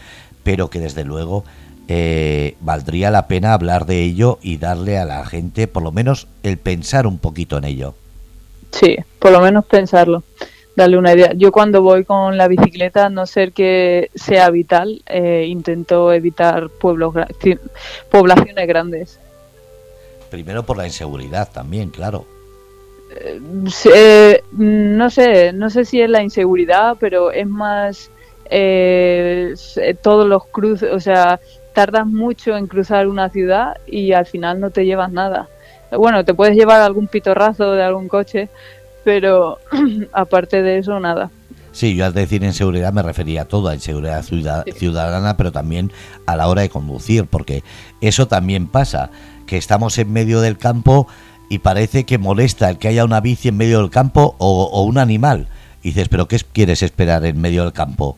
pero 0.43 0.69
que 0.69 0.79
desde 0.79 1.03
luego 1.03 1.43
eh, 1.87 2.55
valdría 2.61 3.11
la 3.11 3.27
pena 3.27 3.53
hablar 3.53 3.85
de 3.85 4.03
ello 4.03 4.39
y 4.41 4.57
darle 4.57 4.97
a 4.97 5.05
la 5.05 5.25
gente 5.25 5.67
por 5.67 5.83
lo 5.83 5.91
menos 5.91 6.27
el 6.43 6.57
pensar 6.57 7.07
un 7.07 7.17
poquito 7.17 7.57
en 7.57 7.65
ello. 7.65 7.95
Sí, 8.71 8.97
por 9.19 9.31
lo 9.31 9.41
menos 9.41 9.65
pensarlo 9.65 10.23
darle 10.81 10.97
una 10.97 11.13
idea. 11.13 11.33
Yo 11.35 11.51
cuando 11.51 11.81
voy 11.81 12.03
con 12.03 12.37
la 12.37 12.47
bicicleta, 12.47 13.09
no 13.09 13.25
ser 13.25 13.53
que 13.53 14.09
sea 14.15 14.49
vital, 14.49 15.01
eh, 15.07 15.45
intento 15.47 16.11
evitar 16.11 16.69
pueblos, 16.69 17.13
poblaciones 18.09 18.67
grandes. 18.67 19.19
Primero 20.29 20.63
por 20.63 20.77
la 20.77 20.85
inseguridad 20.85 21.49
también, 21.51 21.89
claro. 21.89 22.25
Eh, 23.13 24.41
no 24.53 25.09
sé, 25.09 25.51
no 25.53 25.69
sé 25.69 25.85
si 25.85 26.01
es 26.01 26.09
la 26.09 26.23
inseguridad, 26.23 26.95
pero 26.99 27.31
es 27.31 27.47
más 27.47 28.09
eh, 28.49 29.53
todos 30.01 30.27
los 30.27 30.45
cruces, 30.45 30.91
o 30.93 30.99
sea, 30.99 31.39
tardas 31.73 32.07
mucho 32.07 32.55
en 32.55 32.67
cruzar 32.67 33.07
una 33.07 33.29
ciudad 33.29 33.77
y 33.85 34.13
al 34.13 34.25
final 34.25 34.59
no 34.59 34.69
te 34.69 34.85
llevas 34.85 35.11
nada. 35.11 35.49
Bueno, 35.91 36.23
te 36.23 36.33
puedes 36.33 36.55
llevar 36.55 36.81
algún 36.81 37.07
pitorrazo 37.07 37.73
de 37.73 37.83
algún 37.83 38.07
coche, 38.07 38.49
pero 39.03 39.59
aparte 40.13 40.61
de 40.61 40.77
eso, 40.77 40.99
nada. 40.99 41.31
Sí, 41.71 41.95
yo 41.95 42.05
al 42.05 42.13
decir 42.13 42.43
inseguridad 42.43 42.91
me 42.91 43.01
refería 43.01 43.43
a 43.43 43.45
todo, 43.45 43.69
a 43.69 43.75
inseguridad 43.75 44.23
ciudadana, 44.23 45.37
pero 45.37 45.51
también 45.51 45.91
a 46.25 46.35
la 46.35 46.47
hora 46.49 46.63
de 46.63 46.69
conducir, 46.69 47.25
porque 47.25 47.63
eso 48.01 48.27
también 48.27 48.67
pasa, 48.67 49.09
que 49.47 49.57
estamos 49.57 49.97
en 49.97 50.11
medio 50.11 50.41
del 50.41 50.57
campo 50.57 51.07
y 51.49 51.59
parece 51.59 52.05
que 52.05 52.17
molesta 52.17 52.69
el 52.69 52.77
que 52.77 52.89
haya 52.89 53.05
una 53.05 53.21
bici 53.21 53.49
en 53.49 53.57
medio 53.57 53.79
del 53.79 53.89
campo 53.89 54.35
o, 54.37 54.83
un 54.83 54.97
animal. 54.97 55.47
Y 55.81 55.89
dices, 55.89 56.09
¿pero 56.09 56.27
qué 56.27 56.37
quieres 56.51 56.83
esperar 56.83 57.25
en 57.25 57.39
medio 57.39 57.63
del 57.63 57.73
campo? 57.73 58.17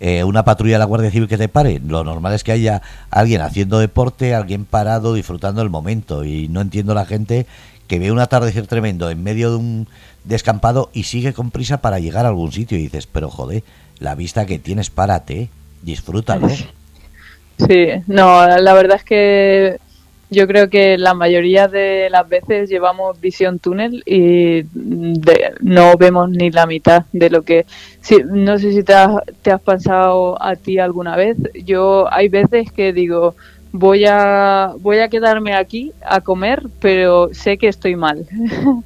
Eh, 0.00 0.24
¿Una 0.24 0.44
patrulla 0.44 0.74
de 0.74 0.78
la 0.80 0.84
Guardia 0.84 1.10
Civil 1.10 1.28
que 1.28 1.38
te 1.38 1.48
pare? 1.48 1.80
Lo 1.80 2.04
normal 2.04 2.34
es 2.34 2.44
que 2.44 2.52
haya 2.52 2.82
alguien 3.10 3.40
haciendo 3.40 3.78
deporte, 3.78 4.34
alguien 4.34 4.64
parado, 4.64 5.14
disfrutando 5.14 5.62
el 5.62 5.70
momento. 5.70 6.24
Y 6.24 6.48
no 6.48 6.60
entiendo 6.60 6.94
la 6.94 7.06
gente 7.06 7.46
que 7.88 7.98
ve 7.98 8.12
un 8.12 8.20
atardecer 8.20 8.66
tremendo 8.66 9.10
en 9.10 9.22
medio 9.22 9.50
de 9.50 9.56
un 9.56 9.88
descampado 10.24 10.90
y 10.92 11.04
sigue 11.04 11.32
con 11.32 11.50
prisa 11.50 11.80
para 11.80 11.98
llegar 11.98 12.26
a 12.26 12.28
algún 12.28 12.52
sitio 12.52 12.78
y 12.78 12.82
dices, 12.82 13.06
pero 13.06 13.30
joder, 13.30 13.64
la 13.98 14.14
vista 14.14 14.46
que 14.46 14.58
tienes, 14.58 14.90
párate, 14.90 15.48
disfrútalo. 15.82 16.48
Sí, 16.48 17.88
no, 18.06 18.46
la 18.46 18.72
verdad 18.74 18.98
es 18.98 19.04
que 19.04 19.78
yo 20.30 20.46
creo 20.46 20.68
que 20.68 20.98
la 20.98 21.14
mayoría 21.14 21.68
de 21.68 22.08
las 22.10 22.28
veces 22.28 22.68
llevamos 22.68 23.18
visión 23.20 23.58
túnel 23.58 24.02
y 24.04 24.64
no 25.60 25.96
vemos 25.96 26.28
ni 26.28 26.50
la 26.50 26.66
mitad 26.66 27.06
de 27.12 27.30
lo 27.30 27.42
que... 27.42 27.64
no 28.26 28.58
sé 28.58 28.72
si 28.72 28.82
te 28.82 28.92
has, 28.92 29.16
te 29.40 29.50
has 29.50 29.60
pasado 29.60 30.40
a 30.42 30.54
ti 30.56 30.78
alguna 30.78 31.16
vez. 31.16 31.38
Yo 31.64 32.12
hay 32.12 32.28
veces 32.28 32.70
que 32.70 32.92
digo, 32.92 33.34
voy 33.72 34.04
a, 34.06 34.72
voy 34.80 34.98
a 34.98 35.08
quedarme 35.08 35.54
aquí 35.54 35.92
a 36.02 36.20
comer, 36.20 36.66
pero 36.80 37.30
sé 37.32 37.58
que 37.58 37.68
estoy 37.68 37.96
mal. 37.96 38.26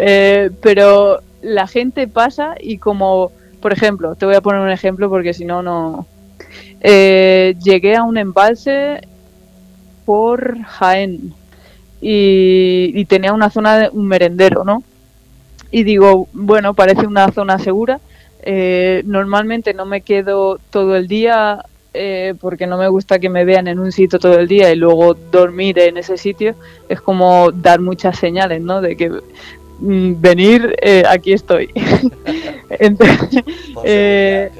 Eh, 0.00 0.50
pero 0.62 1.22
la 1.40 1.66
gente 1.66 2.06
pasa 2.06 2.54
y 2.60 2.76
como, 2.76 3.32
por 3.60 3.72
ejemplo, 3.72 4.14
te 4.14 4.26
voy 4.26 4.34
a 4.34 4.42
poner 4.42 4.60
un 4.60 4.70
ejemplo 4.70 5.08
porque 5.08 5.32
si 5.32 5.46
no, 5.46 5.62
no... 5.62 6.06
Eh, 6.80 7.56
llegué 7.64 7.96
a 7.96 8.04
un 8.04 8.18
embalse 8.18 9.00
por 10.04 10.62
Jaén 10.62 11.34
y, 12.00 13.04
tenía 13.06 13.32
una 13.32 13.50
zona, 13.50 13.78
de, 13.78 13.88
un 13.90 14.06
merendero, 14.06 14.62
¿no? 14.62 14.82
Y 15.70 15.82
digo, 15.82 16.28
bueno, 16.32 16.74
parece 16.74 17.06
una 17.06 17.32
zona 17.32 17.58
segura. 17.58 18.00
Eh, 18.42 19.02
normalmente 19.04 19.74
no 19.74 19.84
me 19.84 20.02
quedo 20.02 20.58
todo 20.70 20.96
el 20.96 21.08
día 21.08 21.64
eh, 21.94 22.34
porque 22.40 22.66
no 22.66 22.76
me 22.76 22.88
gusta 22.88 23.18
que 23.18 23.28
me 23.28 23.44
vean 23.44 23.66
en 23.66 23.78
un 23.78 23.92
sitio 23.92 24.18
todo 24.18 24.38
el 24.38 24.46
día 24.46 24.70
y 24.70 24.76
luego 24.76 25.14
dormir 25.14 25.78
en 25.78 25.96
ese 25.96 26.16
sitio, 26.16 26.54
es 26.88 27.00
como 27.00 27.50
dar 27.50 27.80
muchas 27.80 28.18
señales, 28.18 28.60
¿no? 28.60 28.80
De 28.80 28.96
que 28.96 29.10
mm, 29.80 30.20
venir, 30.20 30.76
eh, 30.82 31.02
aquí 31.08 31.32
estoy. 31.32 31.70
Eh, 33.84 34.50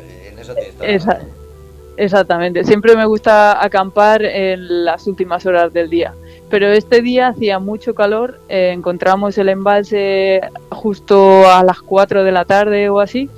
exactamente. 1.98 2.64
Siempre 2.64 2.96
me 2.96 3.04
gusta 3.04 3.62
acampar 3.62 4.24
en 4.24 4.86
las 4.86 5.06
últimas 5.06 5.44
horas 5.44 5.72
del 5.74 5.90
día. 5.90 6.14
pero 6.48 6.68
este 6.68 7.02
día 7.02 7.28
hacía 7.28 7.58
mucho 7.58 7.94
calor, 7.94 8.40
eh, 8.48 8.70
encontramos 8.72 9.36
el 9.36 9.50
embalse 9.50 10.40
justo 10.70 11.46
a 11.46 11.62
las 11.62 11.82
4 11.82 12.24
de 12.24 12.32
la 12.32 12.46
tarde 12.46 12.88
o 12.88 13.00
así 13.00 13.28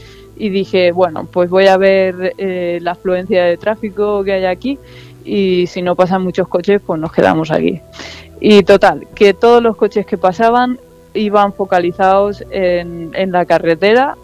y 0.40 0.48
dije, 0.48 0.90
bueno, 0.90 1.28
pues 1.30 1.50
voy 1.50 1.66
a 1.66 1.76
ver 1.76 2.34
eh, 2.38 2.78
la 2.80 2.92
afluencia 2.92 3.44
de 3.44 3.58
tráfico 3.58 4.24
que 4.24 4.32
hay 4.32 4.46
aquí 4.46 4.78
y 5.22 5.66
si 5.66 5.82
no 5.82 5.94
pasan 5.94 6.22
muchos 6.22 6.48
coches, 6.48 6.80
pues 6.84 6.98
nos 6.98 7.12
quedamos 7.12 7.50
aquí. 7.50 7.80
Y 8.40 8.62
total, 8.62 9.06
que 9.14 9.34
todos 9.34 9.62
los 9.62 9.76
coches 9.76 10.06
que 10.06 10.16
pasaban 10.16 10.78
iban 11.12 11.52
focalizados 11.52 12.42
en, 12.50 13.10
en 13.14 13.32
la 13.32 13.44
carretera 13.44 14.16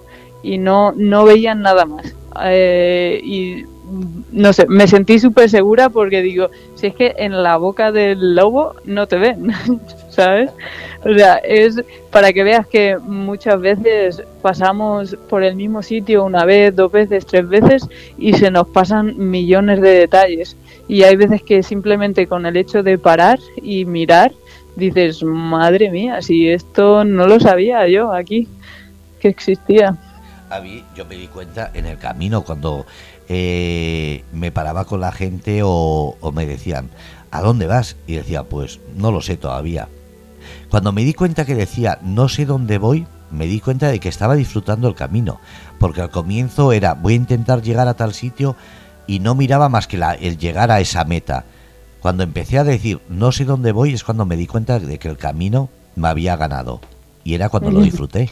y 0.42 0.56
no, 0.56 0.92
no 0.96 1.24
veían 1.24 1.60
nada 1.60 1.84
más. 1.84 2.14
Eh, 2.44 3.66
no 4.32 4.52
sé, 4.52 4.66
me 4.68 4.88
sentí 4.88 5.18
súper 5.18 5.48
segura 5.48 5.88
porque 5.90 6.22
digo, 6.22 6.50
si 6.74 6.88
es 6.88 6.94
que 6.94 7.14
en 7.18 7.42
la 7.42 7.56
boca 7.56 7.92
del 7.92 8.34
lobo 8.34 8.74
no 8.84 9.06
te 9.06 9.16
ven, 9.16 9.52
¿sabes? 10.10 10.50
O 11.04 11.14
sea, 11.14 11.36
es 11.36 11.80
para 12.10 12.32
que 12.32 12.42
veas 12.42 12.66
que 12.66 12.96
muchas 12.98 13.60
veces 13.60 14.22
pasamos 14.42 15.16
por 15.28 15.44
el 15.44 15.54
mismo 15.54 15.82
sitio 15.82 16.24
una 16.24 16.44
vez, 16.44 16.74
dos 16.74 16.90
veces, 16.90 17.26
tres 17.26 17.48
veces 17.48 17.88
y 18.18 18.32
se 18.32 18.50
nos 18.50 18.66
pasan 18.68 19.14
millones 19.16 19.80
de 19.80 19.90
detalles. 19.90 20.56
Y 20.88 21.02
hay 21.02 21.16
veces 21.16 21.42
que 21.42 21.62
simplemente 21.62 22.26
con 22.26 22.46
el 22.46 22.56
hecho 22.56 22.82
de 22.82 22.98
parar 22.98 23.38
y 23.56 23.84
mirar, 23.84 24.32
dices, 24.74 25.22
madre 25.22 25.90
mía, 25.90 26.22
si 26.22 26.48
esto 26.48 27.04
no 27.04 27.26
lo 27.26 27.38
sabía 27.38 27.86
yo 27.88 28.12
aquí, 28.12 28.48
que 29.20 29.28
existía. 29.28 29.96
A 30.50 30.60
mí, 30.60 30.84
yo 30.94 31.04
me 31.04 31.16
di 31.16 31.26
cuenta 31.26 31.70
en 31.74 31.86
el 31.86 31.98
camino 31.98 32.42
cuando 32.42 32.86
eh, 33.28 34.24
me 34.32 34.52
paraba 34.52 34.84
con 34.84 35.00
la 35.00 35.12
gente 35.12 35.60
o, 35.64 36.16
me 36.34 36.46
decían, 36.46 36.90
¿a 37.30 37.40
dónde 37.40 37.66
vas? 37.66 37.96
Y 38.06 38.14
decía, 38.14 38.44
pues 38.44 38.80
no 38.96 39.10
lo 39.10 39.20
sé 39.20 39.36
todavía. 39.36 39.88
Cuando 40.70 40.92
me 40.92 41.04
di 41.04 41.14
cuenta 41.14 41.44
que 41.44 41.54
decía, 41.54 41.98
no 42.02 42.28
sé 42.28 42.46
dónde 42.46 42.78
voy, 42.78 43.06
me 43.30 43.46
di 43.46 43.60
cuenta 43.60 43.88
de 43.88 43.98
que 43.98 44.08
estaba 44.08 44.34
disfrutando 44.34 44.88
el 44.88 44.94
camino, 44.94 45.40
porque 45.78 46.02
al 46.02 46.10
comienzo 46.10 46.72
era, 46.72 46.94
voy 46.94 47.14
a 47.14 47.16
intentar 47.16 47.62
llegar 47.62 47.88
a 47.88 47.94
tal 47.94 48.14
sitio 48.14 48.56
y 49.06 49.18
no 49.18 49.34
miraba 49.34 49.68
más 49.68 49.86
que 49.86 49.98
la, 49.98 50.14
el 50.14 50.38
llegar 50.38 50.70
a 50.70 50.80
esa 50.80 51.04
meta. 51.04 51.44
Cuando 52.00 52.22
empecé 52.22 52.58
a 52.58 52.64
decir, 52.64 53.00
no 53.08 53.32
sé 53.32 53.44
dónde 53.44 53.72
voy, 53.72 53.92
es 53.92 54.04
cuando 54.04 54.26
me 54.26 54.36
di 54.36 54.46
cuenta 54.46 54.78
de 54.78 54.98
que 54.98 55.08
el 55.08 55.16
camino 55.16 55.68
me 55.96 56.08
había 56.08 56.36
ganado. 56.36 56.80
Y 57.24 57.34
era 57.34 57.48
cuando 57.48 57.72
lo 57.72 57.80
disfruté. 57.80 58.30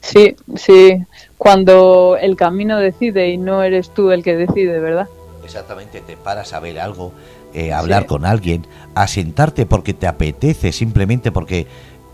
Sí, 0.00 0.36
sí, 0.54 1.04
cuando 1.38 2.16
el 2.20 2.36
camino 2.36 2.78
decide 2.78 3.30
y 3.30 3.38
no 3.38 3.62
eres 3.62 3.90
tú 3.90 4.10
el 4.10 4.22
que 4.22 4.36
decide, 4.36 4.80
¿verdad? 4.80 5.08
Exactamente, 5.44 6.00
te 6.00 6.16
paras 6.16 6.52
a 6.52 6.60
ver 6.60 6.78
algo, 6.78 7.12
eh, 7.54 7.72
a 7.72 7.78
hablar 7.78 8.06
con 8.06 8.26
alguien, 8.26 8.66
a 8.94 9.06
sentarte 9.06 9.64
porque 9.64 9.94
te 9.94 10.06
apetece, 10.06 10.72
simplemente 10.72 11.32
porque 11.32 11.66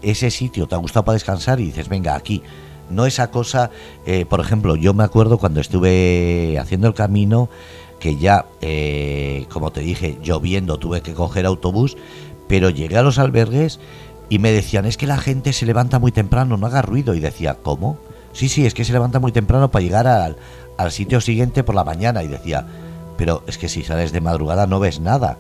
ese 0.02 0.30
sitio 0.30 0.68
te 0.68 0.74
ha 0.74 0.78
gustado 0.78 1.04
para 1.04 1.14
descansar 1.14 1.58
y 1.58 1.64
dices, 1.64 1.88
venga, 1.88 2.14
aquí. 2.14 2.42
No 2.90 3.06
esa 3.06 3.30
cosa, 3.30 3.70
eh, 4.04 4.26
por 4.26 4.40
ejemplo, 4.40 4.76
yo 4.76 4.92
me 4.92 5.04
acuerdo 5.04 5.38
cuando 5.38 5.58
estuve 5.58 6.58
haciendo 6.58 6.86
el 6.86 6.92
camino, 6.92 7.48
que 7.98 8.16
ya, 8.16 8.44
eh, 8.60 9.46
como 9.50 9.72
te 9.72 9.80
dije, 9.80 10.18
lloviendo, 10.22 10.76
tuve 10.76 11.00
que 11.00 11.14
coger 11.14 11.46
autobús, 11.46 11.96
pero 12.46 12.68
llegué 12.68 12.98
a 12.98 13.02
los 13.02 13.18
albergues 13.18 13.80
y 14.28 14.38
me 14.38 14.52
decían, 14.52 14.84
es 14.84 14.98
que 14.98 15.06
la 15.06 15.16
gente 15.16 15.54
se 15.54 15.64
levanta 15.64 15.98
muy 15.98 16.12
temprano, 16.12 16.58
no 16.58 16.66
haga 16.66 16.82
ruido. 16.82 17.14
Y 17.14 17.20
decía, 17.20 17.56
¿cómo? 17.62 17.98
Sí, 18.34 18.48
sí, 18.48 18.66
es 18.66 18.74
que 18.74 18.84
se 18.84 18.92
levanta 18.92 19.20
muy 19.20 19.32
temprano 19.32 19.70
para 19.70 19.82
llegar 19.82 20.06
al, 20.06 20.36
al 20.76 20.92
sitio 20.92 21.20
siguiente 21.20 21.64
por 21.64 21.74
la 21.74 21.84
mañana. 21.84 22.22
Y 22.22 22.28
decía, 22.28 22.66
pero 23.16 23.42
es 23.46 23.56
que 23.58 23.68
si 23.68 23.82
sales 23.82 24.12
de 24.12 24.20
madrugada 24.20 24.66
no 24.66 24.80
ves 24.80 25.00
nada. 25.00 25.38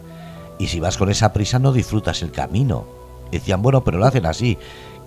Y 0.58 0.68
si 0.68 0.80
vas 0.80 0.96
con 0.96 1.10
esa 1.10 1.32
prisa 1.32 1.58
no 1.58 1.72
disfrutas 1.72 2.22
el 2.22 2.30
camino. 2.30 2.86
Decían, 3.32 3.62
bueno, 3.62 3.82
pero 3.82 3.98
lo 3.98 4.06
hacen 4.06 4.26
así. 4.26 4.58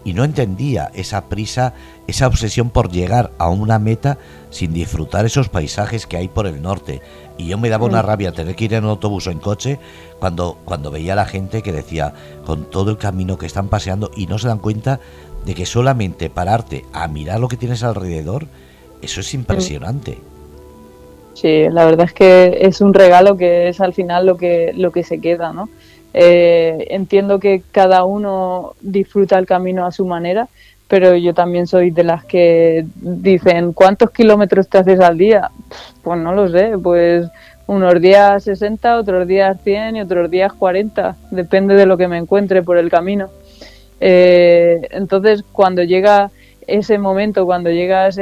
Y 0.03 0.13
no 0.13 0.25
entendía 0.25 0.91
esa 0.93 1.25
prisa, 1.25 1.73
esa 2.07 2.27
obsesión 2.27 2.69
por 2.69 2.91
llegar 2.91 3.31
a 3.37 3.49
una 3.49 3.79
meta 3.79 4.17
sin 4.49 4.73
disfrutar 4.73 5.25
esos 5.25 5.49
paisajes 5.49 6.05
que 6.07 6.17
hay 6.17 6.27
por 6.27 6.45
el 6.45 6.61
norte. 6.61 7.01
Y 7.37 7.47
yo 7.47 7.57
me 7.57 7.69
daba 7.69 7.85
una 7.85 8.01
rabia 8.01 8.31
tener 8.33 8.55
que 8.55 8.65
ir 8.65 8.73
en 8.73 8.83
un 8.83 8.91
autobús 8.91 9.27
o 9.27 9.31
en 9.31 9.39
coche 9.39 9.79
cuando, 10.19 10.59
cuando 10.65 10.91
veía 10.91 11.13
a 11.13 11.17
la 11.17 11.25
gente 11.25 11.61
que 11.61 11.71
decía, 11.71 12.13
con 12.45 12.69
todo 12.69 12.91
el 12.91 12.97
camino 12.97 13.37
que 13.37 13.45
están 13.45 13.69
paseando 13.69 14.11
y 14.15 14.27
no 14.27 14.37
se 14.39 14.47
dan 14.47 14.59
cuenta 14.59 14.99
de 15.45 15.53
que 15.55 15.65
solamente 15.65 16.29
pararte 16.29 16.85
a 16.93 17.07
mirar 17.07 17.39
lo 17.39 17.47
que 17.47 17.57
tienes 17.57 17.83
alrededor, 17.83 18.47
eso 19.01 19.21
es 19.21 19.33
impresionante. 19.33 20.17
Sí, 21.33 21.65
la 21.69 21.85
verdad 21.85 22.07
es 22.07 22.13
que 22.13 22.57
es 22.61 22.81
un 22.81 22.93
regalo 22.93 23.37
que 23.37 23.69
es 23.69 23.79
al 23.79 23.93
final 23.93 24.25
lo 24.25 24.37
que, 24.37 24.73
lo 24.75 24.91
que 24.91 25.03
se 25.03 25.19
queda, 25.19 25.53
¿no? 25.53 25.69
Eh, 26.13 26.87
entiendo 26.89 27.39
que 27.39 27.61
cada 27.71 28.03
uno 28.03 28.73
disfruta 28.81 29.37
el 29.37 29.45
camino 29.45 29.85
a 29.85 29.91
su 29.91 30.05
manera, 30.05 30.47
pero 30.87 31.15
yo 31.15 31.33
también 31.33 31.67
soy 31.67 31.91
de 31.91 32.03
las 32.03 32.25
que 32.25 32.87
dicen, 32.95 33.73
¿cuántos 33.73 34.09
kilómetros 34.11 34.67
te 34.67 34.79
haces 34.79 34.99
al 34.99 35.17
día? 35.17 35.51
Pues 36.01 36.19
no 36.19 36.33
lo 36.33 36.49
sé, 36.49 36.71
pues 36.81 37.27
unos 37.67 38.01
días 38.01 38.43
60, 38.45 38.97
otros 38.97 39.27
días 39.27 39.57
100 39.63 39.97
y 39.97 40.01
otros 40.01 40.31
días 40.31 40.53
40, 40.53 41.15
depende 41.29 41.75
de 41.75 41.85
lo 41.85 41.97
que 41.97 42.07
me 42.07 42.17
encuentre 42.17 42.63
por 42.63 42.77
el 42.77 42.89
camino. 42.89 43.29
Eh, 43.99 44.87
entonces, 44.91 45.43
cuando 45.51 45.83
llega 45.83 46.31
ese 46.67 46.97
momento, 46.97 47.45
cuando 47.45 47.69
llegas, 47.69 48.19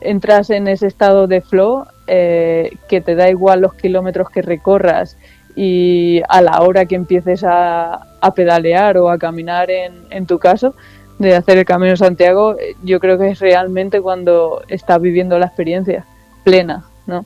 entras 0.00 0.50
en 0.50 0.68
ese 0.68 0.86
estado 0.86 1.26
de 1.26 1.40
flow, 1.40 1.84
eh, 2.06 2.70
que 2.88 3.00
te 3.00 3.16
da 3.16 3.28
igual 3.28 3.60
los 3.60 3.74
kilómetros 3.74 4.30
que 4.30 4.40
recorras 4.40 5.16
y 5.56 6.22
a 6.28 6.40
la 6.40 6.60
hora 6.62 6.84
que 6.84 6.94
empieces 6.94 7.42
a, 7.44 8.06
pedalear 8.34 8.98
o 8.98 9.08
a 9.08 9.18
caminar 9.18 9.70
en, 9.70 10.26
tu 10.26 10.38
caso, 10.38 10.74
de 11.18 11.34
hacer 11.34 11.58
el 11.58 11.64
Camino 11.64 11.96
Santiago, 11.96 12.56
yo 12.82 13.00
creo 13.00 13.18
que 13.18 13.30
es 13.30 13.40
realmente 13.40 14.00
cuando 14.00 14.62
estás 14.68 15.00
viviendo 15.00 15.38
la 15.38 15.46
experiencia 15.46 16.04
plena, 16.44 16.84
¿no? 17.06 17.24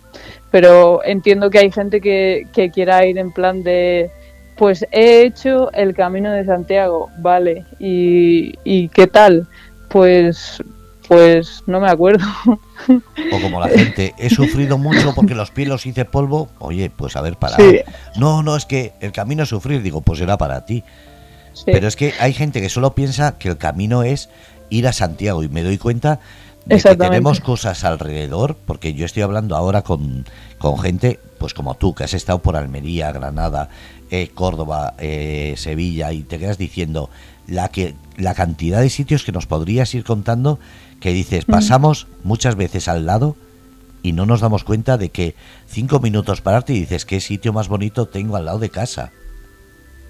Pero 0.51 1.03
entiendo 1.05 1.51
que 1.51 1.59
hay 1.59 1.71
gente 1.71 2.01
que, 2.01 2.47
que 2.53 2.71
quiera 2.71 3.05
ir 3.07 3.19
en 3.19 3.33
plan 3.33 3.63
de, 3.63 4.11
pues 4.61 4.87
he 4.93 5.23
hecho 5.23 5.73
el 5.73 5.95
Camino 5.95 6.31
de 6.31 6.45
Santiago, 6.45 7.09
vale, 7.17 7.65
¿y, 7.79 8.53
y 8.63 8.91
qué 8.91 9.07
tal? 9.07 9.49
Pues, 9.89 10.63
pues 11.09 11.63
no 11.67 11.81
me 11.81 11.89
acuerdo. 11.89 12.27
O 13.33 13.41
como 13.41 13.59
la 13.59 13.69
gente, 13.69 14.15
he 14.19 14.29
sufrido 14.29 14.77
mucho 14.77 15.15
porque 15.15 15.35
los 15.35 15.51
pies 15.51 15.67
los 15.67 15.87
hice 15.87 16.05
polvo, 16.05 16.51
oye, 16.59 16.91
pues 16.91 17.17
a 17.17 17.23
ver, 17.23 17.37
para. 17.37 17.57
No, 18.17 18.43
no, 18.43 18.55
es 18.55 18.67
que 18.67 18.93
el 19.01 19.13
camino 19.13 19.45
es 19.45 19.49
sufrir, 19.49 19.81
digo, 19.81 20.03
pues 20.03 20.21
era 20.21 20.37
para 20.37 20.67
ti. 20.67 20.85
Pero 21.65 21.89
es 21.89 21.97
que 21.97 22.13
hay 22.21 22.35
gente 22.35 22.61
que 22.61 22.69
solo 22.69 22.95
piensa 22.95 23.39
que 23.39 23.49
el 23.49 23.57
camino 23.57 24.03
es 24.03 24.29
ir 24.69 24.87
a 24.87 24.93
Santiago 24.93 25.43
y 25.43 25.49
me 25.49 25.63
doy 25.63 25.79
cuenta 25.79 26.21
de 26.67 26.81
que 26.81 26.97
tenemos 26.97 27.41
cosas 27.41 27.85
alrededor, 27.85 28.57
porque 28.67 28.95
yo 28.95 29.07
estoy 29.07 29.23
hablando 29.23 29.57
ahora 29.57 29.83
con, 29.83 30.27
gente, 30.83 31.19
pues 31.39 31.55
como 31.55 31.77
tú, 31.77 31.95
que 31.95 32.05
has 32.05 32.15
estado 32.15 32.41
por 32.41 32.57
Almería, 32.57 33.11
Granada, 33.13 33.71
eh, 34.11 34.31
Córdoba, 34.35 34.95
eh, 34.99 35.55
Sevilla, 35.57 36.13
y 36.13 36.23
te 36.23 36.39
quedas 36.39 36.59
diciendo 36.59 37.11
la, 37.47 37.69
que, 37.69 37.95
la 38.17 38.35
cantidad 38.35 38.81
de 38.81 38.91
sitios 38.91 39.25
que 39.25 39.33
nos 39.33 39.47
podrías 39.47 39.95
ir 39.95 40.05
contando, 40.05 40.59
que 41.01 41.13
dices, 41.13 41.45
pasamos 41.45 42.07
muchas 42.25 42.57
veces 42.57 42.89
al 42.89 43.07
lado 43.07 43.37
y 44.03 44.13
no 44.13 44.27
nos 44.27 44.41
damos 44.41 44.65
cuenta 44.65 44.97
de 44.99 45.11
que 45.11 45.35
cinco 45.67 46.01
minutos 46.01 46.41
pararte 46.41 46.73
y 46.73 46.81
dices, 46.81 47.05
¿qué 47.05 47.21
sitio 47.21 47.53
más 47.53 47.69
bonito 47.69 48.07
tengo 48.07 48.37
al 48.37 48.47
lado 48.47 48.59
de 48.59 48.71
casa? 48.71 49.13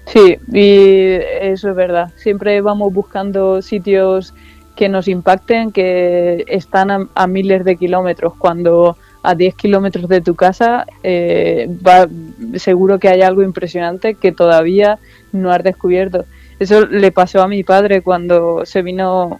Sí, 0.05 0.37
y 0.51 1.19
eso 1.41 1.69
es 1.69 1.75
verdad. 1.75 2.11
Siempre 2.17 2.59
vamos 2.61 2.93
buscando 2.93 3.61
sitios 3.61 4.33
que 4.75 4.89
nos 4.89 5.07
impacten, 5.07 5.71
que 5.71 6.43
están 6.47 7.09
a, 7.13 7.27
miles 7.27 7.63
de 7.63 7.75
kilómetros, 7.75 8.33
cuando 8.37 8.97
a 9.23 9.35
10 9.35 9.55
kilómetros 9.55 10.07
de 10.07 10.21
tu 10.21 10.35
casa 10.35 10.85
eh, 11.03 11.69
va, 11.85 12.07
seguro 12.57 12.99
que 12.99 13.09
hay 13.09 13.21
algo 13.21 13.43
impresionante 13.43 14.15
que 14.15 14.31
todavía 14.31 14.99
no 15.31 15.51
has 15.51 15.63
descubierto. 15.63 16.25
Eso 16.59 16.85
le 16.85 17.11
pasó 17.11 17.41
a 17.41 17.47
mi 17.47 17.63
padre 17.63 18.01
cuando 18.01 18.65
se 18.65 18.81
vino 18.81 19.39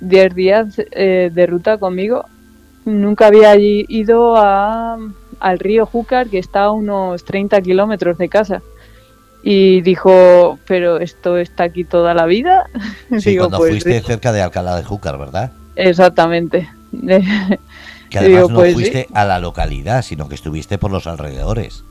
10 0.00 0.34
días 0.34 0.74
eh, 0.92 1.30
de 1.32 1.46
ruta 1.46 1.78
conmigo. 1.78 2.24
Nunca 2.84 3.26
había 3.26 3.54
ido 3.56 4.36
a, 4.36 4.98
al 5.38 5.58
río 5.58 5.86
Júcar, 5.86 6.28
que 6.28 6.38
está 6.38 6.64
a 6.64 6.70
unos 6.70 7.24
30 7.24 7.60
kilómetros 7.60 8.18
de 8.18 8.28
casa 8.28 8.62
y 9.42 9.80
dijo, 9.80 10.58
pero 10.66 10.98
esto 10.98 11.38
está 11.38 11.64
aquí 11.64 11.84
toda 11.84 12.14
la 12.14 12.26
vida. 12.26 12.66
Sí, 13.18 13.36
cuando 13.38 13.58
pues 13.58 13.70
fuiste 13.70 14.00
cerca 14.00 14.32
de 14.32 14.42
Alcalá 14.42 14.76
de 14.76 14.84
Júcar, 14.84 15.18
¿verdad? 15.18 15.52
Exactamente. 15.76 16.68
que 18.10 18.18
además 18.18 18.50
no 18.50 18.56
pues 18.56 18.74
fuiste 18.74 19.06
a 19.14 19.24
la 19.24 19.38
localidad, 19.38 20.02
sino 20.02 20.28
que 20.28 20.34
estuviste 20.34 20.76
por 20.76 20.90
los 20.90 21.06
alrededores. 21.06 21.84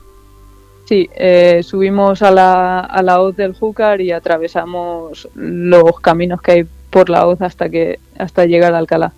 Sí, 0.84 1.08
eh, 1.14 1.62
subimos 1.62 2.22
a 2.22 2.30
la, 2.30 2.80
a 2.80 3.02
la 3.02 3.20
hoz 3.20 3.36
del 3.36 3.54
Júcar 3.54 4.00
y 4.00 4.12
atravesamos 4.12 5.28
los 5.34 6.00
caminos 6.00 6.42
que 6.42 6.52
hay 6.52 6.66
por 6.90 7.08
la 7.08 7.26
hoz 7.26 7.40
hasta, 7.42 7.68
que, 7.68 7.98
hasta 8.18 8.44
llegar 8.44 8.74
a 8.74 8.78
Alcalá. 8.78 9.12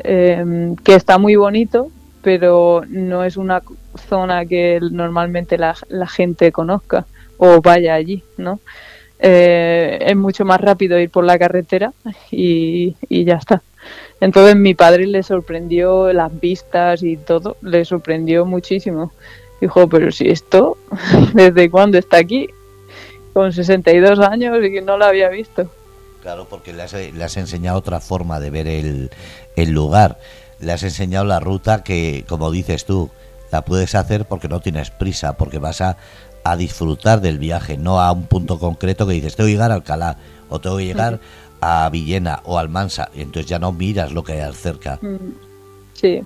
Em, 0.00 0.76
que 0.76 0.94
está 0.94 1.18
muy 1.18 1.36
bonito, 1.36 1.90
pero 2.22 2.82
no 2.88 3.24
es 3.24 3.36
una 3.36 3.62
zona 4.08 4.44
que 4.44 4.78
normalmente 4.80 5.56
la, 5.56 5.74
la 5.88 6.06
gente 6.06 6.52
conozca 6.52 7.06
o 7.36 7.60
vaya 7.60 7.94
allí, 7.94 8.22
¿no? 8.36 8.60
Eh, 9.20 9.98
es 10.00 10.16
mucho 10.16 10.44
más 10.44 10.60
rápido 10.60 10.98
ir 10.98 11.10
por 11.10 11.24
la 11.24 11.38
carretera 11.38 11.92
y, 12.30 12.96
y 13.08 13.24
ya 13.24 13.36
está. 13.36 13.62
Entonces 14.20 14.56
mi 14.56 14.74
padre 14.74 15.06
le 15.06 15.22
sorprendió 15.22 16.12
las 16.12 16.38
vistas 16.40 17.02
y 17.02 17.16
todo, 17.16 17.56
le 17.62 17.84
sorprendió 17.84 18.44
muchísimo. 18.44 19.12
Dijo, 19.60 19.88
pero 19.88 20.10
si 20.12 20.28
esto, 20.28 20.76
¿desde 21.34 21.70
cuándo 21.70 21.98
está 21.98 22.18
aquí? 22.18 22.48
Con 23.32 23.52
62 23.52 24.18
años 24.20 24.56
y 24.62 24.72
que 24.72 24.82
no 24.82 24.96
lo 24.96 25.04
había 25.04 25.28
visto. 25.28 25.68
Claro, 26.22 26.46
porque 26.48 26.72
le 26.72 26.82
has, 26.82 27.36
enseñado 27.36 27.78
otra 27.78 28.00
forma 28.00 28.40
de 28.40 28.50
ver 28.50 28.66
el, 28.66 29.10
lugar. 29.70 30.18
Le 30.58 30.72
has 30.72 30.82
enseñado 30.82 31.24
la 31.24 31.38
ruta 31.38 31.84
que, 31.84 32.24
como 32.28 32.50
dices 32.50 32.84
tú, 32.84 33.10
la 33.52 33.64
puedes 33.64 33.94
hacer 33.94 34.24
porque 34.24 34.48
no 34.48 34.60
tienes 34.60 34.90
prisa, 34.90 35.36
porque 35.36 35.58
vas 35.58 35.80
a, 35.80 35.96
a 36.42 36.56
disfrutar 36.56 37.20
del 37.20 37.38
viaje, 37.38 37.76
no 37.76 38.00
a 38.00 38.10
un 38.10 38.26
punto 38.26 38.58
concreto 38.58 39.06
que 39.06 39.14
dices, 39.14 39.36
tengo 39.36 39.46
que 39.46 39.52
llegar 39.52 39.70
a 39.70 39.74
Alcalá 39.74 40.16
o 40.48 40.60
tengo 40.60 40.78
que 40.78 40.86
llegar 40.86 41.20
a 41.60 41.88
Villena 41.90 42.40
o 42.44 42.58
Almansa, 42.58 43.10
y 43.14 43.22
entonces 43.22 43.46
ya 43.46 43.58
no 43.58 43.72
miras 43.72 44.12
lo 44.12 44.22
que 44.22 44.32
hay 44.32 44.52
cerca. 44.52 44.98
Mm. 45.02 45.48
Sí, 46.00 46.22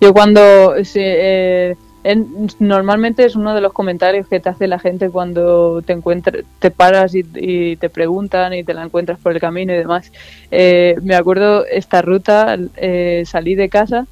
yo 0.00 0.12
cuando 0.12 0.74
eh, 0.94 1.74
normalmente 2.60 3.24
es 3.24 3.34
uno 3.34 3.54
de 3.54 3.60
los 3.60 3.72
comentarios 3.72 4.28
que 4.28 4.38
te 4.38 4.48
hace 4.48 4.68
la 4.68 4.78
gente 4.78 5.10
cuando 5.10 5.82
te 5.82 5.94
encuentras, 5.94 6.44
te 6.60 6.70
paras 6.70 7.12
y, 7.14 7.76
te 7.76 7.90
preguntan 7.90 8.54
y 8.54 8.62
te 8.62 8.72
la 8.72 8.84
encuentras 8.84 9.18
por 9.18 9.32
el 9.32 9.40
camino 9.40 9.72
y 9.74 9.78
demás. 9.78 10.12
Eh, 10.52 10.94
me 11.02 11.16
acuerdo 11.16 11.66
esta 11.66 12.02
ruta, 12.02 12.56
eh, 12.76 13.24
salí 13.26 13.56
de 13.56 13.68
casa 13.68 14.06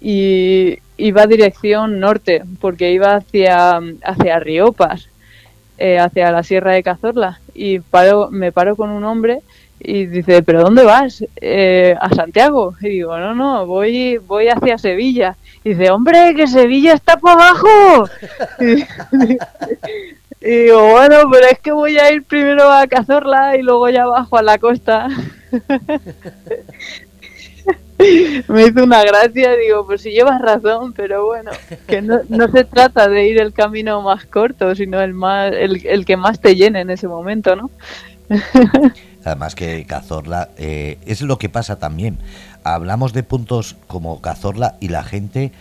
y 0.00 0.78
iba 0.98 1.26
dirección 1.26 1.98
norte 1.98 2.44
porque 2.60 2.92
iba 2.92 3.16
hacia 3.16 3.80
hacia 4.04 4.38
Riopas, 4.38 5.08
hacia 5.76 6.30
la 6.30 6.44
Sierra 6.44 6.74
de 6.74 6.84
Cazorla 6.84 7.40
y 7.54 7.80
paro, 7.80 8.30
me 8.30 8.52
paro 8.52 8.76
con 8.76 8.90
un 8.90 9.02
hombre 9.02 9.40
y 9.84 10.06
dice, 10.06 10.42
¿pero 10.42 10.62
dónde 10.62 10.82
vas? 10.82 11.22
Eh, 11.40 11.94
¿A 12.00 12.08
Santiago? 12.14 12.74
Y 12.80 12.88
digo, 12.88 13.18
no, 13.18 13.34
no, 13.34 13.66
voy, 13.66 14.16
voy 14.18 14.48
hacia 14.48 14.78
Sevilla. 14.78 15.36
Y 15.62 15.70
dice, 15.70 15.90
hombre, 15.90 16.34
que 16.34 16.46
Sevilla 16.46 16.94
está 16.94 17.18
por 17.18 17.32
abajo. 17.32 18.08
y, 20.40 20.48
digo, 20.48 20.90
bueno, 20.90 21.16
pero 21.30 21.46
es 21.50 21.58
que 21.58 21.72
voy 21.72 21.98
a 21.98 22.10
ir 22.12 22.22
primero 22.22 22.72
a 22.72 22.86
Cazorla 22.86 23.56
y 23.58 23.62
luego 23.62 23.90
ya 23.90 24.04
abajo 24.04 24.38
a 24.38 24.42
la 24.42 24.56
costa. 24.58 25.08
Me 28.48 28.64
hizo 28.66 28.82
una 28.82 29.04
gracia, 29.04 29.54
digo, 29.56 29.86
pues 29.86 30.00
si 30.02 30.10
llevas 30.10 30.40
razón, 30.40 30.92
pero 30.94 31.26
bueno, 31.26 31.52
que 31.86 32.02
no, 32.02 32.20
no 32.28 32.48
se 32.50 32.64
trata 32.64 33.08
de 33.08 33.28
ir 33.28 33.40
el 33.40 33.52
camino 33.52 34.02
más 34.02 34.26
corto, 34.26 34.74
sino 34.74 35.00
el, 35.00 35.14
más, 35.14 35.52
el, 35.52 35.86
el 35.86 36.04
que 36.04 36.16
más 36.16 36.40
te 36.40 36.56
llene 36.56 36.80
en 36.80 36.90
ese 36.90 37.06
momento, 37.06 37.54
¿no? 37.54 37.70
Además 39.24 39.54
que 39.54 39.84
Cazorla 39.86 40.50
eh, 40.56 40.98
es 41.06 41.22
lo 41.22 41.38
que 41.38 41.48
pasa 41.48 41.78
también. 41.78 42.18
Hablamos 42.62 43.12
de 43.12 43.22
puntos 43.22 43.76
como 43.86 44.20
Cazorla 44.20 44.76
y 44.80 44.88
la 44.88 45.04
gente 45.04 45.52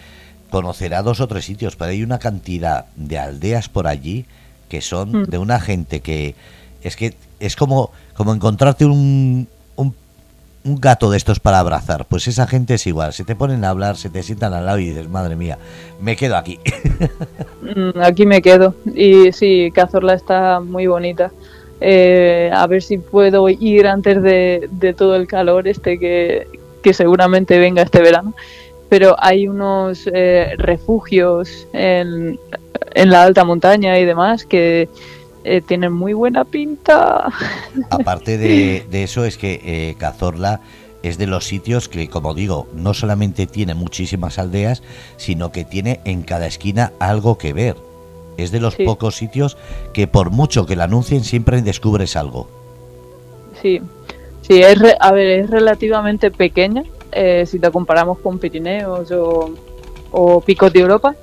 conocerá 0.50 1.02
dos 1.02 1.20
o 1.20 1.28
tres 1.28 1.46
sitios, 1.46 1.76
pero 1.76 1.92
hay 1.92 2.04
una 2.04 2.20
cantidad 2.20 2.86
de 2.96 3.18
aldeas 3.18 3.70
por 3.70 3.88
allí 3.88 4.26
que 4.70 4.82
son 4.82 5.12
mm. 5.12 5.26
de 5.26 5.38
una 5.38 5.60
gente 5.60 6.02
que 6.02 6.36
es 6.84 6.96
que 6.96 7.16
es 7.40 7.56
como, 7.56 7.92
como 8.16 8.34
encontrarte 8.34 8.86
un, 8.86 9.48
un, 9.76 9.96
un, 10.64 10.82
gato 10.82 11.10
de 11.10 11.18
estos 11.18 11.40
para 11.40 11.60
abrazar. 11.60 12.06
Pues 12.06 12.28
esa 12.28 12.48
gente 12.48 12.76
es 12.76 12.88
igual. 12.88 13.14
Se 13.14 13.24
te 13.24 13.36
ponen 13.36 13.64
a 13.66 13.70
hablar, 13.70 13.98
se 13.98 14.10
te 14.10 14.24
sientan 14.24 14.54
al 14.54 14.66
lado 14.66 14.80
y 14.80 14.90
dices, 14.90 15.10
madre 15.10 15.36
mía, 15.36 15.58
me 16.02 16.16
quedo 16.16 16.38
aquí. 16.38 16.60
Mm, 17.64 18.02
aquí 18.02 18.26
me 18.26 18.42
quedo. 18.42 18.76
Y 18.94 19.32
sí, 19.32 19.72
Cazorla 19.74 20.16
está 20.16 20.60
muy 20.60 20.86
bonita. 20.86 21.32
Eh, 21.86 22.50
a 22.54 22.66
ver 22.66 22.82
si 22.82 22.98
puedo 22.98 23.50
ir 23.50 23.88
antes 23.88 24.22
de, 24.24 24.96
todo 24.98 25.18
el 25.18 25.28
calor 25.28 25.68
este 25.68 26.00
que, 26.00 26.48
seguramente 26.94 27.60
venga 27.60 27.82
este 27.82 28.02
verano. 28.02 28.34
Pero 28.88 29.18
hay 29.20 29.50
unos 29.50 30.10
eh, 30.14 30.54
refugios 30.58 31.68
en, 31.74 32.40
la 32.96 33.24
alta 33.24 33.44
montaña 33.44 34.00
y 34.00 34.06
demás 34.06 34.46
que 34.46 34.88
eh, 35.44 35.62
tienen 35.62 35.92
muy 35.92 36.14
buena 36.14 36.46
pinta. 36.46 37.30
Aparte 37.90 38.38
de 38.38 39.04
eso 39.04 39.26
es 39.26 39.38
que 39.38 39.94
Cazorla 40.00 40.62
es 41.02 41.18
de 41.18 41.28
los 41.28 41.44
sitios 41.44 41.90
que, 41.90 42.08
como 42.08 42.34
digo, 42.34 42.68
no 42.74 42.94
solamente 42.94 43.46
tiene 43.46 43.74
muchísimas 43.74 44.40
aldeas, 44.40 44.84
sino 45.18 45.52
que 45.52 45.66
tiene 45.66 46.00
en 46.06 46.22
cada 46.22 46.48
esquina 46.48 46.94
algo 47.00 47.38
que 47.38 47.52
ver. 47.52 47.76
Es 48.38 48.52
de 48.52 48.60
los 48.60 48.76
pocos 48.76 49.16
sitios 49.16 49.58
que 49.94 50.08
por 50.08 50.32
mucho 50.32 50.66
que 50.66 50.76
la 50.76 50.86
anuncien 50.86 51.24
siempre 51.24 51.62
descubres 51.62 52.16
algo. 52.16 52.48
Sí, 53.62 53.82
sí, 54.42 54.62
es 54.62 54.80
a 55.00 55.12
ver, 55.12 55.28
es 55.40 55.50
relativamente 55.50 56.32
pequeña 56.32 56.84
eh, 57.12 57.46
si 57.46 57.60
la 57.60 57.70
comparamos 57.70 58.20
con 58.20 58.40
Pirineos 58.40 59.12
o, 59.12 59.54
o 60.12 60.42
Picos 60.42 60.74
de 60.74 60.80
Europa, 60.80 61.16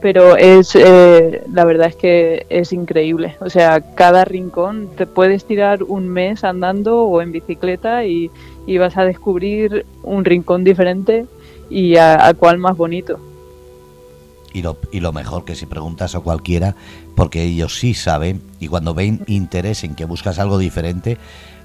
pero 0.00 0.36
es 0.36 0.74
eh, 0.74 1.42
la 1.52 1.64
verdad 1.64 1.88
es 1.88 1.96
que 1.96 2.46
es 2.48 2.72
increíble. 2.72 3.36
O 3.40 3.50
sea, 3.50 3.80
cada 3.94 4.24
rincón 4.24 4.88
te 4.96 5.06
puedes 5.06 5.44
tirar 5.44 5.82
un 5.82 6.08
mes 6.08 6.44
andando 6.44 7.02
o 7.02 7.20
en 7.20 7.32
bicicleta 7.32 8.04
y, 8.04 8.30
vas 8.78 8.98
a 8.98 9.04
descubrir 9.04 9.86
un 10.02 10.26
rincón 10.26 10.62
diferente 10.62 11.24
y 11.70 11.96
a, 11.96 12.26
a 12.26 12.34
cuál 12.34 12.58
más 12.58 12.76
bonito. 12.76 13.18
Y 14.52 14.62
lo, 14.62 14.78
y 14.92 15.00
lo 15.00 15.12
mejor 15.12 15.44
que 15.44 15.54
si 15.54 15.66
preguntas 15.66 16.14
a 16.14 16.20
cualquiera, 16.20 16.74
porque 17.14 17.42
ellos 17.42 17.78
sí 17.78 17.94
saben, 17.94 18.42
y 18.60 18.68
cuando 18.68 18.94
ven 18.94 19.22
interés 19.26 19.84
en 19.84 19.94
que 19.94 20.06
buscas 20.06 20.38
algo 20.38 20.58
diferente, 20.58 21.18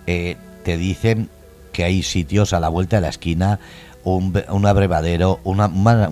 eh, 0.06 0.36
te 0.64 0.78
dicen 0.78 1.30
que 1.72 1.86
hay 1.86 2.04
sitios 2.04 2.54
a 2.54 2.60
la 2.60 2.70
vuelta 2.70 2.98
de 2.98 3.02
la 3.04 3.10
esquina, 3.10 3.60
un, 4.04 4.38
un 4.50 4.66
abrevadero, 4.66 5.40
una, 5.44 5.68
una, 5.68 6.10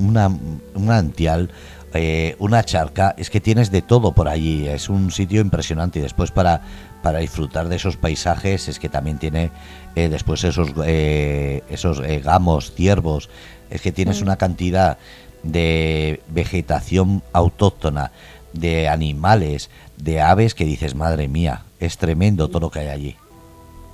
una 0.76 0.98
antial, 0.98 1.52
eh, 1.94 2.38
una 2.40 2.64
charca, 2.64 3.14
es 3.18 3.30
que 3.30 3.42
tienes 3.42 3.70
de 3.70 3.82
todo 3.82 4.14
por 4.14 4.30
allí, 4.30 4.68
es 4.68 4.88
un 4.88 5.12
sitio 5.12 5.42
impresionante. 5.42 6.00
Y 6.00 6.02
después 6.02 6.32
para, 6.32 6.62
para 7.04 7.20
disfrutar 7.20 7.68
de 7.68 7.76
esos 7.76 7.98
paisajes 7.98 8.70
es 8.70 8.80
que 8.80 8.88
también 8.88 9.20
tiene 9.20 9.52
eh, 9.96 10.08
después 10.08 10.46
esos, 10.46 10.70
esos 10.86 12.02
gamos, 12.24 12.72
ciervos, 12.72 13.30
es 13.70 13.82
que 13.82 13.92
tienes 13.92 14.22
una 14.22 14.38
cantidad 14.38 14.98
de 15.44 16.22
vegetación 16.30 17.22
autóctona, 17.34 18.12
de 18.54 18.88
animales, 18.88 19.70
de 19.98 20.22
aves 20.22 20.56
que 20.56 20.66
dices, 20.66 20.96
madre 20.96 21.28
mía, 21.28 21.64
es 21.80 21.98
tremendo 21.98 22.48
todo 22.48 22.62
lo 22.62 22.70
que 22.70 22.80
hay 22.80 22.88
allí. 22.88 23.16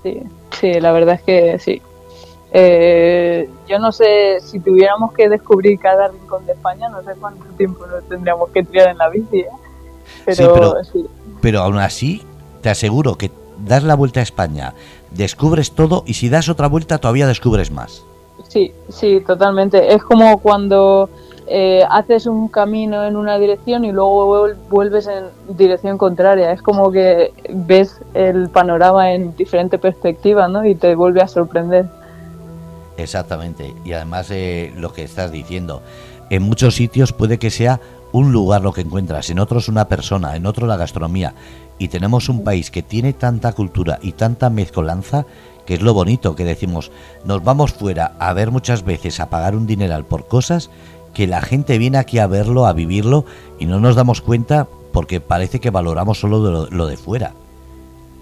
Sí, 0.03 0.21
sí, 0.59 0.73
la 0.79 0.91
verdad 0.91 1.15
es 1.15 1.21
que 1.21 1.59
sí. 1.59 1.81
Eh, 2.51 3.49
yo 3.67 3.77
no 3.77 3.91
sé 3.91 4.39
si 4.41 4.59
tuviéramos 4.59 5.13
que 5.13 5.27
descubrir 5.27 5.79
cada 5.79 6.07
rincón 6.07 6.45
de 6.45 6.53
España, 6.53 6.89
no 6.89 7.03
sé 7.03 7.11
cuánto 7.19 7.43
tiempo 7.57 7.85
nos 7.85 8.07
tendríamos 8.07 8.49
que 8.51 8.63
tirar 8.63 8.89
en 8.89 8.97
la 8.97 9.09
bici. 9.09 9.39
¿eh? 9.39 9.47
Pero, 10.25 10.75
pero 11.41 11.61
aún 11.61 11.77
así, 11.77 12.23
te 12.61 12.69
aseguro 12.69 13.15
que 13.15 13.31
das 13.59 13.83
la 13.83 13.95
vuelta 13.95 14.21
a 14.21 14.23
España, 14.23 14.73
descubres 15.11 15.71
todo 15.71 16.03
y 16.05 16.13
si 16.13 16.29
das 16.29 16.47
otra 16.49 16.67
vuelta 16.67 16.99
todavía 16.99 17.27
descubres 17.27 17.71
más. 17.71 18.03
Sí, 18.47 18.71
sí, 18.89 19.21
totalmente. 19.25 19.93
Es 19.93 20.03
como 20.03 20.37
cuando 20.39 21.09
eh, 21.49 21.83
haces 21.89 22.25
un 22.25 22.49
camino 22.49 23.05
en 23.05 23.15
una 23.15 23.37
dirección 23.37 23.85
y 23.85 23.91
luego 23.91 24.49
vuelves 24.69 25.07
en 25.07 25.25
dirección 25.57 25.97
contraria. 25.97 26.51
Es 26.51 26.61
como 26.61 26.91
que 26.91 27.33
ves 27.49 28.01
el 28.13 28.49
panorama 28.49 29.13
en 29.13 29.35
diferente 29.35 29.77
perspectiva 29.77 30.47
¿no? 30.47 30.65
y 30.65 30.75
te 30.75 30.93
vuelve 30.95 31.21
a 31.21 31.27
sorprender. 31.27 31.85
Exactamente. 32.97 33.73
Y 33.85 33.93
además 33.93 34.29
eh, 34.31 34.73
lo 34.75 34.91
que 34.91 35.03
estás 35.03 35.31
diciendo, 35.31 35.81
en 36.29 36.43
muchos 36.43 36.75
sitios 36.75 37.13
puede 37.13 37.37
que 37.37 37.49
sea 37.49 37.79
un 38.11 38.31
lugar 38.31 38.61
lo 38.61 38.73
que 38.73 38.81
encuentras, 38.81 39.29
en 39.29 39.39
otros 39.39 39.69
una 39.69 39.87
persona, 39.87 40.35
en 40.35 40.45
otro 40.45 40.67
la 40.67 40.77
gastronomía. 40.77 41.33
Y 41.77 41.89
tenemos 41.89 42.27
un 42.27 42.43
país 42.43 42.71
que 42.71 42.81
tiene 42.81 43.13
tanta 43.13 43.53
cultura 43.53 43.99
y 44.01 44.13
tanta 44.13 44.49
mezcolanza 44.49 45.25
que 45.67 45.75
es 45.75 45.81
lo 45.81 45.93
bonito 45.93 46.33
que 46.33 46.45
decimos, 46.45 46.91
nos 47.25 47.43
vamos 47.43 47.73
fuera 47.73 48.13
a 48.19 48.33
ver 48.33 48.51
muchas 48.51 48.83
veces 48.85 49.19
a 49.19 49.29
pagar 49.29 49.53
un 49.53 49.67
dineral 49.67 50.05
por 50.05 50.25
cosas 50.25 50.71
que 51.17 51.25
la 51.25 51.41
gente 51.41 51.79
viene 51.79 51.97
aquí 51.97 52.19
a 52.19 52.27
verlo, 52.27 52.67
a 52.67 52.73
vivirlo 52.73 53.25
y 53.57 53.65
no 53.65 53.79
nos 53.79 53.95
damos 53.95 54.21
cuenta 54.21 54.67
porque 54.93 55.19
parece 55.19 55.59
que 55.59 55.71
valoramos 55.71 56.19
solo 56.19 56.67
lo, 56.69 56.85
de 56.85 56.95
fuera. 56.95 57.31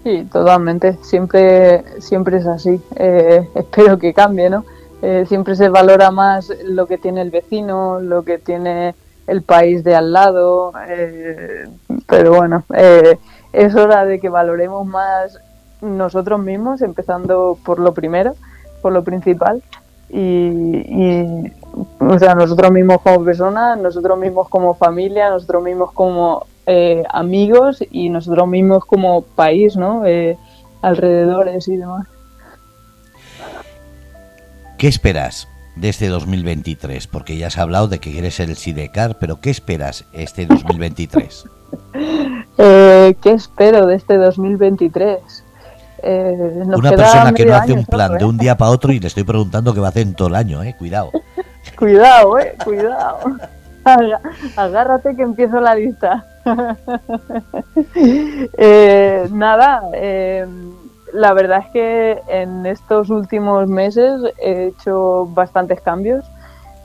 Sí, 0.05 0.25
totalmente. 0.31 0.97
Siempre, 1.01 1.83
siempre 1.99 2.37
es 2.37 2.45
así. 2.45 2.79
Eh, 2.95 3.49
espero 3.55 3.99
que 3.99 4.13
cambie, 4.13 4.49
¿no? 4.49 4.63
Eh, 5.01 5.25
siempre 5.27 5.57
se 5.57 5.67
valora 5.67 6.09
más 6.09 6.53
lo 6.63 6.87
que 6.87 6.97
tiene 6.97 7.21
el 7.21 7.31
vecino, 7.31 7.99
lo 7.99 8.23
que 8.23 8.37
tiene 8.37 8.95
el 9.27 9.41
país 9.41 9.83
de 9.83 9.93
al 9.93 10.13
lado. 10.13 10.71
Eh, 10.87 11.67
pero 12.07 12.33
bueno, 12.33 12.63
es 13.51 13.75
hora 13.75 14.05
de 14.05 14.21
que 14.21 14.29
valoremos 14.29 14.87
más 14.87 15.37
nosotros 15.81 16.39
mismos, 16.39 16.81
empezando 16.81 17.57
por 17.65 17.77
lo 17.77 17.93
primero, 17.93 18.35
por 18.81 18.93
lo 18.93 19.03
principal, 19.03 19.61
y, 20.09 21.51
o 21.99 22.19
sea, 22.19 22.35
nosotros 22.35 22.71
mismos 22.71 23.01
como 23.01 23.23
personas, 23.23 23.77
nosotros 23.79 24.17
mismos 24.17 24.47
como 24.49 24.75
familia, 24.75 25.29
nosotros 25.29 25.63
mismos 25.63 25.91
como 25.91 26.45
eh, 26.65 27.03
amigos 27.09 27.83
y 27.91 28.09
nosotros 28.09 28.47
mismos 28.47 28.85
como 28.85 29.21
país, 29.21 29.75
¿no? 29.75 30.05
Eh, 30.05 30.37
alrededores 30.81 31.67
y 31.67 31.77
demás. 31.77 32.07
¿Qué 34.77 34.87
esperas 34.87 35.47
de 35.75 35.89
este 35.89 36.07
2023? 36.07 37.07
Porque 37.07 37.37
ya 37.37 37.47
has 37.47 37.57
hablado 37.57 37.87
de 37.87 37.99
que 37.99 38.11
quieres 38.11 38.35
ser 38.35 38.49
el 38.49 38.55
Sidecar, 38.55 39.17
pero 39.19 39.39
¿qué 39.41 39.49
esperas 39.49 40.05
este 40.13 40.45
2023? 40.45 41.45
eh, 42.57 43.15
¿Qué 43.21 43.31
espero 43.31 43.85
de 43.85 43.95
este 43.95 44.17
2023? 44.17 45.44
Eh, 46.01 46.61
Una 46.65 46.91
persona 46.91 47.33
que 47.33 47.45
no 47.45 47.55
hace 47.55 47.73
un 47.73 47.85
plan 47.85 48.17
de 48.17 48.25
un 48.25 48.37
día 48.37 48.55
para 48.57 48.71
otro 48.71 48.91
y 48.91 48.99
le 48.99 49.07
estoy 49.07 49.23
preguntando 49.23 49.73
qué 49.73 49.79
va 49.79 49.87
a 49.87 49.89
hacer 49.89 50.03
en 50.03 50.13
todo 50.13 50.27
el 50.27 50.35
año, 50.35 50.61
¿eh? 50.63 50.75
Cuidado. 50.77 51.11
cuidado, 51.77 52.39
eh, 52.39 52.55
cuidado. 52.63 53.19
Agárrate 54.55 55.15
que 55.15 55.21
empiezo 55.21 55.59
la 55.59 55.75
lista. 55.75 56.25
eh, 58.57 59.27
nada, 59.31 59.83
eh, 59.93 60.45
la 61.13 61.33
verdad 61.33 61.59
es 61.65 61.71
que 61.71 62.21
en 62.27 62.65
estos 62.65 63.09
últimos 63.09 63.67
meses 63.67 64.21
he 64.39 64.67
hecho 64.67 65.27
bastantes 65.27 65.81
cambios 65.81 66.25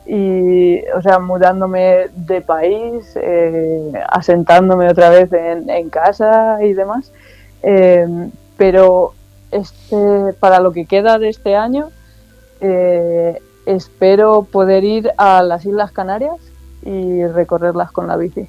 y, 0.05 0.79
o 0.95 1.01
sea, 1.01 1.19
mudándome 1.19 2.07
de 2.15 2.41
país, 2.41 3.13
eh, 3.15 3.91
asentándome 4.09 4.89
otra 4.89 5.09
vez 5.09 5.31
en, 5.33 5.89
casa 5.89 6.57
y 6.61 6.73
demás. 6.73 7.11
Pero 8.57 9.13
este, 9.51 10.33
para 10.39 10.59
lo 10.59 10.71
que 10.71 10.85
queda 10.85 11.17
de 11.19 11.29
este 11.29 11.55
año, 11.55 11.89
eh, 12.61 13.41
espero 13.65 14.43
poder 14.43 14.83
ir 14.83 15.11
a 15.17 15.43
las 15.43 15.65
Islas 15.65 15.91
Canarias 15.91 16.37
y 16.83 17.25
recorrerlas 17.25 17.91
con 17.91 18.07
la 18.07 18.17
bici. 18.17 18.47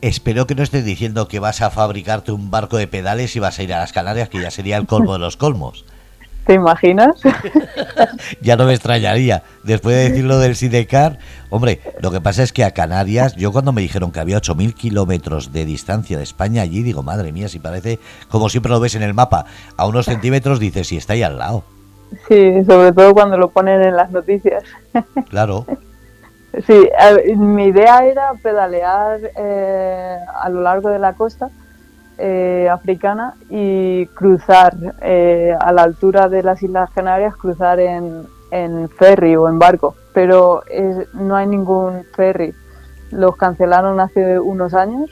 Espero 0.00 0.46
que 0.46 0.54
no 0.54 0.62
estés 0.62 0.84
diciendo 0.84 1.26
que 1.26 1.40
vas 1.40 1.60
a 1.60 1.70
fabricarte 1.70 2.30
un 2.30 2.50
barco 2.50 2.76
de 2.76 2.86
pedales 2.86 3.34
y 3.34 3.40
vas 3.40 3.58
a 3.58 3.62
ir 3.64 3.74
a 3.74 3.80
las 3.80 3.92
Canarias, 3.92 4.28
que 4.28 4.40
ya 4.40 4.50
sería 4.50 4.76
el 4.76 4.86
colmo 4.86 5.14
de 5.14 5.18
los 5.18 5.36
colmos. 5.36 5.84
¿Te 6.48 6.54
imaginas? 6.54 7.20
ya 8.40 8.56
no 8.56 8.64
me 8.64 8.72
extrañaría. 8.72 9.42
Después 9.64 9.94
de 9.94 10.08
decirlo 10.08 10.38
del 10.38 10.56
Sidecar, 10.56 11.18
hombre, 11.50 11.78
lo 12.00 12.10
que 12.10 12.22
pasa 12.22 12.42
es 12.42 12.54
que 12.54 12.64
a 12.64 12.70
Canarias, 12.70 13.36
yo 13.36 13.52
cuando 13.52 13.70
me 13.70 13.82
dijeron 13.82 14.12
que 14.12 14.20
había 14.20 14.38
8.000 14.38 14.72
kilómetros 14.72 15.52
de 15.52 15.66
distancia 15.66 16.16
de 16.16 16.22
España 16.22 16.62
allí, 16.62 16.82
digo, 16.82 17.02
madre 17.02 17.32
mía, 17.32 17.50
si 17.50 17.58
parece, 17.58 17.98
como 18.30 18.48
siempre 18.48 18.72
lo 18.72 18.80
ves 18.80 18.94
en 18.94 19.02
el 19.02 19.12
mapa, 19.12 19.44
a 19.76 19.86
unos 19.86 20.06
centímetros 20.06 20.58
dices, 20.58 20.86
si 20.86 20.96
está 20.96 21.12
ahí 21.12 21.22
al 21.22 21.36
lado. 21.36 21.64
Sí, 22.28 22.64
sobre 22.64 22.94
todo 22.94 23.12
cuando 23.12 23.36
lo 23.36 23.50
ponen 23.50 23.82
en 23.82 23.94
las 23.94 24.10
noticias. 24.10 24.64
Claro. 25.28 25.66
Sí, 26.66 26.88
mi 27.36 27.66
idea 27.66 28.06
era 28.06 28.32
pedalear 28.42 29.20
eh, 29.36 30.16
a 30.34 30.48
lo 30.48 30.62
largo 30.62 30.88
de 30.88 30.98
la 30.98 31.12
costa 31.12 31.50
eh, 32.18 32.68
africana 32.70 33.34
y 33.48 34.06
cruzar 34.06 34.76
eh, 35.00 35.54
a 35.58 35.72
la 35.72 35.82
altura 35.82 36.28
de 36.28 36.42
las 36.42 36.62
Islas 36.62 36.90
Canarias, 36.90 37.36
cruzar 37.36 37.80
en, 37.80 38.26
ferry 38.98 39.36
o 39.36 39.48
en 39.48 39.58
barco, 39.58 39.94
pero 40.12 40.62
no 41.12 41.36
hay 41.36 41.46
ningún 41.46 42.04
ferry. 42.14 42.54
Los 43.10 43.36
cancelaron 43.36 44.00
hace 44.00 44.38
unos 44.38 44.74
años 44.74 45.10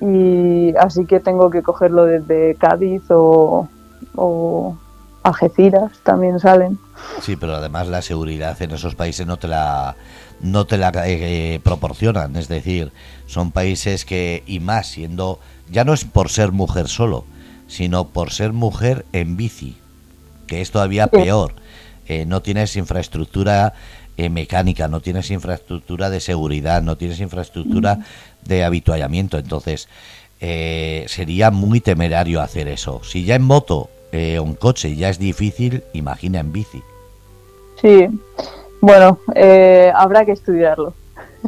y 0.00 0.74
así 0.76 1.06
que 1.06 1.20
tengo 1.20 1.50
que 1.50 1.62
cogerlo 1.62 2.06
desde 2.06 2.54
Cádiz 2.56 3.02
o, 3.10 3.68
o 4.16 4.76
Algeciras 5.22 5.92
también 6.02 6.40
salen. 6.40 6.78
Sí, 7.20 7.36
pero 7.36 7.54
además 7.54 7.86
la 7.86 8.02
seguridad 8.02 8.60
en 8.60 8.72
esos 8.72 8.96
países 8.96 9.26
no 9.26 9.36
te 9.36 9.46
la 9.46 9.94
no 10.40 10.66
te 10.66 10.76
la 10.76 10.90
eh, 11.06 11.60
proporcionan, 11.62 12.34
es 12.34 12.48
decir, 12.48 12.90
son 13.26 13.52
países 13.52 14.04
que 14.04 14.42
y 14.44 14.58
más 14.58 14.88
siendo 14.88 15.38
ya 15.72 15.84
no 15.84 15.94
es 15.94 16.04
por 16.04 16.28
ser 16.28 16.52
mujer 16.52 16.88
solo, 16.88 17.24
sino 17.66 18.08
por 18.08 18.30
ser 18.30 18.52
mujer 18.52 19.04
en 19.12 19.36
bici, 19.36 19.76
que 20.46 20.60
es 20.60 20.70
todavía 20.70 21.08
peor. 21.08 21.54
Eh, 22.06 22.26
no 22.26 22.42
tienes 22.42 22.76
infraestructura 22.76 23.72
eh, 24.16 24.28
mecánica, 24.28 24.86
no 24.86 25.00
tienes 25.00 25.30
infraestructura 25.30 26.10
de 26.10 26.20
seguridad, 26.20 26.82
no 26.82 26.96
tienes 26.96 27.18
infraestructura 27.20 28.00
de 28.44 28.64
habituallamiento, 28.64 29.38
entonces 29.38 29.88
sería 31.06 31.52
muy 31.52 31.80
temerario 31.80 32.40
hacer 32.40 32.66
eso. 32.66 33.00
Si 33.04 33.24
ya 33.24 33.36
en 33.36 33.42
moto 33.42 33.88
eh, 34.12 34.38
un 34.38 34.54
coche 34.54 34.94
ya 34.94 35.08
es 35.08 35.18
difícil, 35.18 35.82
imagina 35.94 36.40
en 36.40 36.52
bici. 36.52 36.82
Sí, 37.80 38.06
bueno, 38.82 39.18
eh, 39.34 39.90
habrá 39.94 40.26
que 40.26 40.32
estudiarlo. 40.32 40.92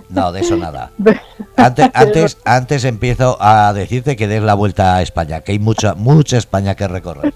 No, 0.09 0.32
de 0.32 0.40
eso 0.40 0.57
nada. 0.57 0.90
Antes, 1.57 1.90
antes, 1.95 2.38
antes 2.45 2.84
empiezo 2.84 3.36
a 3.40 3.72
decirte 3.72 4.16
que 4.16 4.26
des 4.26 4.42
la 4.42 4.55
vuelta 4.55 4.97
a 4.97 5.03
España, 5.03 5.40
que 5.40 5.53
hay 5.53 5.59
mucha, 5.59 5.95
mucha 5.95 6.36
España 6.36 6.74
que 6.74 6.88
recorrer. 6.88 7.32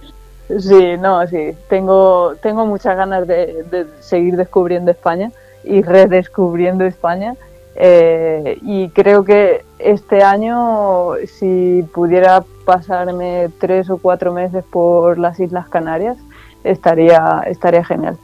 Sí, 0.58 0.96
no, 0.98 1.26
sí. 1.26 1.52
Tengo, 1.68 2.34
tengo 2.42 2.66
muchas 2.66 2.96
ganas 2.96 3.26
de, 3.26 3.64
de 3.70 3.86
seguir 4.00 4.36
descubriendo 4.36 4.90
España 4.90 5.30
y 5.62 5.82
redescubriendo 5.82 6.84
España. 6.84 7.34
Eh, 7.80 8.58
y 8.62 8.88
creo 8.88 9.24
que 9.24 9.64
este 9.78 10.22
año, 10.22 11.12
si 11.26 11.84
pudiera 11.94 12.42
pasarme 12.64 13.50
tres 13.60 13.88
o 13.88 13.98
cuatro 13.98 14.32
meses 14.32 14.64
por 14.64 15.16
las 15.18 15.38
Islas 15.38 15.68
Canarias, 15.68 16.16
estaría, 16.64 17.44
estaría 17.46 17.84
genial. 17.84 18.18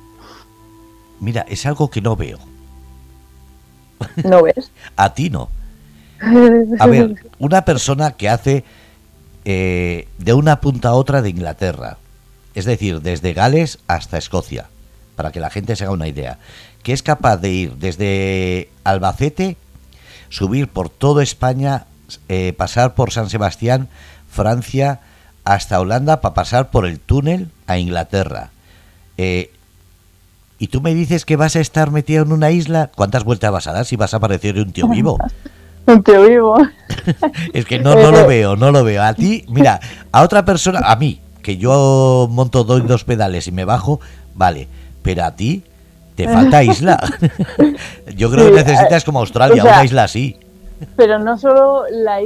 Mira, 1.20 1.42
es 1.48 1.64
algo 1.66 1.88
que 1.88 2.00
no 2.00 2.16
veo. 2.16 2.38
¿No 4.24 4.42
ves? 4.42 4.70
A 4.96 5.14
ti 5.14 5.30
no. 5.30 5.50
A 6.78 6.86
ver, 6.86 7.16
una 7.38 7.64
persona 7.64 8.12
que 8.12 8.28
hace 8.28 8.64
eh, 9.44 10.08
de 10.18 10.32
una 10.32 10.60
punta 10.60 10.90
a 10.90 10.94
otra 10.94 11.20
de 11.20 11.28
Inglaterra, 11.28 11.98
es 12.54 12.64
decir, 12.64 13.02
desde 13.02 13.34
Gales 13.34 13.78
hasta 13.88 14.16
Escocia, 14.16 14.68
para 15.16 15.32
que 15.32 15.40
la 15.40 15.50
gente 15.50 15.76
se 15.76 15.84
haga 15.84 15.92
una 15.92 16.08
idea, 16.08 16.38
que 16.82 16.92
es 16.94 17.02
capaz 17.02 17.38
de 17.38 17.50
ir 17.50 17.76
desde 17.76 18.70
Albacete, 18.84 19.58
subir 20.30 20.68
por 20.68 20.88
toda 20.88 21.22
España, 21.22 21.86
eh, 22.28 22.54
pasar 22.56 22.94
por 22.94 23.12
San 23.12 23.28
Sebastián, 23.28 23.88
Francia, 24.30 25.00
hasta 25.44 25.80
Holanda 25.80 26.20
para 26.20 26.34
pasar 26.34 26.70
por 26.70 26.86
el 26.86 26.98
túnel 26.98 27.50
a 27.66 27.78
Inglaterra. 27.78 28.50
Eh, 29.18 29.50
y 30.58 30.68
tú 30.68 30.80
me 30.80 30.94
dices 30.94 31.24
que 31.24 31.36
vas 31.36 31.56
a 31.56 31.60
estar 31.60 31.90
metido 31.90 32.22
en 32.22 32.32
una 32.32 32.50
isla, 32.50 32.90
¿cuántas 32.94 33.24
vueltas 33.24 33.50
vas 33.52 33.66
a 33.66 33.72
dar 33.72 33.84
si 33.84 33.96
vas 33.96 34.14
a 34.14 34.20
parecer 34.20 34.56
un 34.58 34.72
tío 34.72 34.88
vivo? 34.88 35.18
un 35.86 36.02
tío 36.02 36.22
vivo. 36.22 36.56
es 37.52 37.64
que 37.64 37.78
no, 37.78 37.94
no 37.94 38.10
lo 38.10 38.26
veo, 38.26 38.56
no 38.56 38.70
lo 38.70 38.84
veo. 38.84 39.02
A 39.02 39.14
ti, 39.14 39.44
mira, 39.48 39.80
a 40.12 40.22
otra 40.22 40.44
persona, 40.44 40.80
a 40.84 40.96
mí, 40.96 41.20
que 41.42 41.56
yo 41.56 42.28
monto 42.30 42.64
dos, 42.64 42.86
dos 42.86 43.04
pedales 43.04 43.46
y 43.48 43.52
me 43.52 43.64
bajo, 43.64 44.00
vale, 44.34 44.68
pero 45.02 45.24
a 45.24 45.34
ti 45.34 45.64
te 46.14 46.28
falta 46.32 46.62
isla. 46.62 46.98
Yo 48.16 48.30
creo 48.30 48.46
que 48.46 48.62
necesitas 48.62 49.02
eh, 49.02 49.06
como 49.06 49.20
Australia, 49.20 49.62
una 49.62 49.84
isla 49.84 50.04
así. 50.04 50.38
Pero 50.96 51.18
no 51.18 51.38
solo, 51.38 51.84
la, 51.90 52.18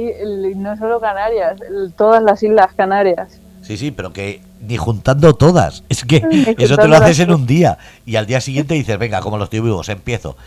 no 0.55 0.75
solo 0.77 0.99
Canarias, 0.99 1.59
todas 1.95 2.21
las 2.23 2.41
islas 2.43 2.73
Canarias. 2.75 3.39
Sí, 3.61 3.77
sí, 3.77 3.91
pero 3.91 4.11
que 4.11 4.41
ni 4.59 4.77
juntando 4.77 5.33
todas. 5.33 5.83
Es 5.89 6.03
que 6.05 6.55
eso 6.57 6.77
te 6.77 6.87
lo 6.87 6.95
haces 6.95 7.19
en 7.19 7.31
un 7.31 7.45
día 7.45 7.77
y 8.05 8.15
al 8.15 8.25
día 8.25 8.41
siguiente 8.41 8.73
dices, 8.73 8.97
venga, 8.97 9.21
como 9.21 9.37
los 9.37 9.45
estoy 9.45 9.61
vivos, 9.61 9.89
empiezo. 9.89 10.35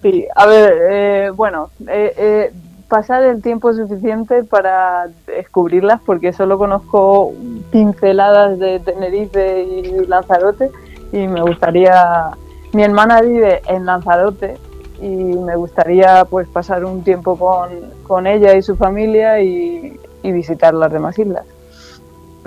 Sí, 0.00 0.26
a 0.36 0.46
ver, 0.46 0.74
eh, 0.90 1.30
bueno, 1.34 1.70
eh, 1.88 2.52
pasar 2.88 3.22
el 3.24 3.42
tiempo 3.42 3.72
suficiente 3.72 4.44
para 4.44 5.08
descubrirlas 5.26 6.00
porque 6.04 6.32
solo 6.32 6.56
conozco 6.56 7.32
pinceladas 7.70 8.58
de 8.58 8.80
Tenerife 8.80 9.62
y 9.62 10.06
Lanzarote 10.06 10.70
y 11.12 11.26
me 11.28 11.42
gustaría, 11.42 12.30
mi 12.72 12.82
hermana 12.82 13.20
vive 13.20 13.60
en 13.66 13.86
Lanzarote 13.86 14.56
y 15.00 15.06
me 15.06 15.56
gustaría 15.56 16.24
pues 16.24 16.48
pasar 16.48 16.84
un 16.84 17.02
tiempo 17.04 17.36
con, 17.36 17.68
con 18.06 18.26
ella 18.26 18.54
y 18.56 18.62
su 18.62 18.76
familia 18.76 19.40
y, 19.40 19.98
visitar 20.22 20.74
las 20.74 20.92
demás 20.92 21.18
islas. 21.18 21.46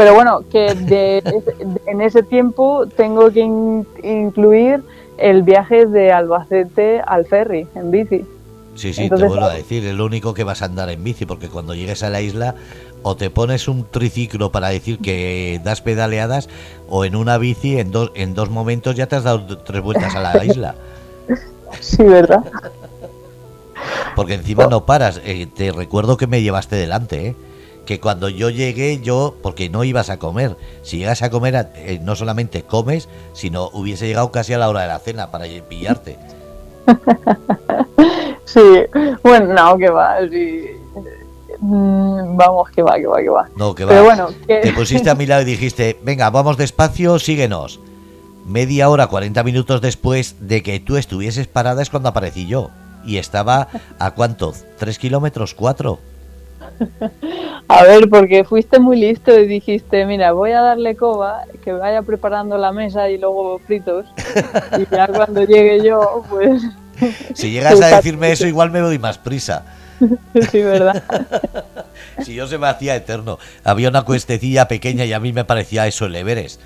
Pero 0.01 0.15
bueno, 0.15 0.43
que 0.51 0.73
de, 0.73 1.21
en 1.85 2.01
ese 2.01 2.23
tiempo 2.23 2.87
tengo 2.87 3.29
que 3.29 3.41
incluir 3.41 4.81
el 5.19 5.43
viaje 5.43 5.85
de 5.85 6.11
Albacete 6.11 7.01
al 7.05 7.27
ferry 7.27 7.67
en 7.75 7.91
bici. 7.91 8.25
Sí, 8.73 8.95
sí, 8.95 9.09
te 9.09 9.15
vuelvo 9.15 9.45
a 9.45 9.53
decir, 9.53 9.85
es 9.85 9.93
lo 9.93 10.05
único 10.05 10.33
que 10.33 10.43
vas 10.43 10.63
a 10.63 10.65
andar 10.65 10.89
en 10.89 11.03
bici, 11.03 11.27
porque 11.27 11.49
cuando 11.49 11.75
llegues 11.75 12.01
a 12.01 12.09
la 12.09 12.19
isla 12.19 12.55
o 13.03 13.15
te 13.15 13.29
pones 13.29 13.67
un 13.67 13.85
triciclo 13.85 14.51
para 14.51 14.69
decir 14.69 14.97
que 14.97 15.61
das 15.63 15.81
pedaleadas, 15.81 16.49
o 16.89 17.05
en 17.05 17.15
una 17.15 17.37
bici 17.37 17.77
en, 17.77 17.91
dos 17.91 18.11
en 18.15 18.33
dos 18.33 18.49
momentos 18.49 18.95
ya 18.95 19.05
te 19.05 19.17
has 19.17 19.23
dado 19.23 19.59
tres 19.59 19.83
vueltas 19.83 20.15
a 20.15 20.19
la 20.19 20.43
isla. 20.45 20.73
Sí, 21.79 22.01
¿verdad? 22.01 22.43
Porque 24.15 24.33
encima 24.33 24.65
no 24.65 24.83
paras. 24.83 25.21
Eh, 25.25 25.45
te 25.45 25.71
recuerdo 25.71 26.17
que 26.17 26.25
me 26.25 26.41
llevaste 26.41 26.75
delante, 26.75 27.27
¿eh? 27.27 27.35
Que 27.85 27.99
cuando 27.99 28.29
yo 28.29 28.49
llegué, 28.49 28.99
yo, 29.01 29.35
porque 29.41 29.69
no 29.69 29.83
ibas 29.83 30.09
a 30.09 30.17
comer, 30.19 30.55
si 30.83 30.97
llegas 30.99 31.21
a 31.23 31.29
comer, 31.29 31.69
eh, 31.75 31.99
no 32.01 32.15
solamente 32.15 32.63
comes, 32.63 33.09
sino 33.33 33.69
hubiese 33.73 34.07
llegado 34.07 34.31
casi 34.31 34.53
a 34.53 34.57
la 34.57 34.69
hora 34.69 34.81
de 34.81 34.87
la 34.87 34.99
cena 34.99 35.31
para 35.31 35.45
pillarte. 35.67 36.17
Sí, 38.45 38.59
bueno, 39.23 39.53
no, 39.53 39.77
que 39.77 39.89
va, 39.89 40.17
sí. 40.29 40.65
Mm, 41.59 42.35
Vamos, 42.35 42.69
que 42.71 42.81
va, 42.81 42.95
que 42.95 43.05
va, 43.07 43.17
que 43.21 43.29
va. 43.29 43.47
No, 43.55 43.73
que 43.73 43.85
va. 43.85 43.91
Pero 43.91 44.03
bueno, 44.03 44.27
que- 44.47 44.57
Te 44.57 44.73
pusiste 44.73 45.09
a 45.09 45.15
mi 45.15 45.25
lado 45.25 45.43
y 45.43 45.45
dijiste, 45.45 45.97
venga, 46.03 46.29
vamos 46.29 46.57
despacio, 46.57 47.17
síguenos. 47.19 47.79
Media 48.45 48.89
hora, 48.89 49.07
40 49.07 49.43
minutos 49.43 49.79
después 49.79 50.35
de 50.41 50.63
que 50.63 50.79
tú 50.81 50.97
estuvieses 50.97 51.47
parada 51.47 51.81
es 51.81 51.89
cuando 51.89 52.09
aparecí 52.09 52.45
yo. 52.47 52.71
Y 53.05 53.17
estaba 53.17 53.69
a 53.99 54.11
cuánto? 54.11 54.53
¿Tres 54.77 54.99
kilómetros? 54.99 55.53
¿Cuatro? 55.53 55.99
A 57.67 57.83
ver, 57.83 58.09
porque 58.09 58.43
fuiste 58.43 58.79
muy 58.79 58.99
listo 58.99 59.37
y 59.37 59.47
dijiste, 59.47 60.05
mira, 60.05 60.33
voy 60.33 60.51
a 60.51 60.61
darle 60.61 60.95
coba, 60.95 61.43
que 61.63 61.71
vaya 61.71 62.01
preparando 62.01 62.57
la 62.57 62.71
mesa 62.71 63.09
y 63.09 63.17
luego 63.17 63.59
fritos. 63.59 64.05
Y 64.77 64.93
ya 64.93 65.07
cuando 65.07 65.43
llegue 65.43 65.83
yo, 65.83 66.23
pues 66.29 66.63
Si 67.33 67.51
llegas 67.51 67.81
a 67.81 67.95
decirme 67.95 68.31
eso, 68.31 68.47
igual 68.47 68.71
me 68.71 68.79
doy 68.79 68.99
más 68.99 69.17
prisa. 69.17 69.65
sí, 70.51 70.61
¿verdad? 70.63 71.03
Si 72.23 72.33
yo 72.33 72.47
se 72.47 72.57
me 72.57 72.67
hacía 72.67 72.95
eterno. 72.95 73.37
Había 73.63 73.89
una 73.89 74.03
cuestecilla 74.03 74.67
pequeña 74.67 75.05
y 75.05 75.13
a 75.13 75.19
mí 75.19 75.31
me 75.33 75.45
parecía 75.45 75.87
eso 75.87 76.05
el 76.05 76.15
Everest. 76.15 76.59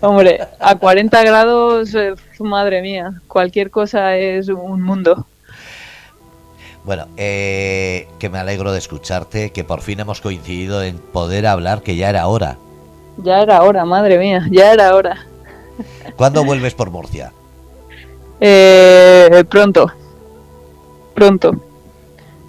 Hombre, 0.00 0.40
a 0.58 0.74
40 0.74 1.22
grados, 1.22 1.94
eh, 1.94 2.14
madre 2.40 2.82
mía, 2.82 3.12
cualquier 3.26 3.70
cosa 3.70 4.16
es 4.16 4.48
un 4.48 4.82
mundo. 4.82 5.26
Bueno, 6.88 7.04
eh, 7.18 8.08
que 8.18 8.30
me 8.30 8.38
alegro 8.38 8.72
de 8.72 8.78
escucharte, 8.78 9.50
que 9.50 9.62
por 9.62 9.82
fin 9.82 10.00
hemos 10.00 10.22
coincidido 10.22 10.82
en 10.82 10.96
poder 10.96 11.46
hablar, 11.46 11.82
que 11.82 11.96
ya 11.96 12.08
era 12.08 12.26
hora. 12.28 12.56
Ya 13.18 13.42
era 13.42 13.62
hora, 13.62 13.84
madre 13.84 14.18
mía, 14.18 14.46
ya 14.50 14.72
era 14.72 14.94
hora. 14.94 15.26
¿Cuándo 16.16 16.42
vuelves 16.46 16.72
por 16.72 16.90
Murcia? 16.90 17.30
Eh, 18.40 19.44
pronto, 19.50 19.92
pronto. 21.12 21.52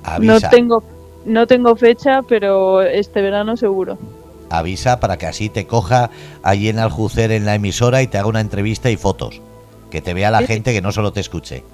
Avisa, 0.06 0.34
No 0.34 0.50
tengo, 0.50 0.84
no 1.26 1.46
tengo 1.46 1.76
fecha, 1.76 2.22
pero 2.22 2.82
este 2.82 3.22
verano 3.22 3.58
seguro. 3.58 3.98
avisa 4.50 5.02
para 5.02 5.18
que 5.18 5.26
así 5.28 5.50
te 5.50 5.68
coja 5.68 6.12
allí 6.44 6.70
en 6.70 6.80
Aljucer 6.80 7.34
en 7.34 7.46
la 7.46 7.56
emisora 7.56 8.02
y 8.02 8.08
te 8.08 8.18
haga 8.18 8.30
una 8.30 8.40
entrevista 8.40 8.90
y 8.90 8.96
fotos. 8.96 9.42
Que 9.92 10.02
te 10.02 10.14
vea 10.14 10.32
la 10.32 10.40
Sí. 10.40 10.48
gente, 10.48 10.72
que 10.72 10.82
no 10.82 10.94
solo 10.94 11.12
te 11.12 11.20
escuche. 11.20 11.66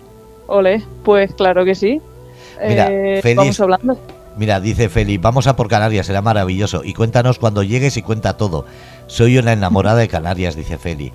Ole, 0.47 0.83
pues 1.03 1.31
claro 1.35 1.63
que 1.63 1.75
sí. 1.75 2.01
Mira, 2.67 2.87
Eh, 2.91 3.19
feliz- 3.21 3.35
Vamos 3.37 3.59
hablando. 3.59 3.97
Mira, 4.37 4.59
dice 4.59 4.89
Feli, 4.89 5.17
vamos 5.17 5.47
a 5.47 5.55
por 5.55 5.69
Canarias, 5.69 6.07
será 6.07 6.21
maravilloso. 6.21 6.83
Y 6.83 6.93
cuéntanos 6.93 7.39
cuando 7.39 7.63
llegues 7.63 7.95
y 7.95 8.01
cuenta 8.01 8.35
todo. 8.35 8.65
Soy 9.07 9.37
una 9.37 9.53
enamorada 9.53 9.99
de 9.99 10.09
Canarias, 10.09 10.55
dice 10.55 10.77
Feli. 10.77 11.13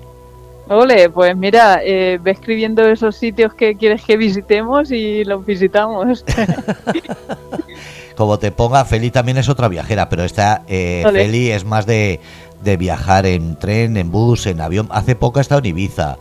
Ole, 0.69 1.09
pues 1.09 1.35
mira, 1.35 1.81
eh, 1.83 2.17
ve 2.21 2.31
escribiendo 2.31 2.87
esos 2.87 3.15
sitios 3.17 3.53
que 3.53 3.75
quieres 3.75 4.03
que 4.03 4.17
visitemos 4.17 4.89
y 4.91 5.23
los 5.25 5.45
visitamos. 5.45 6.23
Como 8.15 8.39
te 8.39 8.51
ponga, 8.51 8.85
Feli 8.85 9.09
también 9.11 9.37
es 9.37 9.49
otra 9.49 9.67
viajera, 9.67 10.09
pero 10.09 10.23
esta 10.23 10.63
eh. 10.67 11.03
Feli 11.11 11.51
es 11.51 11.65
más 11.65 11.85
de, 11.85 12.19
de 12.63 12.77
viajar 12.77 13.25
en 13.25 13.55
tren, 13.57 13.97
en 13.97 14.11
bus, 14.11 14.45
en 14.47 14.61
avión. 14.61 14.87
Hace 14.91 15.15
poco 15.15 15.39
ha 15.39 15.41
estado 15.41 15.59
en 15.59 15.65
Ibiza, 15.67 16.17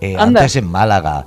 eh, 0.00 0.16
antes 0.18 0.56
en 0.56 0.66
Málaga. 0.66 1.26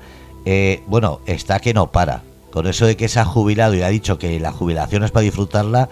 Bueno, 0.87 1.19
está 1.25 1.59
que 1.59 1.73
no 1.73 1.87
para. 1.91 2.21
Con 2.57 2.65
eso 2.65 2.87
de 2.87 2.97
que 2.97 3.07
se 3.07 3.19
ha 3.19 3.23
jubilado 3.25 3.75
y 3.75 3.83
ha 3.83 3.87
dicho 3.89 4.17
que 4.17 4.39
la 4.39 4.51
jubilación 4.51 5.03
es 5.03 5.11
para 5.11 5.21
disfrutarla, 5.21 5.89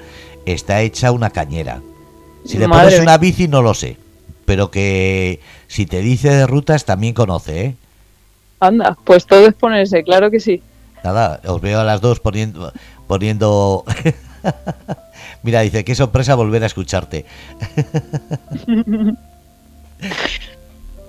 está 0.48 0.82
hecha 0.82 1.12
una 1.12 1.30
cañera. 1.30 1.84
Si 2.44 2.58
le 2.58 2.68
Madre 2.68 2.86
pones 2.86 3.02
una 3.02 3.20
bici 3.20 3.48
no 3.48 3.62
lo 3.62 3.76
sé, 3.76 3.98
pero 4.46 4.72
que 4.72 5.42
si 5.68 5.86
te 5.86 6.00
dice 6.00 6.32
de 6.32 6.48
rutas 6.48 6.84
también 6.84 7.14
conoce, 7.14 7.66
¿eh? 7.66 7.76
Anda, 8.60 8.98
pues 9.04 9.28
todo 9.28 9.46
es 9.46 9.54
ponerse, 9.54 10.04
claro 10.04 10.32
que 10.32 10.40
sí. 10.40 10.64
Nada, 11.04 11.40
os 11.46 11.62
veo 11.62 11.82
a 11.82 11.84
las 11.84 12.02
dos 12.02 12.20
poniendo... 12.20 12.74
poniendo... 13.06 13.86
Mira, 15.44 15.62
dice, 15.62 15.86
qué 15.86 15.94
sorpresa 15.94 16.34
volver 16.34 16.64
a 16.64 16.66
escucharte. 16.66 17.26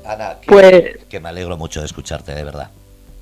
Ana, 0.04 0.36
que, 0.38 0.46
Pues- 0.48 1.06
que 1.08 1.18
me 1.18 1.30
alegro 1.30 1.56
mucho 1.56 1.80
de 1.80 1.86
escucharte, 1.86 2.34
de 2.34 2.44
verdad. 2.44 2.68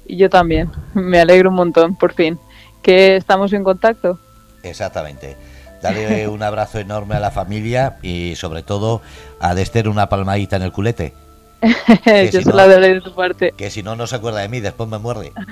Y 0.07 0.17
yo 0.17 0.29
también, 0.31 0.71
me 0.95 1.21
alegro 1.21 1.51
un 1.51 1.57
montón, 1.57 1.97
por 1.97 2.13
fin. 2.15 2.39
Que 2.83 3.17
estamos 3.17 3.53
en 3.53 3.65
contacto. 3.65 4.19
Exactamente. 4.63 5.37
Dale 5.83 6.29
un 6.29 6.43
abrazo 6.43 6.79
enorme 6.79 7.15
a 7.15 7.21
la 7.21 7.31
familia 7.31 7.99
y 8.03 8.35
sobre 8.37 8.63
todo 8.63 9.03
a 9.39 9.55
Dester 9.55 9.89
una 9.89 10.09
palmadita 10.09 10.57
en 10.57 10.63
el 10.63 10.73
culete. 10.73 11.13
yo 11.63 12.27
si 12.31 12.43
se 12.43 12.45
no- 12.51 12.57
la 12.57 12.67
daré 12.67 12.95
de 12.95 13.01
tu 13.01 13.15
parte. 13.15 13.53
Que 13.57 13.71
si 13.71 13.83
no, 13.83 13.95
no 13.97 14.07
se 14.07 14.17
acuerda 14.17 14.41
de 14.41 14.49
mí, 14.49 14.61
después 14.61 14.89
me 14.89 14.99
muerde. 14.99 15.33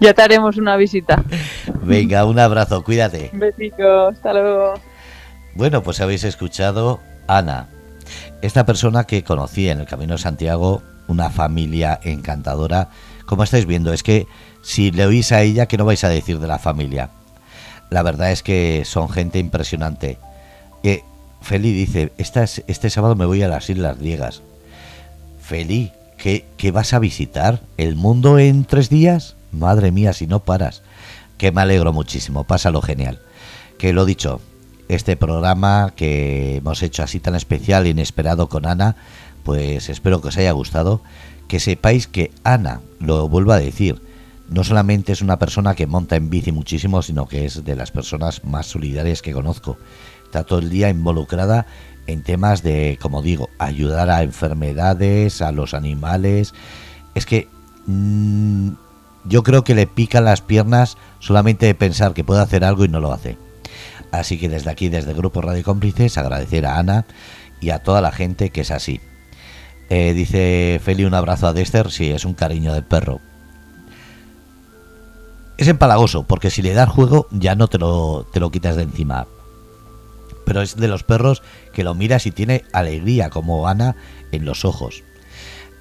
Ya 0.00 0.14
te 0.14 0.22
haremos 0.22 0.56
una 0.56 0.76
visita. 0.76 1.22
Venga, 1.82 2.24
un 2.24 2.38
abrazo, 2.38 2.82
cuídate. 2.82 3.30
Un 3.32 3.44
hasta 4.10 4.32
luego. 4.32 4.74
Bueno, 5.54 5.82
pues 5.82 6.00
habéis 6.00 6.24
escuchado 6.24 7.00
Ana, 7.26 7.68
esta 8.42 8.64
persona 8.66 9.04
que 9.04 9.22
conocí 9.24 9.68
en 9.68 9.80
el 9.80 9.86
Camino 9.86 10.14
de 10.14 10.18
Santiago, 10.22 10.82
una 11.08 11.30
familia 11.30 12.00
encantadora. 12.02 12.88
Como 13.26 13.42
estáis 13.44 13.66
viendo, 13.66 13.92
es 13.92 14.02
que 14.02 14.26
si 14.62 14.90
le 14.90 15.06
oís 15.06 15.32
a 15.32 15.42
ella, 15.42 15.66
¿qué 15.66 15.76
no 15.78 15.84
vais 15.84 16.02
a 16.04 16.08
decir 16.08 16.38
de 16.38 16.48
la 16.48 16.58
familia? 16.58 17.10
La 17.90 18.02
verdad 18.02 18.30
es 18.32 18.42
que 18.42 18.82
son 18.84 19.08
gente 19.08 19.38
impresionante. 19.38 20.18
Eh, 20.82 21.02
Feli 21.42 21.72
dice, 21.72 22.12
"Esta 22.18 22.42
es- 22.44 22.62
este 22.66 22.90
sábado 22.90 23.16
me 23.16 23.26
voy 23.26 23.42
a 23.42 23.48
las 23.48 23.68
Islas 23.70 23.98
Griegas. 23.98 24.42
Feli, 25.42 25.92
¿qué, 26.18 26.44
¿qué 26.56 26.70
vas 26.70 26.92
a 26.92 26.98
visitar? 26.98 27.60
¿El 27.76 27.96
mundo 27.96 28.38
en 28.38 28.64
tres 28.64 28.88
días? 28.90 29.36
Madre 29.52 29.90
mía, 29.90 30.12
si 30.12 30.26
no 30.26 30.40
paras. 30.40 30.82
Que 31.38 31.50
me 31.52 31.62
alegro 31.62 31.92
muchísimo, 31.92 32.44
pásalo 32.44 32.82
genial. 32.82 33.18
Que 33.78 33.92
lo 33.92 34.04
dicho, 34.04 34.40
este 34.90 35.16
programa 35.16 35.92
que 35.94 36.56
hemos 36.56 36.82
hecho 36.82 37.02
así 37.02 37.20
tan 37.20 37.36
especial 37.36 37.86
e 37.86 37.90
inesperado 37.90 38.48
con 38.48 38.66
Ana, 38.66 38.96
pues 39.44 39.88
espero 39.88 40.20
que 40.20 40.28
os 40.28 40.36
haya 40.36 40.52
gustado. 40.52 41.00
Que 41.46 41.60
sepáis 41.60 42.06
que 42.06 42.32
Ana, 42.42 42.80
lo 42.98 43.28
vuelvo 43.28 43.52
a 43.52 43.58
decir, 43.58 44.02
no 44.48 44.64
solamente 44.64 45.12
es 45.12 45.22
una 45.22 45.38
persona 45.38 45.74
que 45.76 45.86
monta 45.86 46.16
en 46.16 46.28
bici 46.28 46.50
muchísimo, 46.50 47.02
sino 47.02 47.26
que 47.26 47.44
es 47.44 47.64
de 47.64 47.76
las 47.76 47.92
personas 47.92 48.44
más 48.44 48.66
solidarias 48.66 49.22
que 49.22 49.32
conozco. 49.32 49.78
Está 50.24 50.42
todo 50.42 50.58
el 50.58 50.70
día 50.70 50.90
involucrada 50.90 51.66
en 52.08 52.24
temas 52.24 52.62
de, 52.62 52.98
como 53.00 53.22
digo, 53.22 53.48
ayudar 53.58 54.10
a 54.10 54.24
enfermedades, 54.24 55.40
a 55.40 55.52
los 55.52 55.72
animales. 55.72 56.52
Es 57.14 57.26
que 57.26 57.48
mm, 57.86 58.70
yo 59.24 59.44
creo 59.44 59.62
que 59.62 59.76
le 59.76 59.86
pican 59.86 60.24
las 60.24 60.40
piernas 60.40 60.96
solamente 61.20 61.66
de 61.66 61.74
pensar 61.76 62.12
que 62.12 62.24
puede 62.24 62.40
hacer 62.40 62.64
algo 62.64 62.84
y 62.84 62.88
no 62.88 62.98
lo 62.98 63.12
hace. 63.12 63.38
Así 64.12 64.38
que 64.38 64.48
desde 64.48 64.70
aquí, 64.70 64.88
desde 64.88 65.14
Grupo 65.14 65.40
Radio 65.40 65.62
Cómplices, 65.62 66.18
agradecer 66.18 66.66
a 66.66 66.78
Ana 66.78 67.06
y 67.60 67.70
a 67.70 67.80
toda 67.80 68.00
la 68.00 68.12
gente 68.12 68.50
que 68.50 68.62
es 68.62 68.70
así. 68.70 69.00
Eh, 69.88 70.14
dice 70.14 70.80
Feli 70.82 71.04
un 71.04 71.14
abrazo 71.14 71.48
a 71.48 71.52
Dexter, 71.52 71.90
sí, 71.90 72.10
es 72.10 72.24
un 72.24 72.34
cariño 72.34 72.72
de 72.72 72.82
perro. 72.82 73.20
Es 75.58 75.68
empalagoso, 75.68 76.22
porque 76.22 76.50
si 76.50 76.62
le 76.62 76.72
das 76.72 76.88
juego 76.88 77.26
ya 77.30 77.54
no 77.54 77.68
te 77.68 77.78
lo, 77.78 78.26
te 78.32 78.40
lo 78.40 78.50
quitas 78.50 78.76
de 78.76 78.84
encima. 78.84 79.26
Pero 80.46 80.62
es 80.62 80.76
de 80.76 80.88
los 80.88 81.02
perros 81.02 81.42
que 81.72 81.84
lo 81.84 81.94
miras 81.94 82.26
y 82.26 82.30
tiene 82.30 82.64
alegría, 82.72 83.30
como 83.30 83.68
Ana, 83.68 83.94
en 84.32 84.44
los 84.44 84.64
ojos. 84.64 85.04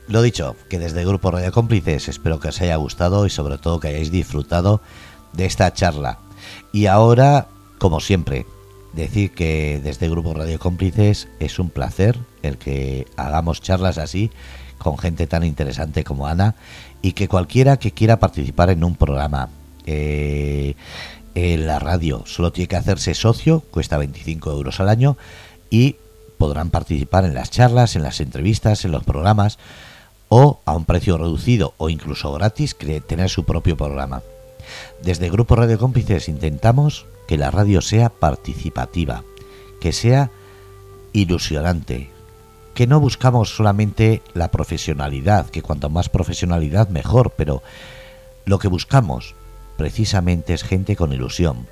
Lo 0.07 0.21
dicho, 0.21 0.55
que 0.69 0.79
desde 0.79 1.01
el 1.01 1.07
Grupo 1.07 1.31
Radio 1.31 1.51
Cómplices 1.51 2.09
espero 2.09 2.39
que 2.39 2.49
os 2.49 2.59
haya 2.61 2.75
gustado 2.75 3.25
y 3.25 3.29
sobre 3.29 3.57
todo 3.57 3.79
que 3.79 3.89
hayáis 3.89 4.11
disfrutado 4.11 4.81
de 5.33 5.45
esta 5.45 5.71
charla. 5.71 6.19
Y 6.73 6.87
ahora, 6.87 7.47
como 7.79 7.99
siempre, 7.99 8.45
decir 8.93 9.31
que 9.31 9.79
desde 9.83 10.09
Grupo 10.09 10.33
Radio 10.33 10.59
Cómplices 10.59 11.27
es 11.39 11.59
un 11.59 11.69
placer 11.69 12.17
el 12.43 12.57
que 12.57 13.07
hagamos 13.17 13.61
charlas 13.61 13.97
así 13.97 14.31
con 14.77 14.97
gente 14.97 15.27
tan 15.27 15.43
interesante 15.43 16.03
como 16.03 16.27
Ana 16.27 16.55
y 17.01 17.13
que 17.13 17.27
cualquiera 17.27 17.77
que 17.77 17.91
quiera 17.91 18.19
participar 18.19 18.69
en 18.69 18.83
un 18.83 18.95
programa 18.95 19.49
eh, 19.85 20.75
en 21.35 21.67
la 21.67 21.79
radio 21.79 22.23
solo 22.25 22.51
tiene 22.51 22.67
que 22.67 22.75
hacerse 22.75 23.13
socio, 23.13 23.61
cuesta 23.71 23.97
25 23.97 24.51
euros 24.51 24.79
al 24.79 24.89
año 24.89 25.17
y 25.69 25.95
podrán 26.37 26.69
participar 26.69 27.25
en 27.25 27.33
las 27.33 27.51
charlas, 27.51 27.95
en 27.95 28.03
las 28.03 28.19
entrevistas, 28.19 28.85
en 28.85 28.91
los 28.91 29.03
programas 29.03 29.59
o 30.29 30.59
a 30.65 30.75
un 30.75 30.85
precio 30.85 31.17
reducido 31.17 31.73
o 31.77 31.89
incluso 31.89 32.31
gratis 32.33 32.75
tener 33.07 33.29
su 33.29 33.45
propio 33.45 33.77
programa. 33.77 34.21
Desde 35.01 35.29
Grupo 35.29 35.55
Radio 35.55 35.79
Cómplices 35.79 36.29
intentamos 36.29 37.05
que 37.29 37.37
la 37.37 37.51
radio 37.51 37.79
sea 37.81 38.09
participativa, 38.09 39.23
que 39.79 39.91
sea 39.91 40.31
ilusionante, 41.13 42.09
que 42.73 42.87
no 42.87 42.99
buscamos 42.99 43.55
solamente 43.55 44.23
la 44.33 44.49
profesionalidad, 44.49 45.47
que 45.47 45.61
cuanto 45.61 45.91
más 45.91 46.09
profesionalidad 46.09 46.89
mejor, 46.89 47.33
pero 47.37 47.61
lo 48.45 48.57
que 48.57 48.67
buscamos 48.67 49.35
precisamente 49.77 50.55
es 50.55 50.63
gente 50.63 50.95
con 50.95 51.13
ilusión, 51.13 51.67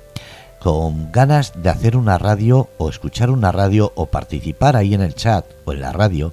con 0.60 1.10
ganas 1.10 1.60
de 1.60 1.70
hacer 1.70 1.96
una 1.96 2.18
radio 2.18 2.68
o 2.78 2.88
escuchar 2.88 3.28
una 3.28 3.50
radio 3.50 3.90
o 3.96 4.06
participar 4.06 4.76
ahí 4.76 4.94
en 4.94 5.02
el 5.02 5.16
chat 5.16 5.44
o 5.64 5.72
en 5.72 5.80
la 5.80 5.92
radio 5.92 6.32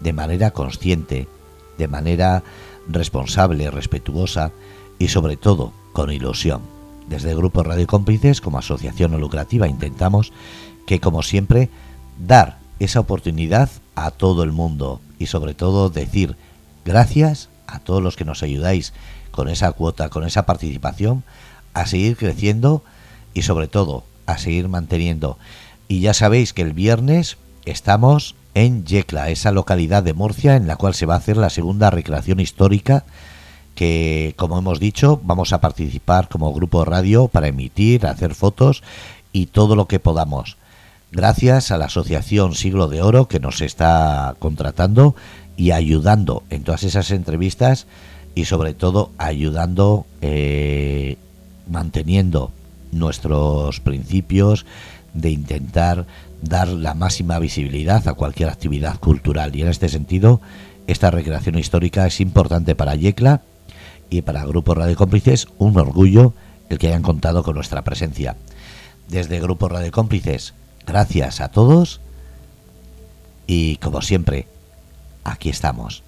de 0.00 0.14
manera 0.14 0.52
consciente, 0.52 1.28
de 1.76 1.86
manera 1.86 2.42
responsable, 2.88 3.70
respetuosa 3.70 4.52
y 4.98 5.08
sobre 5.08 5.36
todo 5.36 5.74
con 5.92 6.10
ilusión. 6.10 6.73
Desde 7.08 7.30
el 7.30 7.36
Grupo 7.36 7.62
Radio 7.62 7.86
Cómplices, 7.86 8.40
como 8.40 8.58
asociación 8.58 9.12
no 9.12 9.18
lucrativa, 9.18 9.68
intentamos 9.68 10.32
que, 10.86 11.00
como 11.00 11.22
siempre, 11.22 11.68
dar 12.18 12.58
esa 12.78 13.00
oportunidad 13.00 13.70
a 13.94 14.10
todo 14.10 14.42
el 14.42 14.52
mundo 14.52 15.00
y 15.18 15.26
sobre 15.26 15.54
todo 15.54 15.90
decir 15.90 16.36
gracias 16.84 17.48
a 17.66 17.78
todos 17.78 18.02
los 18.02 18.16
que 18.16 18.24
nos 18.24 18.42
ayudáis 18.42 18.92
con 19.30 19.48
esa 19.48 19.72
cuota, 19.72 20.08
con 20.08 20.24
esa 20.24 20.46
participación, 20.46 21.24
a 21.72 21.86
seguir 21.86 22.16
creciendo 22.16 22.82
y 23.32 23.42
sobre 23.42 23.68
todo 23.68 24.04
a 24.26 24.38
seguir 24.38 24.68
manteniendo. 24.68 25.38
Y 25.88 26.00
ya 26.00 26.14
sabéis 26.14 26.52
que 26.52 26.62
el 26.62 26.72
viernes 26.72 27.36
estamos 27.64 28.36
en 28.54 28.84
Yecla, 28.84 29.30
esa 29.30 29.50
localidad 29.50 30.02
de 30.02 30.14
Murcia 30.14 30.56
en 30.56 30.66
la 30.66 30.76
cual 30.76 30.94
se 30.94 31.06
va 31.06 31.14
a 31.14 31.18
hacer 31.18 31.36
la 31.36 31.50
segunda 31.50 31.90
recreación 31.90 32.40
histórica 32.40 33.04
que, 33.74 34.34
como 34.36 34.58
hemos 34.58 34.80
dicho, 34.80 35.20
vamos 35.24 35.52
a 35.52 35.60
participar 35.60 36.28
como 36.28 36.52
grupo 36.52 36.84
radio 36.84 37.28
para 37.28 37.48
emitir, 37.48 38.06
hacer 38.06 38.34
fotos 38.34 38.82
y 39.32 39.46
todo 39.46 39.76
lo 39.76 39.86
que 39.86 39.98
podamos. 39.98 40.56
Gracias 41.12 41.70
a 41.70 41.78
la 41.78 41.86
Asociación 41.86 42.54
Siglo 42.54 42.88
de 42.88 43.02
Oro 43.02 43.28
que 43.28 43.40
nos 43.40 43.60
está 43.60 44.34
contratando 44.38 45.14
y 45.56 45.70
ayudando 45.70 46.42
en 46.50 46.64
todas 46.64 46.82
esas 46.82 47.10
entrevistas 47.10 47.86
y 48.34 48.46
sobre 48.46 48.74
todo 48.74 49.10
ayudando, 49.18 50.06
eh, 50.22 51.16
manteniendo 51.68 52.50
nuestros 52.90 53.80
principios 53.80 54.66
de 55.12 55.30
intentar 55.30 56.06
dar 56.42 56.68
la 56.68 56.94
máxima 56.94 57.38
visibilidad 57.38 58.06
a 58.08 58.14
cualquier 58.14 58.48
actividad 58.48 58.98
cultural 58.98 59.54
y 59.54 59.62
en 59.62 59.68
este 59.68 59.88
sentido 59.88 60.40
esta 60.86 61.10
recreación 61.10 61.58
histórica 61.58 62.06
es 62.06 62.20
importante 62.20 62.74
para 62.74 62.94
Yecla 62.94 63.40
y 64.10 64.22
para 64.22 64.44
Grupo 64.44 64.74
Radio 64.74 64.96
Cómplices 64.96 65.48
un 65.58 65.78
orgullo 65.78 66.34
el 66.68 66.78
que 66.78 66.88
hayan 66.88 67.02
contado 67.02 67.42
con 67.42 67.54
nuestra 67.54 67.82
presencia. 67.82 68.36
Desde 69.08 69.40
Grupo 69.40 69.68
Radio 69.68 69.92
Cómplices, 69.92 70.54
gracias 70.86 71.40
a 71.40 71.48
todos 71.48 72.00
y 73.46 73.76
como 73.76 74.02
siempre, 74.02 74.46
aquí 75.24 75.50
estamos. 75.50 76.02